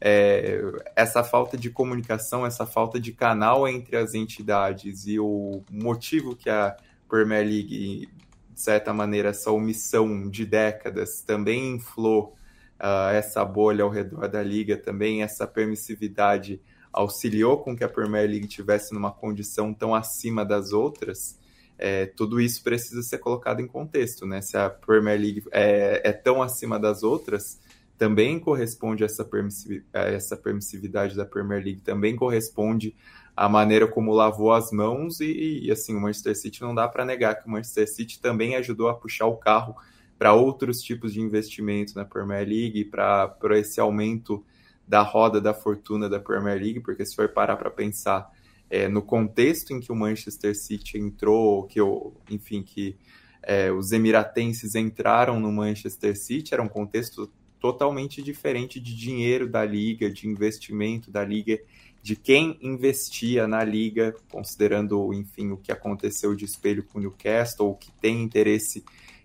é, 0.00 0.60
essa 0.94 1.24
falta 1.24 1.56
de 1.56 1.70
comunicação, 1.70 2.44
essa 2.44 2.66
falta 2.66 3.00
de 3.00 3.12
canal 3.12 3.66
entre 3.66 3.96
as 3.96 4.14
entidades 4.14 5.06
e 5.06 5.18
o 5.18 5.62
motivo 5.70 6.36
que 6.36 6.50
a 6.50 6.76
Premier 7.08 7.46
League, 7.46 8.08
de 8.52 8.60
certa 8.60 8.92
maneira, 8.92 9.30
essa 9.30 9.50
omissão 9.50 10.28
de 10.28 10.44
décadas 10.44 11.22
também 11.22 11.76
inflou 11.76 12.36
uh, 12.80 13.10
essa 13.12 13.44
bolha 13.44 13.84
ao 13.84 13.90
redor 13.90 14.28
da 14.28 14.42
liga, 14.42 14.76
também 14.76 15.22
essa 15.22 15.46
permissividade 15.46 16.60
auxiliou 16.92 17.58
com 17.58 17.76
que 17.76 17.84
a 17.84 17.88
Premier 17.88 18.28
League 18.28 18.48
tivesse 18.48 18.92
numa 18.94 19.12
condição 19.12 19.72
tão 19.72 19.94
acima 19.94 20.44
das 20.44 20.72
outras, 20.72 21.38
é, 21.78 22.06
tudo 22.06 22.40
isso 22.40 22.62
precisa 22.62 23.02
ser 23.02 23.18
colocado 23.18 23.60
em 23.60 23.66
contexto, 23.66 24.26
né? 24.26 24.40
Se 24.40 24.56
a 24.56 24.70
Premier 24.70 25.20
League 25.20 25.44
é, 25.52 26.00
é 26.04 26.12
tão 26.12 26.42
acima 26.42 26.78
das 26.78 27.02
outras, 27.02 27.60
também 27.98 28.38
corresponde 28.38 29.02
a 29.02 29.06
essa, 29.06 29.24
permissividade, 29.24 29.86
a 29.92 30.00
essa 30.02 30.36
permissividade 30.36 31.16
da 31.16 31.24
Premier 31.24 31.62
League, 31.62 31.80
também 31.80 32.14
corresponde 32.14 32.94
à 33.36 33.48
maneira 33.48 33.86
como 33.86 34.12
lavou 34.12 34.52
as 34.52 34.70
mãos 34.70 35.20
e, 35.20 35.60
e 35.64 35.70
assim, 35.70 35.94
o 35.94 36.00
Manchester 36.00 36.36
City 36.36 36.62
não 36.62 36.74
dá 36.74 36.88
para 36.88 37.04
negar 37.04 37.34
que 37.34 37.46
o 37.46 37.50
Manchester 37.50 37.88
City 37.88 38.20
também 38.20 38.56
ajudou 38.56 38.88
a 38.88 38.94
puxar 38.94 39.26
o 39.26 39.36
carro 39.36 39.76
para 40.18 40.32
outros 40.32 40.80
tipos 40.80 41.12
de 41.12 41.20
investimento 41.20 41.94
na 41.94 42.04
Premier 42.04 42.46
League, 42.46 42.84
para 42.84 43.58
esse 43.58 43.80
aumento 43.80 44.44
da 44.86 45.02
roda 45.02 45.40
da 45.40 45.52
fortuna 45.52 46.08
da 46.08 46.20
Premier 46.20 46.58
League, 46.58 46.80
porque 46.80 47.04
se 47.04 47.14
for 47.14 47.28
parar 47.28 47.56
para 47.56 47.70
pensar, 47.70 48.30
é, 48.70 48.88
no 48.88 49.02
contexto 49.02 49.72
em 49.72 49.80
que 49.80 49.92
o 49.92 49.96
Manchester 49.96 50.56
City 50.56 50.98
entrou, 50.98 51.64
que 51.64 51.80
eu, 51.80 52.14
enfim, 52.30 52.62
que 52.62 52.96
é, 53.42 53.70
os 53.70 53.92
emiratenses 53.92 54.74
entraram 54.74 55.38
no 55.38 55.52
Manchester 55.52 56.16
City, 56.16 56.54
era 56.54 56.62
um 56.62 56.68
contexto 56.68 57.30
totalmente 57.60 58.22
diferente 58.22 58.78
de 58.78 58.94
dinheiro 58.94 59.48
da 59.48 59.64
liga, 59.64 60.10
de 60.10 60.28
investimento 60.28 61.10
da 61.10 61.24
liga, 61.24 61.58
de 62.02 62.14
quem 62.14 62.56
investia 62.62 63.48
na 63.48 63.64
liga, 63.64 64.14
considerando, 64.30 65.12
enfim, 65.12 65.50
o 65.50 65.56
que 65.56 65.72
aconteceu 65.72 66.34
de 66.34 66.44
espelho 66.44 66.84
com 66.84 66.98
o 66.98 67.00
Newcastle, 67.00 67.70
o 67.70 67.74
que 67.74 67.90
tem 68.00 68.22
interesse 68.22 68.84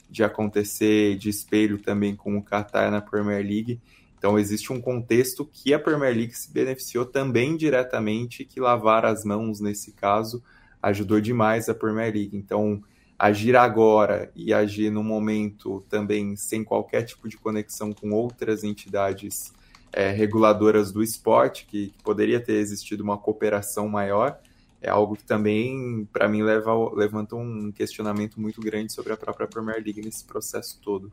de 0.09 0.23
acontecer 0.23 1.15
de 1.15 1.29
espelho 1.29 1.77
também 1.77 2.15
com 2.15 2.37
o 2.37 2.43
Qatar 2.43 2.91
na 2.91 2.99
Premier 2.99 3.45
League. 3.45 3.79
Então 4.17 4.37
existe 4.37 4.73
um 4.73 4.81
contexto 4.81 5.45
que 5.45 5.73
a 5.73 5.79
Premier 5.79 6.15
League 6.15 6.33
se 6.33 6.51
beneficiou 6.51 7.05
também 7.05 7.55
diretamente, 7.55 8.45
que 8.45 8.59
lavar 8.59 9.05
as 9.05 9.23
mãos 9.23 9.59
nesse 9.59 9.93
caso 9.93 10.43
ajudou 10.81 11.21
demais 11.21 11.69
a 11.69 11.75
Premier 11.75 12.13
League. 12.13 12.35
Então 12.35 12.83
agir 13.21 13.55
agora 13.55 14.31
e 14.35 14.51
agir 14.51 14.89
no 14.89 15.03
momento 15.03 15.85
também 15.87 16.35
sem 16.35 16.63
qualquer 16.63 17.03
tipo 17.03 17.29
de 17.29 17.37
conexão 17.37 17.93
com 17.93 18.09
outras 18.13 18.63
entidades 18.63 19.53
é, 19.93 20.09
reguladoras 20.09 20.91
do 20.91 21.03
esporte, 21.03 21.67
que, 21.67 21.93
poderia 22.03 22.39
ter 22.39 22.53
existido 22.53 23.03
uma 23.03 23.19
cooperação 23.19 23.87
maior, 23.87 24.39
é 24.81 24.89
algo 24.89 25.15
que 25.15 25.23
também, 25.23 26.09
para 26.11 26.27
mim, 26.27 26.41
leva, 26.41 26.73
levanta 26.95 27.35
um 27.35 27.71
questionamento 27.71 28.41
muito 28.41 28.59
grande 28.59 28.91
sobre 28.91 29.13
a 29.13 29.17
própria 29.17 29.47
Premier 29.47 29.83
League 29.83 30.01
nesse 30.01 30.25
processo 30.25 30.79
todo. 30.81 31.11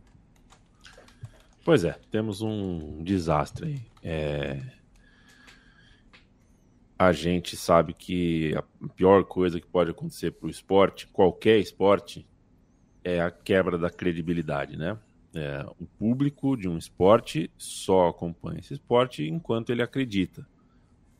Pois 1.62 1.84
é, 1.84 1.94
temos 2.10 2.40
um 2.40 3.02
desastre 3.02 3.66
aí. 3.66 3.82
É... 4.02 4.77
A 6.98 7.12
gente 7.12 7.56
sabe 7.56 7.94
que 7.94 8.54
a 8.56 8.88
pior 8.88 9.24
coisa 9.24 9.60
que 9.60 9.66
pode 9.66 9.90
acontecer 9.90 10.32
para 10.32 10.48
o 10.48 10.50
esporte, 10.50 11.06
qualquer 11.06 11.58
esporte, 11.58 12.26
é 13.04 13.20
a 13.20 13.30
quebra 13.30 13.78
da 13.78 13.88
credibilidade, 13.88 14.76
né? 14.76 14.98
É, 15.32 15.64
o 15.78 15.86
público 15.86 16.56
de 16.56 16.68
um 16.68 16.76
esporte 16.76 17.50
só 17.56 18.08
acompanha 18.08 18.58
esse 18.58 18.74
esporte 18.74 19.28
enquanto 19.28 19.70
ele 19.70 19.82
acredita 19.82 20.44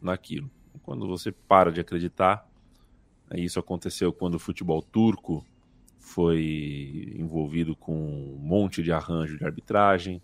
naquilo. 0.01 0.51
Quando 0.83 1.07
você 1.07 1.31
para 1.31 1.71
de 1.71 1.81
acreditar, 1.81 2.49
isso 3.35 3.61
aconteceu 3.61 4.13
quando 4.13 4.35
o 4.35 4.39
futebol 4.39 4.83
turco 4.83 5.47
foi 6.01 7.15
envolvido 7.17 7.77
com 7.77 7.95
um 7.95 8.39
monte 8.39 8.83
de 8.83 8.91
arranjo 8.91 9.39
de 9.39 9.45
arbitragem, 9.45 10.23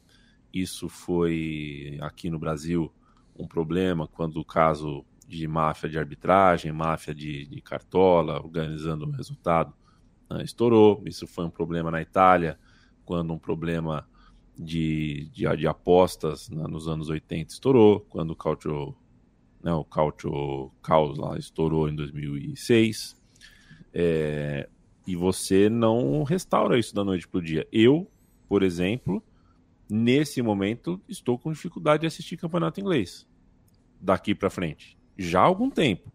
isso 0.52 0.88
foi 0.88 1.98
aqui 2.00 2.30
no 2.30 2.38
Brasil 2.38 2.90
um 3.36 3.46
problema 3.46 4.09
quando 4.09 4.40
o 4.40 4.44
caso 4.44 5.05
de 5.27 5.47
máfia 5.49 5.89
de 5.89 5.99
arbitragem, 5.99 6.70
máfia 6.72 7.14
de, 7.14 7.47
de 7.47 7.61
cartola, 7.61 8.41
organizando 8.43 9.07
o 9.07 9.11
resultado, 9.11 9.72
né, 10.31 10.43
estourou. 10.43 11.03
Isso 11.07 11.27
foi 11.27 11.45
um 11.45 11.51
problema 11.51 11.91
na 11.91 12.03
Itália, 12.03 12.59
quando 13.05 13.33
um 13.33 13.39
problema 13.39 14.07
de, 14.57 15.29
de, 15.33 15.57
de 15.57 15.66
apostas 15.66 16.49
né, 16.49 16.64
nos 16.68 16.87
anos 16.89 17.09
80 17.09 17.53
estourou, 17.53 18.01
quando 18.09 18.31
o 18.31 18.37
Cautio, 18.37 18.95
né, 19.62 19.72
o 19.72 19.85
Cautio 19.85 20.70
Caos 20.83 21.18
lá 21.18 21.37
estourou 21.39 21.89
em 21.89 21.95
2006. 21.95 23.20
É, 23.93 24.68
e 25.07 25.14
você 25.14 25.68
não 25.68 26.22
restaura 26.22 26.79
isso 26.79 26.95
da 26.95 27.05
noite 27.05 27.29
para 27.29 27.39
o 27.39 27.43
dia. 27.43 27.66
Eu, 27.70 28.11
por 28.49 28.62
exemplo, 28.62 29.22
nesse 29.89 30.41
momento, 30.41 31.01
estou 31.09 31.39
com 31.39 31.53
dificuldade 31.53 32.03
de 32.03 32.07
assistir 32.07 32.37
campeonato 32.37 32.81
inglês. 32.81 33.27
Daqui 34.01 34.35
para 34.35 34.51
frente. 34.51 34.99
Já 35.17 35.41
há 35.41 35.45
algum 35.45 35.71
tempo. 35.71 36.12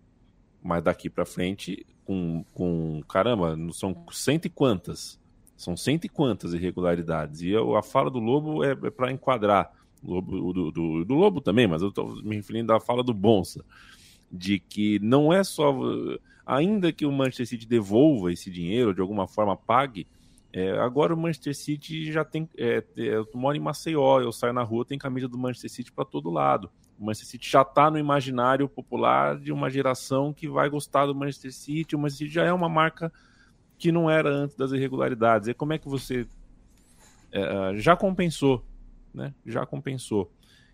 Mas 0.62 0.84
daqui 0.84 1.10
para 1.10 1.26
frente, 1.26 1.86
com, 2.06 2.43
com. 2.54 3.02
Caramba, 3.08 3.58
são 3.72 3.95
cento 4.12 4.45
e 4.45 4.50
quantas? 4.50 5.20
São 5.56 5.78
cento 5.78 6.06
e 6.06 6.10
quantas 6.10 6.54
irregularidades. 6.54 7.41
E 7.41 7.50
eu, 7.50 7.76
a 7.76 7.84
fala 7.84 8.10
do 8.10 8.20
Lobo 8.20 8.64
é, 8.64 8.72
é 8.72 8.89
para 8.89 9.12
enquadrar. 9.12 9.72
Lobo, 10.04 10.54
do, 10.54 10.72
do, 10.72 11.06
do, 11.06 11.14
Lobo 11.14 11.41
também, 11.41 11.68
mas 11.68 11.82
eu 11.82 11.89
estou 11.89 12.16
me 12.24 12.36
referindo 12.36 12.74
à 12.74 12.80
fala 12.80 13.04
do 13.04 13.14
Bonsa. 13.14 13.64
De 14.32 14.60
que 14.60 15.00
não 15.00 15.32
é 15.32 15.43
só. 15.43 15.74
Ainda 16.45 16.91
que 16.91 17.06
o 17.06 17.12
Manchester 17.12 17.47
City 17.47 17.68
devolva 17.68 18.32
esse 18.32 18.50
dinheiro, 18.50 18.93
de 18.93 19.02
alguma 19.02 19.28
forma 19.28 19.56
pague, 19.56 20.08
é, 20.52 20.72
agora 20.80 21.14
o 21.14 21.18
Manchester 21.18 21.56
City 21.56 22.12
já 22.12 22.26
tem. 22.26 22.50
É, 22.58 22.84
é, 22.97 23.04
eu 23.16 23.28
moro 23.34 23.56
em 23.56 23.60
Maceió, 23.60 24.20
eu 24.20 24.32
saio 24.32 24.54
na 24.54 24.64
rua, 24.64 24.86
tem 24.86 24.97
camisa 24.97 25.28
do 25.28 25.38
Manchester 25.38 25.70
City 25.70 25.91
para 25.91 26.06
todo 26.06 26.30
lado. 26.30 26.70
O 27.00 27.06
Manchester 27.06 27.30
City 27.30 27.50
já 27.50 27.62
está 27.62 27.89
no 27.89 27.97
imaginário 27.97 28.68
popular 28.68 29.39
de 29.39 29.54
uma 29.54 29.70
geração 29.70 30.34
que 30.34 30.50
vai 30.50 30.70
gostar 30.70 31.06
do 31.06 31.16
Manchester 31.16 31.54
City. 31.54 31.95
O 31.95 32.00
Manchester 32.00 32.28
City 32.28 32.36
já 32.36 32.43
é 32.43 32.52
uma 32.52 32.68
marca 32.68 33.12
que 33.78 33.91
não 33.91 34.10
era 34.10 34.30
antes 34.30 34.58
das 34.58 34.74
irregularidades. 34.74 35.47
E 35.47 35.54
como 35.54 35.72
é 35.72 35.78
que 35.78 35.88
você 35.88 36.28
é, 37.32 37.78
já 37.78 37.95
compensou, 37.95 38.66
né? 39.14 39.34
Já 39.45 39.66
compensou. 39.66 40.30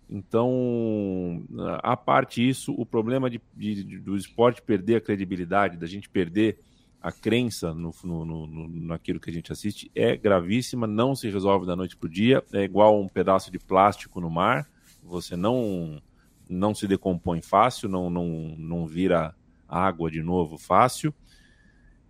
Então, 0.10 1.44
a 1.82 1.96
parte 1.96 2.48
isso, 2.48 2.74
o 2.74 2.86
problema 2.86 3.30
de, 3.30 3.42
de, 3.56 4.00
do 4.00 4.16
esporte 4.16 4.62
perder 4.62 4.96
a 4.96 5.02
credibilidade, 5.02 5.78
da 5.78 5.88
gente 5.88 6.10
perder 6.10 6.60
a 7.02 7.12
crença 7.12 7.74
no, 7.74 7.94
no, 8.04 8.26
no, 8.26 8.68
naquilo 8.68 9.20
que 9.20 9.30
a 9.30 9.34
gente 9.34 9.52
assiste 9.52 9.92
é 9.94 10.16
gravíssima, 10.18 10.88
não 10.88 11.16
se 11.16 11.30
resolve 11.30 11.66
da 11.66 11.76
noite 11.76 11.96
para 11.96 12.08
o 12.08 12.10
dia, 12.10 12.44
é 12.52 12.64
igual 12.64 13.00
um 13.00 13.08
pedaço 13.08 13.52
de 13.52 13.60
plástico 13.60 14.20
no 14.20 14.30
mar, 14.30 14.68
você 15.04 15.36
não 15.36 16.02
não 16.50 16.74
se 16.76 16.88
decompõe 16.88 17.42
fácil, 17.42 17.90
não, 17.90 18.10
não, 18.10 18.56
não 18.58 18.86
vira 18.88 19.36
água 19.68 20.10
de 20.12 20.22
novo 20.22 20.58
fácil. 20.58 21.14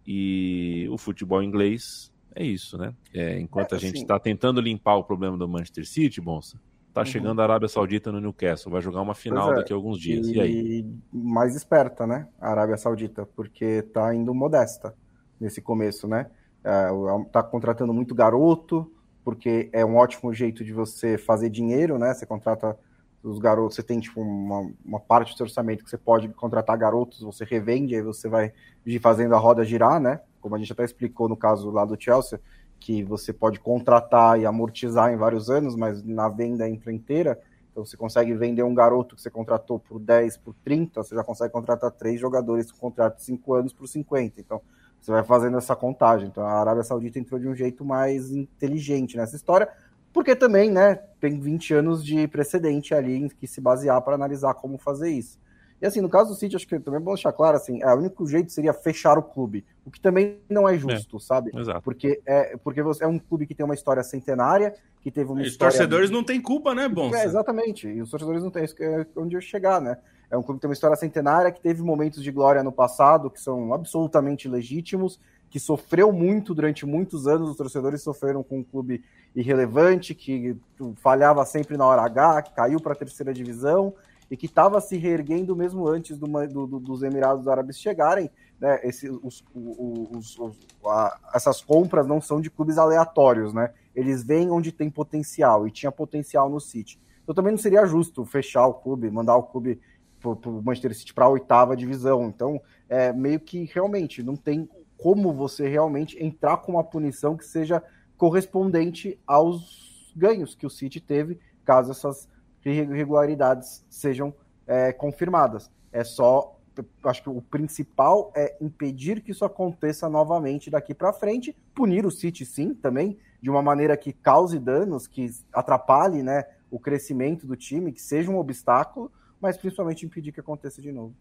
E 0.06 0.88
o 0.92 0.98
futebol 0.98 1.42
inglês 1.42 2.12
é 2.36 2.44
isso, 2.44 2.78
né? 2.78 2.94
É, 3.14 3.40
enquanto 3.40 3.74
É, 3.74 3.76
a 3.78 3.80
gente 3.80 3.96
assim- 3.96 4.04
está 4.04 4.20
tentando 4.20 4.62
limpar 4.62 4.96
o 4.98 5.04
problema 5.04 5.38
do 5.38 5.48
Manchester 5.48 5.88
City, 5.88 6.22
Bonsa, 6.22 6.60
tá 6.94 7.02
Uhum. 7.02 7.06
chegando 7.08 7.42
a 7.42 7.44
Arábia 7.44 7.68
Saudita 7.68 8.12
no 8.12 8.20
Newcastle, 8.22 8.72
vai 8.72 8.82
jogar 8.82 9.02
uma 9.02 9.16
final 9.16 9.52
é, 9.52 9.56
daqui 9.56 9.74
a 9.74 9.76
alguns 9.76 10.00
dias. 10.00 10.28
E, 10.28 10.40
aí? 10.40 10.86
mais 11.12 11.56
esperta, 11.56 12.06
né? 12.06 12.28
A 12.40 12.52
Arábia 12.52 12.78
Saudita, 12.78 13.26
porque 13.36 13.82
tá 13.94 14.14
indo 14.14 14.34
modesta 14.34 14.94
nesse 15.40 15.62
começo, 15.62 16.08
né? 16.08 16.30
É, 16.64 16.88
tá 17.32 17.42
contratando 17.44 17.94
muito 17.94 18.14
garoto, 18.14 18.92
porque 19.24 19.70
é 19.74 19.84
um 19.84 19.96
ótimo 19.96 20.34
jeito 20.34 20.64
de 20.64 20.72
você 20.72 21.18
fazer 21.18 21.50
dinheiro, 21.50 21.98
né? 21.98 22.14
Você 22.14 22.26
contrata 22.26 22.78
os 23.26 23.40
garotos, 23.40 23.76
você 23.76 23.84
tem 23.84 24.00
tipo 24.00 24.22
uma, 24.22 24.72
uma 24.86 25.00
parte 25.00 25.34
do 25.34 25.38
seu 25.38 25.46
orçamento 25.46 25.84
que 25.84 25.90
você 25.90 25.98
pode 25.98 26.30
contratar 26.30 26.78
garotos, 26.78 27.22
você 27.22 27.44
revende, 27.44 27.96
aí 27.96 28.02
você 28.02 28.30
vai 28.30 28.54
fazendo 29.02 29.34
a 29.34 29.38
roda 29.38 29.66
girar, 29.66 30.00
né? 30.00 30.22
Como 30.40 30.56
a 30.56 30.60
gente 30.60 30.72
até 30.72 30.84
explicou 30.84 31.28
no 31.28 31.36
caso 31.36 31.72
lá 31.72 31.86
do 31.86 32.00
Chelsea, 32.00 32.40
que 32.80 33.04
você 33.04 33.34
pode 33.34 33.60
contratar 33.60 34.40
e 34.40 34.46
amortizar 34.46 35.12
em 35.12 35.18
vários 35.18 35.50
anos, 35.50 35.76
mas 35.76 36.04
na 36.04 36.30
venda 36.30 36.70
entra 36.70 36.94
inteira. 36.94 37.40
Então 37.72 37.84
você 37.84 37.98
consegue 37.98 38.34
vender 38.36 38.64
um 38.64 38.74
garoto 38.74 39.16
que 39.16 39.22
você 39.22 39.30
contratou 39.30 39.80
por 39.80 40.00
10, 40.00 40.38
por 40.38 40.54
30, 40.64 41.04
você 41.04 41.16
já 41.16 41.24
consegue 41.24 41.52
contratar 41.52 41.92
três 41.92 42.20
jogadores 42.20 42.72
com 42.72 42.78
contrato 42.78 43.18
de 43.18 43.24
5 43.24 43.54
anos 43.54 43.74
por 43.74 43.88
50. 43.88 44.40
Então 44.40 44.62
você 45.02 45.12
vai 45.12 45.24
fazendo 45.24 45.58
essa 45.58 45.76
contagem. 45.76 46.28
Então 46.28 46.46
a 46.46 46.60
Arábia 46.60 46.84
Saudita 46.84 47.20
entrou 47.20 47.40
de 47.40 47.48
um 47.48 47.56
jeito 47.56 47.84
mais 47.84 48.32
inteligente 48.32 49.18
nessa 49.18 49.36
história, 49.36 49.68
porque 50.16 50.34
também, 50.34 50.72
né, 50.72 50.96
tem 51.20 51.38
20 51.38 51.74
anos 51.74 52.04
de 52.04 52.26
precedente 52.30 52.94
ali 52.94 53.18
em 53.18 53.28
que 53.28 53.46
se 53.46 53.60
basear 53.60 54.02
para 54.02 54.16
analisar 54.16 54.54
como 54.54 54.78
fazer 54.78 55.12
isso. 55.12 55.38
E 55.82 55.86
assim, 55.86 56.00
no 56.00 56.08
caso 56.08 56.30
do 56.30 56.36
City, 56.38 56.56
acho 56.56 56.66
que 56.66 56.80
também 56.80 57.02
é 57.02 57.04
bom 57.04 57.14
deixar 57.14 57.34
claro, 57.34 57.58
assim, 57.58 57.84
é, 57.84 57.94
o 57.94 57.98
único 57.98 58.26
jeito 58.26 58.50
seria 58.50 58.74
fechar 58.74 59.18
o 59.18 59.22
clube, 59.22 59.66
o 59.86 59.92
que 59.92 60.00
também 60.00 60.38
não 60.50 60.70
é 60.70 60.78
justo, 60.78 61.20
sabe? 61.20 61.52
Exato. 61.54 61.82
Porque 61.82 62.22
é, 62.26 62.56
porque 62.64 62.82
você 62.82 63.04
é 63.04 63.08
um 63.08 63.20
clube 63.20 63.46
que 63.46 63.54
tem 63.54 63.66
uma 63.66 63.74
história 63.74 64.02
centenária, 64.04 64.74
que 65.02 65.12
teve 65.12 65.30
uma 65.30 65.42
Os 65.42 65.48
história... 65.48 65.74
torcedores 65.74 66.10
não 66.10 66.24
têm 66.24 66.42
culpa, 66.42 66.74
né, 66.74 66.88
Bonsa? 66.88 67.18
É, 67.18 67.26
exatamente. 67.26 67.86
E 67.86 68.02
os 68.02 68.10
torcedores 68.10 68.42
não 68.42 68.50
têm 68.50 68.64
isso, 68.64 68.74
que 68.74 68.86
é 68.86 69.06
onde 69.18 69.36
eu 69.36 69.42
chegar, 69.42 69.82
né? 69.82 69.98
É 70.32 70.38
um 70.38 70.42
clube 70.42 70.60
que 70.60 70.62
tem 70.62 70.70
uma 70.70 70.74
história 70.74 70.96
centenária, 70.96 71.52
que 71.52 71.60
teve 71.60 71.84
momentos 71.84 72.24
de 72.24 72.32
glória 72.32 72.64
no 72.64 72.72
passado 72.72 73.30
que 73.30 73.42
são 73.42 73.74
absolutamente 73.74 74.48
legítimos, 74.48 75.20
que 75.56 75.60
sofreu 75.62 76.12
muito 76.12 76.54
durante 76.54 76.86
muitos 76.86 77.28
anos. 77.28 77.50
Os 77.50 77.56
torcedores 77.56 78.02
sofreram 78.02 78.44
com 78.44 78.60
um 78.60 78.64
clube 78.64 79.02
irrelevante, 79.34 80.14
que 80.14 80.54
falhava 80.98 81.46
sempre 81.46 81.78
na 81.78 81.86
hora 81.86 82.02
H, 82.02 82.42
que 82.42 82.54
caiu 82.54 82.78
para 82.78 82.92
a 82.92 82.96
terceira 82.98 83.34
divisão 83.34 83.94
e 84.30 84.36
que 84.36 84.48
estava 84.48 84.82
se 84.82 84.98
reerguendo 84.98 85.56
mesmo 85.56 85.88
antes 85.88 86.18
do, 86.18 86.28
do, 86.28 86.68
do, 86.68 86.78
dos 86.82 87.04
Emirados 87.04 87.48
Árabes 87.48 87.80
chegarem. 87.80 88.30
Né? 88.60 88.82
Esse, 88.84 89.10
os, 89.10 89.46
os, 89.56 90.38
os, 90.38 90.60
a, 90.86 91.18
essas 91.34 91.62
compras 91.62 92.06
não 92.06 92.20
são 92.20 92.42
de 92.42 92.50
clubes 92.50 92.78
aleatórios, 92.78 93.54
né? 93.54 93.72
Eles 93.96 94.26
vêm 94.26 94.52
onde 94.52 94.74
tem 94.74 94.90
potencial 94.90 95.66
e 95.66 95.72
tinha 95.72 95.90
potencial 95.90 96.50
no 96.50 96.60
City. 96.60 97.00
Então 97.24 97.34
também 97.34 97.54
não 97.54 97.58
seria 97.58 97.86
justo 97.86 98.26
fechar 98.26 98.68
o 98.68 98.74
clube, 98.74 99.10
mandar 99.10 99.38
o 99.38 99.44
clube 99.44 99.80
para 100.20 100.50
o 100.50 100.62
Manchester 100.62 100.94
City 100.94 101.14
para 101.14 101.24
a 101.24 101.30
oitava 101.30 101.78
divisão. 101.78 102.26
Então, 102.26 102.60
é 102.90 103.14
meio 103.14 103.40
que 103.40 103.70
realmente 103.74 104.22
não 104.22 104.36
tem 104.36 104.68
como 104.98 105.34
você 105.34 105.68
realmente 105.68 106.22
entrar 106.24 106.58
com 106.58 106.74
uma 106.74 106.84
punição 106.84 107.36
que 107.36 107.46
seja 107.46 107.84
correspondente 108.18 109.20
aos 109.26 110.14
ganhos 110.16 110.56
que 110.56 110.66
o 110.66 110.70
City 110.70 111.00
teve, 111.00 111.40
caso 111.64 111.92
essas 111.92 112.30
irregularidades 112.64 113.86
sejam 113.90 114.34
é, 114.66 114.92
confirmadas. 114.92 115.70
É 115.92 116.04
só, 116.04 116.58
acho 117.04 117.24
que 117.24 117.30
o 117.30 117.42
principal 117.42 118.32
é 118.36 118.56
impedir 118.62 119.22
que 119.22 119.32
isso 119.32 119.46
aconteça 119.46 120.10
novamente 120.10 120.70
daqui 120.70 120.94
para 120.94 121.14
frente, 121.14 121.56
punir 121.74 122.06
o 122.06 122.12
City 122.12 122.46
sim, 122.46 122.74
também, 122.74 123.18
de 123.42 123.50
uma 123.50 123.62
maneira 123.62 123.96
que 123.96 124.12
cause 124.12 124.58
danos, 124.58 125.08
que 125.08 125.30
atrapalhe 125.54 126.24
né, 126.24 126.46
o 126.72 126.80
crescimento 126.80 127.46
do 127.46 127.56
time, 127.56 127.92
que 127.92 128.02
seja 128.02 128.32
um 128.32 128.38
obstáculo, 128.38 129.12
mas 129.40 129.58
principalmente 129.58 130.06
impedir 130.06 130.32
que 130.32 130.40
aconteça 130.40 130.82
de 130.82 130.92
novo. 130.92 131.14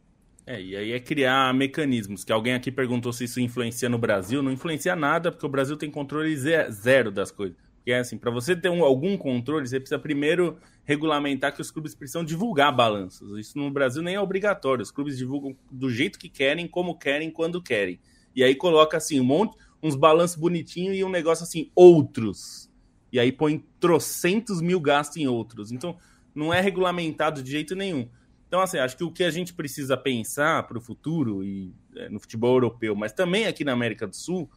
É, 0.46 0.60
e 0.60 0.76
aí 0.76 0.92
é 0.92 1.00
criar 1.00 1.54
mecanismos, 1.54 2.22
que 2.22 2.32
alguém 2.32 2.52
aqui 2.52 2.70
perguntou 2.70 3.12
se 3.12 3.24
isso 3.24 3.40
influencia 3.40 3.88
no 3.88 3.96
Brasil, 3.96 4.42
não 4.42 4.52
influencia 4.52 4.94
nada, 4.94 5.32
porque 5.32 5.46
o 5.46 5.48
Brasil 5.48 5.76
tem 5.76 5.90
controle 5.90 6.36
zero 6.36 7.10
das 7.10 7.30
coisas. 7.30 7.56
Porque 7.76 7.92
é 7.92 7.98
assim, 7.98 8.18
para 8.18 8.30
você 8.30 8.54
ter 8.54 8.68
um, 8.68 8.84
algum 8.84 9.16
controle, 9.16 9.66
você 9.66 9.78
precisa 9.78 9.98
primeiro 9.98 10.58
regulamentar 10.84 11.54
que 11.54 11.60
os 11.60 11.70
clubes 11.70 11.94
precisam 11.94 12.24
divulgar 12.24 12.74
balanços. 12.74 13.38
Isso 13.38 13.58
no 13.58 13.70
Brasil 13.70 14.02
nem 14.02 14.14
é 14.14 14.20
obrigatório. 14.20 14.82
Os 14.82 14.90
clubes 14.90 15.16
divulgam 15.16 15.56
do 15.70 15.90
jeito 15.90 16.18
que 16.18 16.28
querem, 16.28 16.66
como 16.66 16.98
querem, 16.98 17.30
quando 17.30 17.62
querem. 17.62 17.98
E 18.34 18.42
aí 18.42 18.54
coloca 18.54 18.96
assim 18.96 19.20
um 19.20 19.24
monte, 19.24 19.56
uns 19.82 19.94
balanços 19.94 20.36
bonitinhos 20.36 20.96
e 20.96 21.04
um 21.04 21.10
negócio 21.10 21.44
assim, 21.44 21.70
outros. 21.74 22.70
E 23.12 23.20
aí 23.20 23.30
põe 23.30 23.64
trocentos 23.78 24.60
mil 24.60 24.80
gastos 24.80 25.18
em 25.18 25.26
outros. 25.26 25.70
Então, 25.70 25.96
não 26.34 26.52
é 26.52 26.60
regulamentado 26.60 27.42
de 27.42 27.50
jeito 27.50 27.76
nenhum. 27.76 28.08
Então, 28.54 28.62
assim, 28.62 28.78
acho 28.78 28.96
que 28.96 29.02
o 29.02 29.10
que 29.10 29.24
a 29.24 29.32
gente 29.32 29.52
precisa 29.52 29.96
pensar 29.96 30.62
para 30.68 30.78
o 30.78 30.80
futuro, 30.80 31.42
e 31.42 31.74
é, 31.96 32.08
no 32.08 32.20
futebol 32.20 32.54
europeu, 32.54 32.94
mas 32.94 33.12
também 33.12 33.46
aqui 33.46 33.64
na 33.64 33.72
América 33.72 34.06
do 34.06 34.14
Sul, 34.14 34.48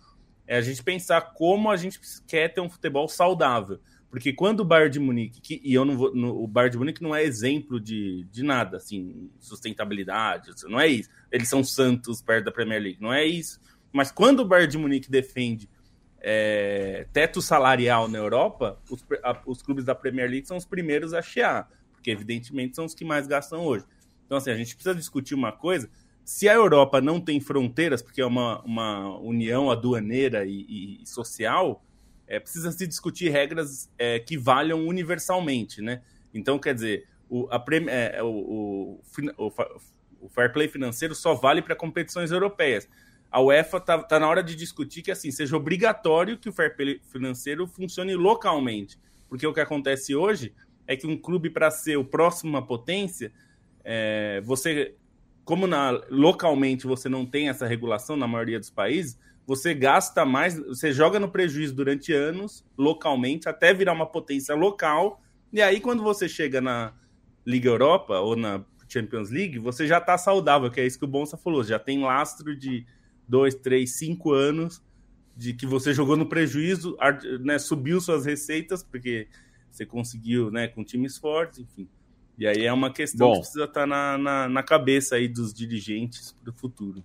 é 0.45 0.55
a 0.55 0.61
gente 0.61 0.83
pensar 0.83 1.33
como 1.33 1.71
a 1.71 1.75
gente 1.75 1.99
quer 2.27 2.53
ter 2.53 2.61
um 2.61 2.69
futebol 2.69 3.07
saudável. 3.07 3.79
Porque 4.07 4.31
quando 4.31 4.59
o 4.59 4.63
Bayern 4.63 4.91
de 4.91 4.99
Munique, 4.99 5.41
que, 5.41 5.59
e 5.63 5.73
eu 5.73 5.83
não 5.83 5.97
vou, 5.97 6.13
no, 6.13 6.43
o 6.43 6.45
Bayern 6.45 6.73
de 6.73 6.77
Munique 6.77 7.01
não 7.01 7.15
é 7.15 7.23
exemplo 7.23 7.79
de, 7.79 8.27
de 8.31 8.43
nada, 8.43 8.77
assim, 8.77 9.31
sustentabilidade, 9.39 10.51
não 10.65 10.79
é 10.79 10.87
isso. 10.87 11.09
Eles 11.31 11.49
são 11.49 11.63
santos 11.63 12.21
perto 12.21 12.45
da 12.45 12.51
Premier 12.51 12.79
League, 12.79 13.01
não 13.01 13.11
é 13.11 13.25
isso. 13.25 13.59
Mas 13.91 14.11
quando 14.11 14.41
o 14.41 14.45
Bayern 14.45 14.71
de 14.71 14.77
Munique 14.77 15.09
defende 15.09 15.67
é, 16.19 17.07
teto 17.11 17.41
salarial 17.41 18.07
na 18.07 18.19
Europa, 18.19 18.79
os, 18.91 19.03
a, 19.23 19.41
os 19.47 19.63
clubes 19.63 19.83
da 19.83 19.95
Premier 19.95 20.29
League 20.29 20.45
são 20.45 20.55
os 20.55 20.67
primeiros 20.67 21.15
a 21.15 21.21
chiar, 21.23 21.67
porque 22.07 22.11
evidentemente 22.11 22.75
são 22.75 22.85
os 22.85 22.93
que 22.93 23.03
mais 23.03 23.27
gastam 23.27 23.65
hoje. 23.65 23.85
Então, 24.25 24.37
assim, 24.37 24.49
a 24.49 24.55
gente 24.55 24.73
precisa 24.75 24.95
discutir 24.95 25.35
uma 25.35 25.51
coisa. 25.51 25.89
Se 26.23 26.47
a 26.47 26.53
Europa 26.53 27.01
não 27.01 27.19
tem 27.19 27.39
fronteiras, 27.39 28.01
porque 28.01 28.21
é 28.21 28.25
uma, 28.25 28.61
uma 28.61 29.17
união 29.19 29.69
aduaneira 29.69 30.45
e, 30.45 31.01
e 31.01 31.05
social, 31.05 31.83
é, 32.25 32.39
precisa 32.39 32.71
se 32.71 32.87
discutir 32.87 33.29
regras 33.29 33.89
é, 33.97 34.19
que 34.19 34.37
valham 34.37 34.85
universalmente, 34.85 35.81
né? 35.81 36.01
Então, 36.33 36.57
quer 36.57 36.73
dizer, 36.73 37.07
o, 37.29 37.47
a, 37.49 37.63
é, 37.89 38.23
o, 38.23 38.99
o, 39.37 39.49
o, 40.21 40.29
fair 40.29 40.51
play 40.51 40.67
financeiro 40.67 41.13
só 41.15 41.33
vale 41.33 41.61
para 41.61 41.75
competições 41.75 42.31
europeias. 42.31 42.87
A 43.29 43.41
UEFA 43.41 43.77
está 43.77 44.01
tá 44.03 44.19
na 44.19 44.29
hora 44.29 44.41
de 44.41 44.55
discutir 44.55 45.01
que 45.01 45.11
assim 45.11 45.31
seja 45.31 45.57
obrigatório 45.57 46.37
que 46.37 46.47
o 46.47 46.53
fair 46.53 46.75
play 46.75 47.01
financeiro 47.11 47.67
funcione 47.67 48.15
localmente, 48.15 48.97
porque 49.27 49.45
o 49.45 49.53
que 49.53 49.59
acontece 49.59 50.15
hoje 50.15 50.53
é 50.87 50.95
que 50.95 51.05
um 51.05 51.17
clube 51.17 51.49
para 51.49 51.69
ser 51.69 51.97
o 51.97 52.05
próximo 52.05 52.57
à 52.57 52.61
potência, 52.61 53.31
é, 53.83 54.41
você, 54.43 54.95
como 55.43 55.67
na, 55.67 55.91
localmente 56.09 56.87
você 56.87 57.09
não 57.09 57.25
tem 57.25 57.49
essa 57.49 57.67
regulação 57.67 58.15
na 58.15 58.27
maioria 58.27 58.59
dos 58.59 58.69
países, 58.69 59.19
você 59.45 59.73
gasta 59.73 60.25
mais, 60.25 60.57
você 60.57 60.91
joga 60.91 61.19
no 61.19 61.29
prejuízo 61.29 61.75
durante 61.75 62.11
anos, 62.11 62.65
localmente, 62.77 63.47
até 63.47 63.73
virar 63.73 63.93
uma 63.93 64.05
potência 64.05 64.55
local, 64.55 65.21
e 65.53 65.61
aí 65.61 65.79
quando 65.79 66.03
você 66.03 66.27
chega 66.27 66.59
na 66.59 66.93
Liga 67.45 67.69
Europa 67.69 68.19
ou 68.19 68.35
na 68.35 68.63
Champions 68.89 69.29
League, 69.29 69.59
você 69.59 69.85
já 69.85 69.99
está 69.99 70.17
saudável, 70.17 70.71
que 70.71 70.81
é 70.81 70.85
isso 70.85 70.99
que 70.99 71.05
o 71.05 71.07
Bonsa 71.07 71.37
falou, 71.37 71.63
já 71.63 71.79
tem 71.79 72.01
lastro 72.01 72.55
de 72.55 72.85
dois, 73.27 73.55
três, 73.55 73.97
cinco 73.97 74.31
anos 74.31 74.81
de 75.35 75.53
que 75.53 75.65
você 75.65 75.93
jogou 75.93 76.17
no 76.17 76.25
prejuízo, 76.25 76.97
né, 77.41 77.59
subiu 77.59 78.01
suas 78.01 78.25
receitas, 78.25 78.83
porque 78.83 79.27
você 79.77 79.85
conseguiu, 79.85 80.49
né, 80.49 80.67
com 80.67 80.83
times 80.83 81.17
fortes, 81.17 81.59
enfim. 81.59 81.87
E 82.37 82.45
aí 82.45 82.65
é 82.65 82.73
uma 82.73 82.91
questão 82.91 83.27
Bom, 83.27 83.33
que 83.33 83.39
precisa 83.41 83.65
estar 83.65 83.85
na, 83.85 84.17
na, 84.17 84.49
na 84.49 84.63
cabeça 84.63 85.15
aí 85.15 85.27
dos 85.27 85.53
dirigentes 85.53 86.31
para 86.31 86.51
o 86.51 86.53
futuro. 86.53 87.03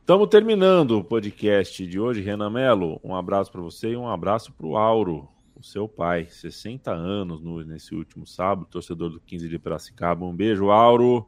Estamos 0.00 0.28
terminando 0.28 0.98
o 0.98 1.04
podcast 1.04 1.86
de 1.86 2.00
hoje. 2.00 2.20
Renan 2.20 2.50
Melo, 2.50 3.00
um 3.04 3.14
abraço 3.14 3.52
para 3.52 3.60
você 3.60 3.90
e 3.90 3.96
um 3.96 4.08
abraço 4.08 4.52
para 4.52 4.66
o 4.66 4.76
Auro, 4.76 5.28
o 5.54 5.62
seu 5.62 5.86
pai. 5.86 6.26
60 6.28 6.90
anos 6.90 7.40
no, 7.40 7.62
nesse 7.64 7.94
último 7.94 8.26
sábado, 8.26 8.66
torcedor 8.68 9.10
do 9.10 9.20
15 9.20 9.48
de 9.48 9.58
Piracicaba. 9.58 10.26
Um 10.26 10.34
beijo, 10.34 10.70
Auro. 10.70 11.26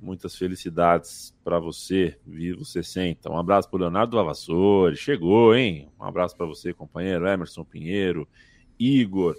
Muitas 0.00 0.36
felicidades 0.36 1.34
para 1.44 1.58
você, 1.58 2.18
vivo 2.26 2.64
60. 2.64 3.30
Um 3.30 3.38
abraço 3.38 3.70
para 3.70 3.80
Leonardo 3.80 4.16
Lavassori. 4.16 4.96
Chegou, 4.96 5.54
hein? 5.54 5.88
Um 5.98 6.04
abraço 6.04 6.36
para 6.36 6.44
você, 6.44 6.72
companheiro 6.74 7.26
Emerson 7.26 7.64
Pinheiro, 7.64 8.28
Igor. 8.78 9.36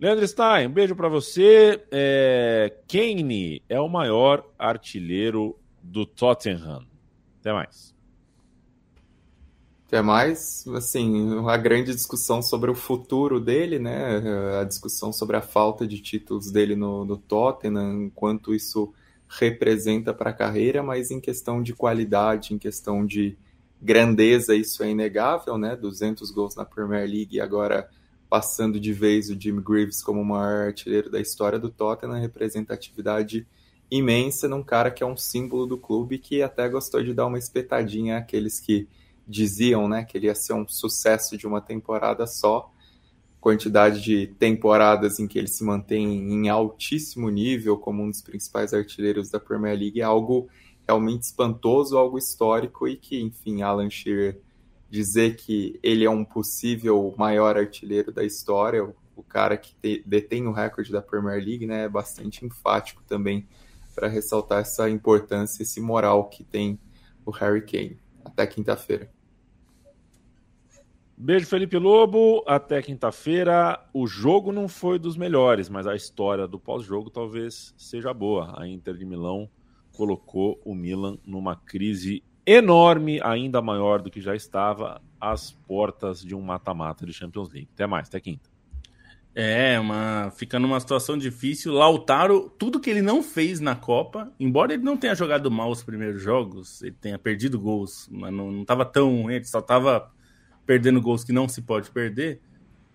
Leandro 0.00 0.26
Stein, 0.26 0.66
um 0.66 0.72
beijo 0.72 0.94
para 0.94 1.08
você. 1.08 1.82
É... 1.90 2.74
Kane 2.88 3.62
é 3.68 3.80
o 3.80 3.88
maior 3.88 4.44
artilheiro 4.58 5.56
do 5.82 6.04
Tottenham. 6.04 6.84
Até 7.40 7.52
mais. 7.52 7.94
Até 9.86 10.02
mais, 10.02 10.66
assim, 10.74 11.30
uma 11.34 11.56
grande 11.56 11.94
discussão 11.94 12.42
sobre 12.42 12.70
o 12.70 12.74
futuro 12.74 13.38
dele, 13.38 13.78
né? 13.78 14.20
A 14.60 14.64
discussão 14.64 15.12
sobre 15.12 15.36
a 15.36 15.42
falta 15.42 15.86
de 15.86 16.00
títulos 16.00 16.50
dele 16.50 16.74
no, 16.74 17.04
no 17.04 17.16
Tottenham, 17.16 18.10
quanto 18.14 18.54
isso 18.54 18.92
representa 19.28 20.12
para 20.12 20.30
a 20.30 20.34
carreira, 20.34 20.82
mas 20.82 21.10
em 21.10 21.20
questão 21.20 21.62
de 21.62 21.74
qualidade, 21.74 22.54
em 22.54 22.58
questão 22.58 23.06
de 23.06 23.36
grandeza, 23.80 24.54
isso 24.54 24.82
é 24.82 24.90
inegável, 24.90 25.58
né? 25.58 25.76
200 25.76 26.30
gols 26.30 26.54
na 26.54 26.64
Premier 26.64 27.08
League 27.08 27.36
e 27.36 27.40
agora 27.40 27.88
passando 28.28 28.80
de 28.80 28.92
vez 28.92 29.30
o 29.30 29.40
Jim 29.40 29.60
Greaves 29.60 30.02
como 30.02 30.20
o 30.20 30.24
maior 30.24 30.66
artilheiro 30.66 31.10
da 31.10 31.20
história 31.20 31.58
do 31.58 31.70
Tottenham, 31.70 32.18
representatividade 32.20 33.46
imensa 33.90 34.48
num 34.48 34.62
cara 34.62 34.90
que 34.90 35.02
é 35.02 35.06
um 35.06 35.16
símbolo 35.16 35.66
do 35.66 35.78
clube 35.78 36.18
que 36.18 36.42
até 36.42 36.68
gostou 36.68 37.02
de 37.02 37.14
dar 37.14 37.26
uma 37.26 37.38
espetadinha 37.38 38.18
àqueles 38.18 38.58
que 38.58 38.88
diziam, 39.26 39.88
né, 39.88 40.04
que 40.04 40.18
ele 40.18 40.26
ia 40.26 40.34
ser 40.34 40.52
um 40.52 40.66
sucesso 40.66 41.36
de 41.36 41.46
uma 41.46 41.60
temporada 41.60 42.26
só. 42.26 42.70
Quantidade 43.40 44.02
de 44.02 44.26
temporadas 44.38 45.18
em 45.18 45.26
que 45.26 45.38
ele 45.38 45.48
se 45.48 45.62
mantém 45.62 46.32
em 46.32 46.48
altíssimo 46.48 47.28
nível 47.28 47.76
como 47.78 48.02
um 48.02 48.10
dos 48.10 48.22
principais 48.22 48.72
artilheiros 48.72 49.30
da 49.30 49.38
Premier 49.38 49.78
League 49.78 50.00
é 50.00 50.04
algo 50.04 50.48
realmente 50.86 51.22
espantoso, 51.22 51.96
algo 51.96 52.18
histórico 52.18 52.86
e 52.86 52.96
que, 52.96 53.20
enfim, 53.20 53.62
Alan 53.62 53.90
Shearer 53.90 54.40
dizer 54.90 55.36
que 55.36 55.78
ele 55.82 56.04
é 56.04 56.10
um 56.10 56.24
possível 56.24 57.14
maior 57.16 57.56
artilheiro 57.56 58.12
da 58.12 58.24
história, 58.24 58.84
o, 59.16 59.22
cara 59.22 59.56
que 59.56 59.74
te, 59.74 60.02
detém 60.06 60.46
o 60.46 60.52
recorde 60.52 60.92
da 60.92 61.02
Premier 61.02 61.42
League, 61.44 61.66
né, 61.66 61.84
é 61.84 61.88
bastante 61.88 62.44
enfático 62.44 63.02
também 63.04 63.46
para 63.94 64.08
ressaltar 64.08 64.60
essa 64.60 64.88
importância, 64.88 65.62
esse 65.62 65.80
moral 65.80 66.28
que 66.28 66.44
tem 66.44 66.78
o 67.24 67.30
Harry 67.30 67.62
Kane. 67.62 67.98
Até 68.24 68.46
quinta-feira. 68.46 69.10
Beijo, 71.16 71.46
Felipe 71.46 71.78
Lobo. 71.78 72.42
Até 72.46 72.82
quinta-feira. 72.82 73.80
O 73.92 74.06
jogo 74.06 74.50
não 74.50 74.66
foi 74.66 74.98
dos 74.98 75.16
melhores, 75.16 75.68
mas 75.68 75.86
a 75.86 75.94
história 75.94 76.48
do 76.48 76.58
pós-jogo 76.58 77.08
talvez 77.08 77.72
seja 77.76 78.12
boa. 78.12 78.60
A 78.60 78.66
Inter 78.66 78.96
de 78.96 79.04
Milão 79.04 79.48
colocou 79.94 80.60
o 80.64 80.74
Milan 80.74 81.18
numa 81.24 81.56
crise 81.56 82.22
enorme, 82.46 83.20
ainda 83.22 83.62
maior 83.62 84.02
do 84.02 84.10
que 84.10 84.20
já 84.20 84.34
estava, 84.34 85.00
às 85.20 85.50
portas 85.50 86.20
de 86.20 86.34
um 86.34 86.42
mata-mata 86.42 87.06
de 87.06 87.12
Champions 87.12 87.50
League. 87.50 87.68
Até 87.72 87.86
mais, 87.86 88.08
até 88.08 88.20
quinta. 88.20 88.54
É, 89.34 89.80
uma, 89.80 90.30
fica 90.36 90.60
numa 90.60 90.78
situação 90.78 91.18
difícil. 91.18 91.72
Lautaro, 91.72 92.48
tudo 92.56 92.78
que 92.78 92.88
ele 92.88 93.02
não 93.02 93.22
fez 93.22 93.58
na 93.58 93.74
Copa, 93.74 94.32
embora 94.38 94.74
ele 94.74 94.84
não 94.84 94.96
tenha 94.96 95.14
jogado 95.14 95.50
mal 95.50 95.70
os 95.70 95.82
primeiros 95.82 96.22
jogos, 96.22 96.82
ele 96.82 96.96
tenha 97.00 97.18
perdido 97.18 97.58
gols, 97.58 98.08
mas 98.12 98.32
não 98.32 98.62
estava 98.62 98.84
tão 98.84 99.28
ele 99.28 99.44
só 99.44 99.58
estava 99.58 100.12
perdendo 100.64 101.00
gols 101.00 101.24
que 101.24 101.32
não 101.32 101.48
se 101.48 101.62
pode 101.62 101.90
perder. 101.90 102.40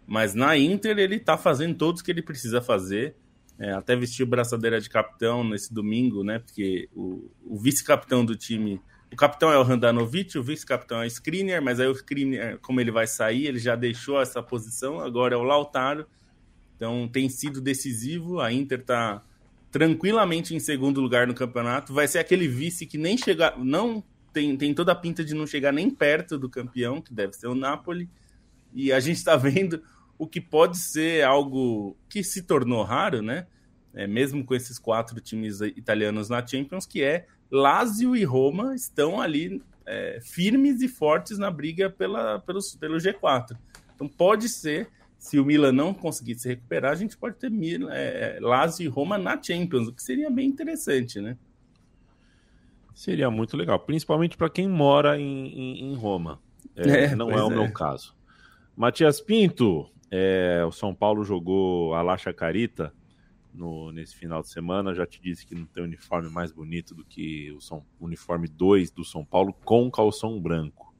Mas 0.07 0.33
na 0.33 0.57
Inter 0.57 0.97
ele 0.97 1.15
está 1.15 1.37
fazendo 1.37 1.75
todos 1.75 2.01
que 2.01 2.09
ele 2.09 2.21
precisa 2.21 2.61
fazer. 2.61 3.15
É, 3.59 3.73
até 3.73 3.93
vestiu 3.93 4.25
braçadeira 4.25 4.79
de 4.79 4.89
capitão 4.89 5.43
nesse 5.43 5.73
domingo, 5.73 6.23
né? 6.23 6.39
Porque 6.39 6.87
o, 6.95 7.29
o 7.43 7.57
vice-capitão 7.57 8.23
do 8.23 8.35
time. 8.35 8.81
O 9.11 9.15
capitão 9.17 9.51
é 9.51 9.57
o 9.57 9.63
Randanovic, 9.63 10.37
o 10.37 10.43
vice-capitão 10.43 11.01
é 11.01 11.05
o 11.05 11.07
Skriniar, 11.07 11.61
mas 11.61 11.79
aí 11.79 11.87
o 11.87 11.91
Skriniar, 11.91 12.57
como 12.59 12.79
ele 12.79 12.91
vai 12.91 13.05
sair, 13.05 13.47
ele 13.47 13.59
já 13.59 13.75
deixou 13.75 14.21
essa 14.21 14.41
posição, 14.41 14.99
agora 14.99 15.35
é 15.35 15.37
o 15.37 15.43
Lautaro. 15.43 16.07
Então 16.75 17.05
tem 17.09 17.27
sido 17.27 17.59
decisivo. 17.59 18.39
A 18.39 18.53
Inter 18.53 18.79
está 18.79 19.21
tranquilamente 19.69 20.55
em 20.55 20.59
segundo 20.59 21.01
lugar 21.01 21.27
no 21.27 21.33
campeonato. 21.33 21.93
Vai 21.93 22.07
ser 22.07 22.19
aquele 22.19 22.47
vice 22.47 22.85
que 22.85 22.97
nem 22.97 23.17
chegar. 23.17 23.59
Não 23.59 24.01
tem, 24.31 24.55
tem 24.55 24.73
toda 24.73 24.93
a 24.93 24.95
pinta 24.95 25.23
de 25.23 25.33
não 25.33 25.45
chegar 25.45 25.73
nem 25.73 25.89
perto 25.89 26.37
do 26.37 26.47
campeão, 26.47 27.01
que 27.01 27.13
deve 27.13 27.33
ser 27.33 27.47
o 27.47 27.55
Napoli. 27.55 28.09
E 28.73 28.93
a 28.93 29.01
gente 29.01 29.17
está 29.17 29.35
vendo 29.37 29.83
o 30.19 30.27
que 30.27 30.41
pode 30.41 30.77
ser 30.77 31.23
algo 31.23 31.95
que 32.09 32.21
se 32.23 32.43
tornou 32.43 32.83
raro, 32.83 33.21
né? 33.21 33.47
É, 33.93 34.05
mesmo 34.05 34.45
com 34.45 34.53
esses 34.53 34.77
quatro 34.77 35.19
times 35.19 35.61
italianos 35.61 36.29
na 36.29 36.45
Champions, 36.45 36.85
que 36.85 37.01
é 37.01 37.25
Lazio 37.49 38.15
e 38.15 38.23
Roma 38.23 38.75
estão 38.75 39.19
ali 39.19 39.63
é, 39.85 40.19
firmes 40.21 40.81
e 40.81 40.87
fortes 40.87 41.39
na 41.39 41.49
briga 41.49 41.89
pela, 41.89 42.37
pelo, 42.39 42.59
pelo 42.79 42.97
G4. 42.97 43.57
Então 43.95 44.07
pode 44.07 44.47
ser, 44.49 44.89
se 45.17 45.39
o 45.39 45.45
Milan 45.45 45.71
não 45.71 45.93
conseguir 45.93 46.35
se 46.35 46.49
recuperar, 46.49 46.91
a 46.91 46.95
gente 46.95 47.17
pode 47.17 47.37
ter 47.37 47.51
é, 47.89 48.37
Lazio 48.41 48.85
e 48.85 48.87
Roma 48.87 49.17
na 49.17 49.41
Champions, 49.41 49.87
o 49.87 49.93
que 49.93 50.03
seria 50.03 50.29
bem 50.29 50.47
interessante, 50.47 51.19
né? 51.19 51.37
Seria 52.93 53.31
muito 53.31 53.55
legal, 53.55 53.79
principalmente 53.79 54.35
para 54.35 54.49
quem 54.49 54.67
mora 54.67 55.17
em, 55.17 55.47
em, 55.47 55.91
em 55.91 55.95
Roma. 55.95 56.39
É, 56.75 57.05
é 57.05 57.15
não 57.15 57.31
é 57.31 57.41
o 57.41 57.49
meu 57.49 57.63
é. 57.63 57.71
caso. 57.71 58.13
Matias 58.75 59.19
Pinto, 59.19 59.89
é, 60.11 60.63
o 60.65 60.71
São 60.71 60.93
Paulo 60.93 61.23
jogou 61.23 61.93
a 61.93 62.01
Lacha 62.01 62.33
Carita 62.33 62.93
no, 63.53 63.91
nesse 63.91 64.15
final 64.15 64.41
de 64.41 64.49
semana. 64.49 64.93
Já 64.93 65.05
te 65.05 65.21
disse 65.21 65.45
que 65.45 65.55
não 65.55 65.65
tem 65.65 65.83
uniforme 65.83 66.29
mais 66.29 66.51
bonito 66.51 66.95
do 66.95 67.03
que 67.05 67.51
o 67.51 67.61
São, 67.61 67.83
uniforme 67.99 68.47
2 68.47 68.91
do 68.91 69.03
São 69.03 69.23
Paulo 69.23 69.53
com 69.65 69.89
calção 69.91 70.39
branco. 70.39 70.93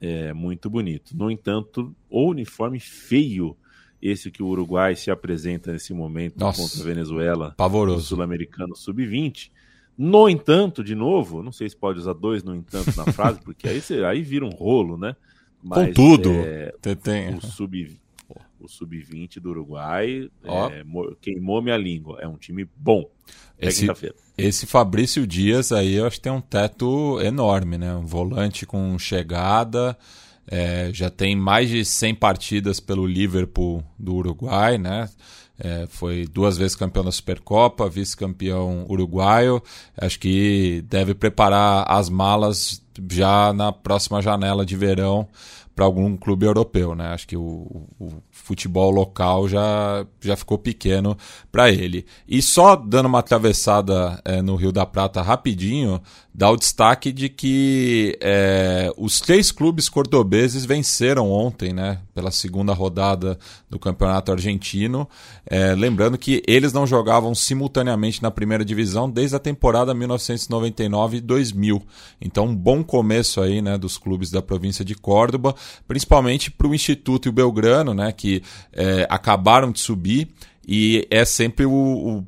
É 0.00 0.32
muito 0.32 0.68
bonito. 0.68 1.16
No 1.16 1.30
entanto, 1.30 1.94
o 2.10 2.28
uniforme 2.28 2.78
feio, 2.78 3.56
esse 4.02 4.30
que 4.30 4.42
o 4.42 4.46
Uruguai 4.46 4.94
se 4.94 5.10
apresenta 5.10 5.72
nesse 5.72 5.94
momento 5.94 6.38
Nossa, 6.38 6.60
contra 6.60 6.80
a 6.80 6.84
Venezuela, 6.84 7.54
pavoroso. 7.56 8.06
Sul-Americano 8.08 8.76
Sub-20. 8.76 9.50
No 9.96 10.28
entanto, 10.28 10.82
de 10.82 10.94
novo, 10.94 11.42
não 11.42 11.52
sei 11.52 11.68
se 11.68 11.76
pode 11.76 12.00
usar 12.00 12.14
dois 12.14 12.42
no 12.42 12.54
entanto 12.54 12.94
na 12.96 13.04
frase, 13.12 13.40
porque 13.40 13.68
aí, 13.68 13.80
aí 14.04 14.22
vira 14.22 14.44
um 14.44 14.50
rolo, 14.50 14.98
né? 14.98 15.14
Mas, 15.62 15.86
Contudo, 15.86 16.30
é, 16.30 16.74
tem... 16.96 17.34
o 17.36 17.40
sub 17.40 17.98
o 18.64 18.68
sub-20 18.68 19.40
do 19.40 19.50
Uruguai 19.50 20.30
é, 20.42 20.84
queimou 21.20 21.62
minha 21.62 21.76
língua. 21.76 22.18
É 22.20 22.26
um 22.26 22.36
time 22.36 22.68
bom. 22.76 23.08
Esse, 23.58 23.86
esse 24.36 24.66
Fabrício 24.66 25.26
Dias 25.26 25.70
aí, 25.72 25.94
eu 25.94 26.06
acho 26.06 26.16
que 26.16 26.22
tem 26.22 26.32
um 26.32 26.40
teto 26.40 27.20
enorme, 27.20 27.78
né? 27.78 27.94
Um 27.94 28.06
volante 28.06 28.66
com 28.66 28.98
chegada. 28.98 29.96
É, 30.46 30.90
já 30.92 31.08
tem 31.08 31.34
mais 31.34 31.70
de 31.70 31.84
100 31.84 32.16
partidas 32.16 32.80
pelo 32.80 33.06
Liverpool 33.06 33.82
do 33.98 34.14
Uruguai, 34.14 34.76
né? 34.76 35.08
É, 35.58 35.86
foi 35.88 36.26
duas 36.26 36.58
vezes 36.58 36.74
campeão 36.74 37.04
da 37.04 37.12
Supercopa, 37.12 37.88
vice-campeão 37.88 38.86
uruguaio. 38.88 39.62
Acho 39.96 40.18
que 40.18 40.84
deve 40.88 41.14
preparar 41.14 41.84
as 41.88 42.08
malas 42.08 42.82
já 43.10 43.52
na 43.52 43.72
próxima 43.72 44.20
janela 44.20 44.66
de 44.66 44.76
verão 44.76 45.28
para 45.74 45.84
algum 45.84 46.16
clube 46.16 46.46
europeu, 46.46 46.94
né? 46.94 47.08
Acho 47.08 47.26
que 47.26 47.36
o, 47.36 47.86
o 47.98 48.10
futebol 48.30 48.90
local 48.90 49.48
já, 49.48 50.06
já 50.20 50.36
ficou 50.36 50.56
pequeno 50.56 51.16
para 51.50 51.70
ele. 51.70 52.06
E 52.28 52.40
só 52.40 52.76
dando 52.76 53.06
uma 53.06 53.18
atravessada 53.18 54.20
é, 54.24 54.40
no 54.40 54.54
Rio 54.54 54.70
da 54.70 54.86
Prata 54.86 55.20
rapidinho, 55.20 56.00
dá 56.34 56.50
o 56.50 56.56
destaque 56.56 57.12
de 57.12 57.28
que 57.28 58.18
é, 58.20 58.92
os 58.96 59.20
três 59.20 59.52
clubes 59.52 59.88
cordobeses 59.88 60.64
venceram 60.64 61.30
ontem, 61.30 61.72
né, 61.72 62.00
pela 62.12 62.32
segunda 62.32 62.72
rodada 62.72 63.38
do 63.70 63.78
Campeonato 63.78 64.32
Argentino. 64.32 65.08
É, 65.46 65.76
lembrando 65.76 66.18
que 66.18 66.42
eles 66.44 66.72
não 66.72 66.88
jogavam 66.88 67.32
simultaneamente 67.36 68.20
na 68.20 68.32
primeira 68.32 68.64
divisão 68.64 69.08
desde 69.08 69.36
a 69.36 69.38
temporada 69.38 69.94
1999-2000. 69.94 71.80
Então, 72.20 72.46
um 72.46 72.56
bom 72.56 72.82
começo 72.82 73.40
aí, 73.40 73.62
né, 73.62 73.78
dos 73.78 73.96
clubes 73.96 74.32
da 74.32 74.42
província 74.42 74.84
de 74.84 74.96
Córdoba, 74.96 75.54
principalmente 75.86 76.50
para 76.50 76.66
o 76.66 76.74
Instituto 76.74 77.26
e 77.26 77.28
o 77.28 77.32
Belgrano, 77.32 77.94
né, 77.94 78.10
que 78.10 78.42
é, 78.72 79.06
acabaram 79.08 79.70
de 79.70 79.78
subir 79.78 80.28
e 80.66 81.06
é 81.10 81.24
sempre 81.24 81.66
o, 81.66 81.70
o 81.70 82.24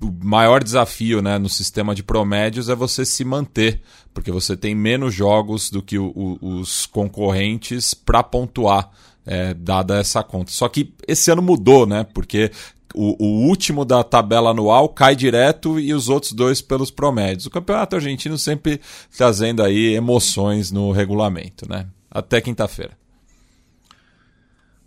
o 0.00 0.14
maior 0.24 0.62
desafio 0.62 1.20
né, 1.20 1.38
no 1.38 1.48
sistema 1.48 1.94
de 1.94 2.02
promédios 2.02 2.68
é 2.68 2.74
você 2.74 3.04
se 3.04 3.24
manter, 3.24 3.80
porque 4.14 4.30
você 4.30 4.56
tem 4.56 4.74
menos 4.74 5.12
jogos 5.12 5.70
do 5.70 5.82
que 5.82 5.98
o, 5.98 6.12
o, 6.14 6.58
os 6.60 6.86
concorrentes 6.86 7.94
para 7.94 8.22
pontuar, 8.22 8.90
é, 9.26 9.52
dada 9.54 9.98
essa 9.98 10.22
conta. 10.22 10.50
Só 10.50 10.68
que 10.68 10.94
esse 11.06 11.30
ano 11.30 11.42
mudou, 11.42 11.86
né? 11.86 12.04
Porque 12.14 12.50
o, 12.94 13.22
o, 13.22 13.46
último 13.46 13.84
da 13.84 14.02
tabela 14.02 14.50
anual 14.50 14.88
cai 14.88 15.14
direto 15.14 15.78
e 15.78 15.92
os 15.92 16.08
outros 16.08 16.32
dois 16.32 16.62
pelos 16.62 16.90
promédios. 16.90 17.46
O 17.46 17.50
campeonato 17.50 17.96
argentino 17.96 18.38
sempre 18.38 18.80
trazendo 19.16 19.62
aí 19.62 19.94
emoções 19.94 20.70
no 20.70 20.92
regulamento, 20.92 21.68
né? 21.68 21.86
Até 22.10 22.40
quinta-feira. 22.40 22.96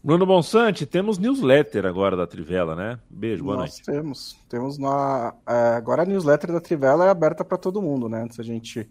Bruno 0.04 0.26
Bonsante, 0.26 0.88
temos 0.88 1.20
newsletter 1.20 1.86
agora 1.86 2.18
da 2.18 2.26
Trivela, 2.26 2.76
né? 2.76 2.98
Beijo, 3.08 3.44
boa 3.44 3.58
Nós 3.58 3.74
noite. 3.74 3.84
temos. 3.84 4.36
Temos 4.50 4.80
na. 4.80 5.36
É, 5.48 5.76
agora 5.76 6.02
a 6.02 6.06
newsletter 6.06 6.52
da 6.52 6.60
Trivela 6.60 7.06
é 7.06 7.10
aberta 7.10 7.46
para 7.46 7.56
todo 7.56 7.84
mundo, 7.84 8.10
né? 8.10 8.24
Antes 8.24 8.40
a 8.40 8.44
gente 8.44 8.90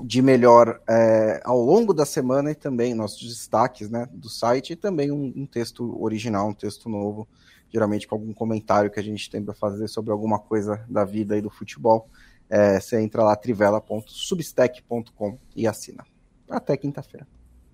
de 0.01 0.21
melhor 0.21 0.81
é, 0.89 1.41
ao 1.45 1.61
longo 1.61 1.95
da 1.95 2.05
semana 2.05 2.51
e 2.51 2.55
também 2.55 2.95
nossos 2.95 3.27
destaques 3.27 3.89
né, 3.89 4.07
do 4.13 4.29
site 4.29 4.75
e 4.75 4.77
também 4.77 5.11
um, 5.11 5.33
um, 5.35 5.47
texto 5.47 5.97
original, 6.03 6.49
um 6.49 6.55
texto 6.55 6.89
novo, 6.89 7.27
geralmente 7.73 8.07
com 8.07 8.15
algum 8.15 8.33
comentário 8.33 8.91
que 8.91 9.01
a 9.01 9.03
gente 9.03 9.29
tem 9.31 9.43
para 9.43 9.55
fazer 9.55 9.89
sobre 9.89 10.13
alguma 10.13 10.39
coisa 10.39 10.85
da 10.89 11.05
vida 11.05 11.37
e 11.37 11.41
do 11.41 11.51
futebol. 11.51 12.09
É, 12.49 12.79
você 12.79 13.01
entra 13.01 13.25
lá 13.25 13.35
trivela.substack.com 13.35 15.39
e 15.55 15.67
assina. 15.67 16.05
Até 16.49 16.77
quinta-feira. 16.77 17.27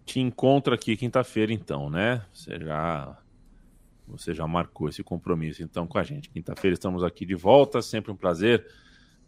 Te 0.05 0.20
encontro 0.20 0.75
aqui 0.75 0.97
quinta-feira, 0.97 1.53
então, 1.53 1.91
né? 1.91 2.25
Você 2.33 2.59
já, 2.59 3.18
você 4.09 4.33
já 4.33 4.47
marcou 4.47 4.89
esse 4.89 5.03
compromisso 5.03 5.62
então 5.62 5.87
com 5.87 5.99
a 5.99 6.03
gente. 6.03 6.31
Quinta-feira 6.31 6.75
estamos 6.75 7.03
aqui 7.03 7.27
de 7.27 7.35
volta, 7.35 7.83
sempre 7.83 8.11
um 8.11 8.16
prazer. 8.16 8.66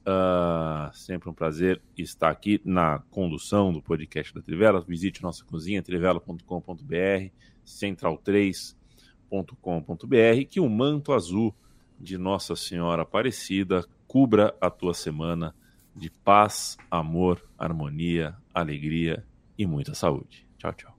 Uh, 0.07 0.95
sempre 0.95 1.31
um 1.31 1.33
prazer 1.33 1.81
estar 1.97 2.29
aqui 2.29 2.61
na 2.63 2.99
condução 3.11 3.73
do 3.73 3.81
podcast 3.81 4.35
da 4.35 4.43
Trivela. 4.43 4.85
Visite 4.87 5.23
nossa 5.23 5.43
cozinha, 5.45 5.83
trivela.com.br, 5.83 7.31
central3.com.br, 7.67 10.45
que 10.51 10.61
o 10.61 10.69
manto 10.69 11.15
azul 11.15 11.55
de 11.99 12.19
Nossa 12.19 12.55
Senhora 12.55 13.01
Aparecida 13.03 13.83
cubra 14.07 14.55
a 14.61 14.69
tua 14.69 14.93
semana 14.93 15.55
de 15.97 16.11
paz, 16.11 16.77
amor, 16.91 17.43
harmonia, 17.59 18.37
alegria 18.53 19.25
e 19.57 19.67
muita 19.67 19.95
saúde. 19.95 20.47
Tchau, 20.59 20.73
tchau. 20.73 20.94